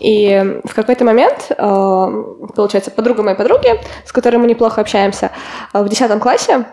И 0.00 0.60
в 0.64 0.74
какой-то 0.74 1.04
момент, 1.04 1.50
э, 1.50 2.24
получается, 2.54 2.90
подруга 2.90 3.22
моей 3.22 3.36
подруги, 3.36 3.80
с 4.04 4.12
которой 4.12 4.36
мы 4.36 4.46
неплохо 4.46 4.80
общаемся, 4.80 5.30
э, 5.72 5.82
в 5.82 5.88
10 5.88 6.20
классе 6.20 6.64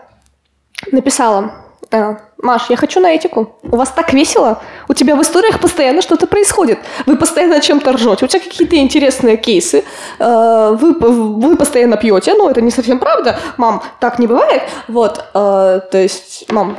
написала, 0.92 1.52
э, 1.90 2.16
Маш, 2.38 2.68
я 2.68 2.76
хочу 2.76 3.00
на 3.00 3.14
этику. 3.14 3.56
У 3.62 3.76
вас 3.76 3.90
так 3.90 4.12
весело. 4.12 4.60
У 4.88 4.94
тебя 4.94 5.16
в 5.16 5.22
историях 5.22 5.58
постоянно 5.58 6.02
что-то 6.02 6.26
происходит. 6.26 6.78
Вы 7.06 7.16
постоянно 7.16 7.60
чем-то 7.60 7.92
ржете. 7.92 8.26
У 8.26 8.28
тебя 8.28 8.42
какие-то 8.42 8.76
интересные 8.76 9.38
кейсы. 9.38 9.84
Вы, 10.18 10.92
вы 10.92 11.56
постоянно 11.56 11.96
пьете. 11.96 12.34
Ну, 12.34 12.50
это 12.50 12.60
не 12.60 12.70
совсем 12.70 12.98
правда. 12.98 13.38
Мам, 13.56 13.82
так 14.00 14.18
не 14.18 14.26
бывает. 14.26 14.62
Вот. 14.86 15.24
То 15.32 15.88
есть, 15.92 16.44
мам, 16.52 16.76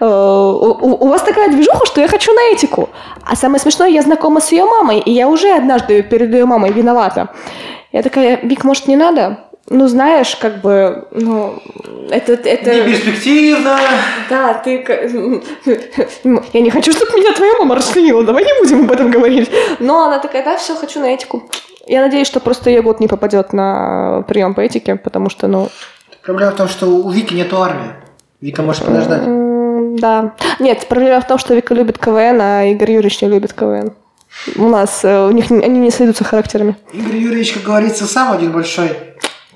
у 0.00 1.04
у 1.04 1.08
вас 1.08 1.22
такая 1.22 1.48
движуха, 1.50 1.86
что 1.86 2.00
я 2.00 2.08
хочу 2.08 2.32
на 2.32 2.52
этику. 2.52 2.88
А 3.24 3.36
самое 3.36 3.60
смешное, 3.60 3.88
я 3.88 4.02
знакома 4.02 4.40
с 4.40 4.52
ее 4.52 4.64
мамой, 4.64 4.98
и 4.98 5.10
я 5.12 5.28
уже 5.28 5.52
однажды 5.52 6.02
перед 6.02 6.32
ее 6.32 6.44
мамой 6.46 6.72
виновата. 6.72 7.28
Я 7.92 8.02
такая, 8.02 8.40
Вик, 8.42 8.64
может, 8.64 8.86
не 8.88 8.96
надо? 8.96 9.38
Ну, 9.68 9.86
знаешь, 9.88 10.36
как 10.36 10.60
бы, 10.62 11.06
ну, 11.12 11.60
это... 12.10 12.32
это... 12.32 12.74
Не 12.74 12.92
перспективно. 12.92 13.78
Да, 14.28 14.54
ты... 14.54 14.84
Я 16.24 16.60
не 16.60 16.70
хочу, 16.70 16.92
чтобы 16.92 17.12
меня 17.18 17.32
твоя 17.32 17.52
мама 17.58 17.76
расчленила, 17.76 18.24
давай 18.24 18.44
не 18.44 18.52
будем 18.60 18.84
об 18.84 18.90
этом 18.90 19.10
говорить. 19.10 19.50
Но 19.78 20.04
она 20.04 20.18
такая, 20.18 20.44
да, 20.44 20.56
все, 20.56 20.74
хочу 20.74 20.98
на 21.00 21.14
этику. 21.14 21.48
Я 21.86 22.00
надеюсь, 22.00 22.26
что 22.26 22.40
просто 22.40 22.70
ее 22.70 22.82
год 22.82 23.00
не 23.00 23.08
попадет 23.08 23.52
на 23.52 24.24
прием 24.26 24.54
по 24.54 24.60
этике, 24.60 24.96
потому 24.96 25.30
что, 25.30 25.46
ну, 25.46 25.68
Проблема 26.22 26.52
в 26.52 26.56
том, 26.56 26.68
что 26.68 26.86
у 26.86 27.10
Вики 27.10 27.34
нету 27.34 27.62
армии. 27.62 27.92
Вика 28.40 28.62
может 28.62 28.84
подождать. 28.84 29.22
да. 30.00 30.32
Нет, 30.58 30.86
проблема 30.88 31.20
в 31.20 31.26
том, 31.26 31.38
что 31.38 31.54
Вика 31.54 31.74
любит 31.74 31.98
КВН, 31.98 32.40
а 32.40 32.64
Игорь 32.64 32.92
Юрьевич 32.92 33.20
не 33.22 33.28
любит 33.28 33.52
КВН. 33.52 33.92
У 34.56 34.68
нас, 34.68 35.04
э, 35.04 35.26
у 35.26 35.30
них, 35.32 35.50
они 35.50 35.80
не 35.80 35.90
сойдутся 35.90 36.24
характерами. 36.24 36.76
Игорь 36.92 37.16
Юрьевич, 37.16 37.52
как 37.52 37.64
говорится, 37.64 38.06
сам 38.06 38.32
один 38.32 38.52
большой. 38.52 38.96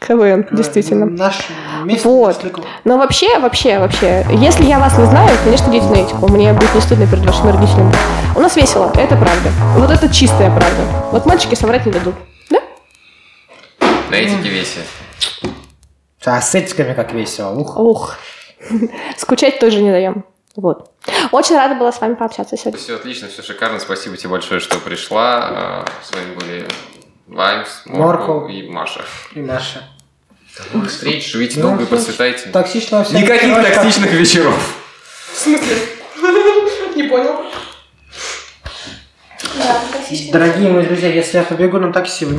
КВН, 0.01 0.47
действительно. 0.51 1.07
Наш 1.07 1.39
месяц 1.85 2.05
Вот. 2.05 2.45
Но 2.85 2.99
вообще, 2.99 3.39
вообще, 3.39 3.78
вообще, 3.78 4.26
если 4.32 4.64
я 4.64 4.78
вас 4.78 4.99
не 4.99 5.07
знаю, 5.07 5.30
конечно, 5.45 5.70
идите 5.70 5.87
на 5.87 5.97
этику. 5.97 6.28
Мне 6.28 6.53
будет 6.53 6.74
не 6.74 6.80
стыдно 6.82 7.07
перед 7.07 7.24
вашими 7.24 7.53
родителями. 7.53 7.93
У 8.37 8.41
нас 8.41 8.55
весело, 8.57 8.93
это 8.95 9.16
правда. 9.16 9.51
Вот 9.78 9.91
это 9.91 10.12
чистая 10.12 10.51
правда. 10.51 10.82
Вот 11.11 11.24
мальчики 11.24 11.55
соврать 11.55 11.87
не 11.87 11.93
дадут. 11.93 12.16
Да? 12.51 12.61
На 14.11 14.16
этике 14.16 14.49
весе. 14.51 14.80
А 16.26 16.41
с 16.41 16.55
этиками 16.55 16.93
как 16.93 17.12
весело. 17.14 17.55
Ух. 17.55 17.78
Ух. 17.78 18.16
Скучать 19.17 19.59
тоже 19.59 19.81
не 19.83 19.91
даем. 19.91 20.25
Вот. 20.57 20.91
Очень 21.33 21.57
рада 21.57 21.75
была 21.75 21.91
с 21.91 22.01
вами 22.01 22.15
пообщаться 22.15 22.57
сегодня. 22.57 22.79
Все 22.79 22.95
отлично, 22.97 23.29
все 23.29 23.43
шикарно. 23.43 23.79
Спасибо 23.81 24.17
тебе 24.17 24.31
большое, 24.31 24.61
что 24.61 24.79
пришла. 24.79 25.49
А, 25.51 25.87
С 26.03 26.12
вами 26.12 26.35
были 26.35 26.69
Ваймс, 27.27 27.69
Морков 27.87 28.29
Морков. 28.29 28.51
и 28.51 28.69
Маша. 28.69 29.05
И 29.35 29.41
Маша. 29.41 29.83
До 30.57 30.77
новых 30.77 30.91
встреч, 30.91 31.29
живите 31.33 31.59
Ну, 31.59 31.69
долго 31.69 31.83
и 31.83 31.87
процветайте. 31.87 32.51
Токсичного 32.51 33.03
всем 33.03 33.21
Никаких 33.21 33.55
токсичных 33.57 34.12
вечеров. 34.12 34.77
В 35.33 35.37
смысле? 35.37 35.77
Не 36.95 37.03
понял. 37.05 37.45
Дорогие 40.33 40.71
мои 40.71 40.85
друзья, 40.87 41.09
если 41.09 41.39
я 41.39 41.45
побегу 41.45 41.79
на 41.79 41.93
такси, 41.93 42.25
вы 42.25 42.33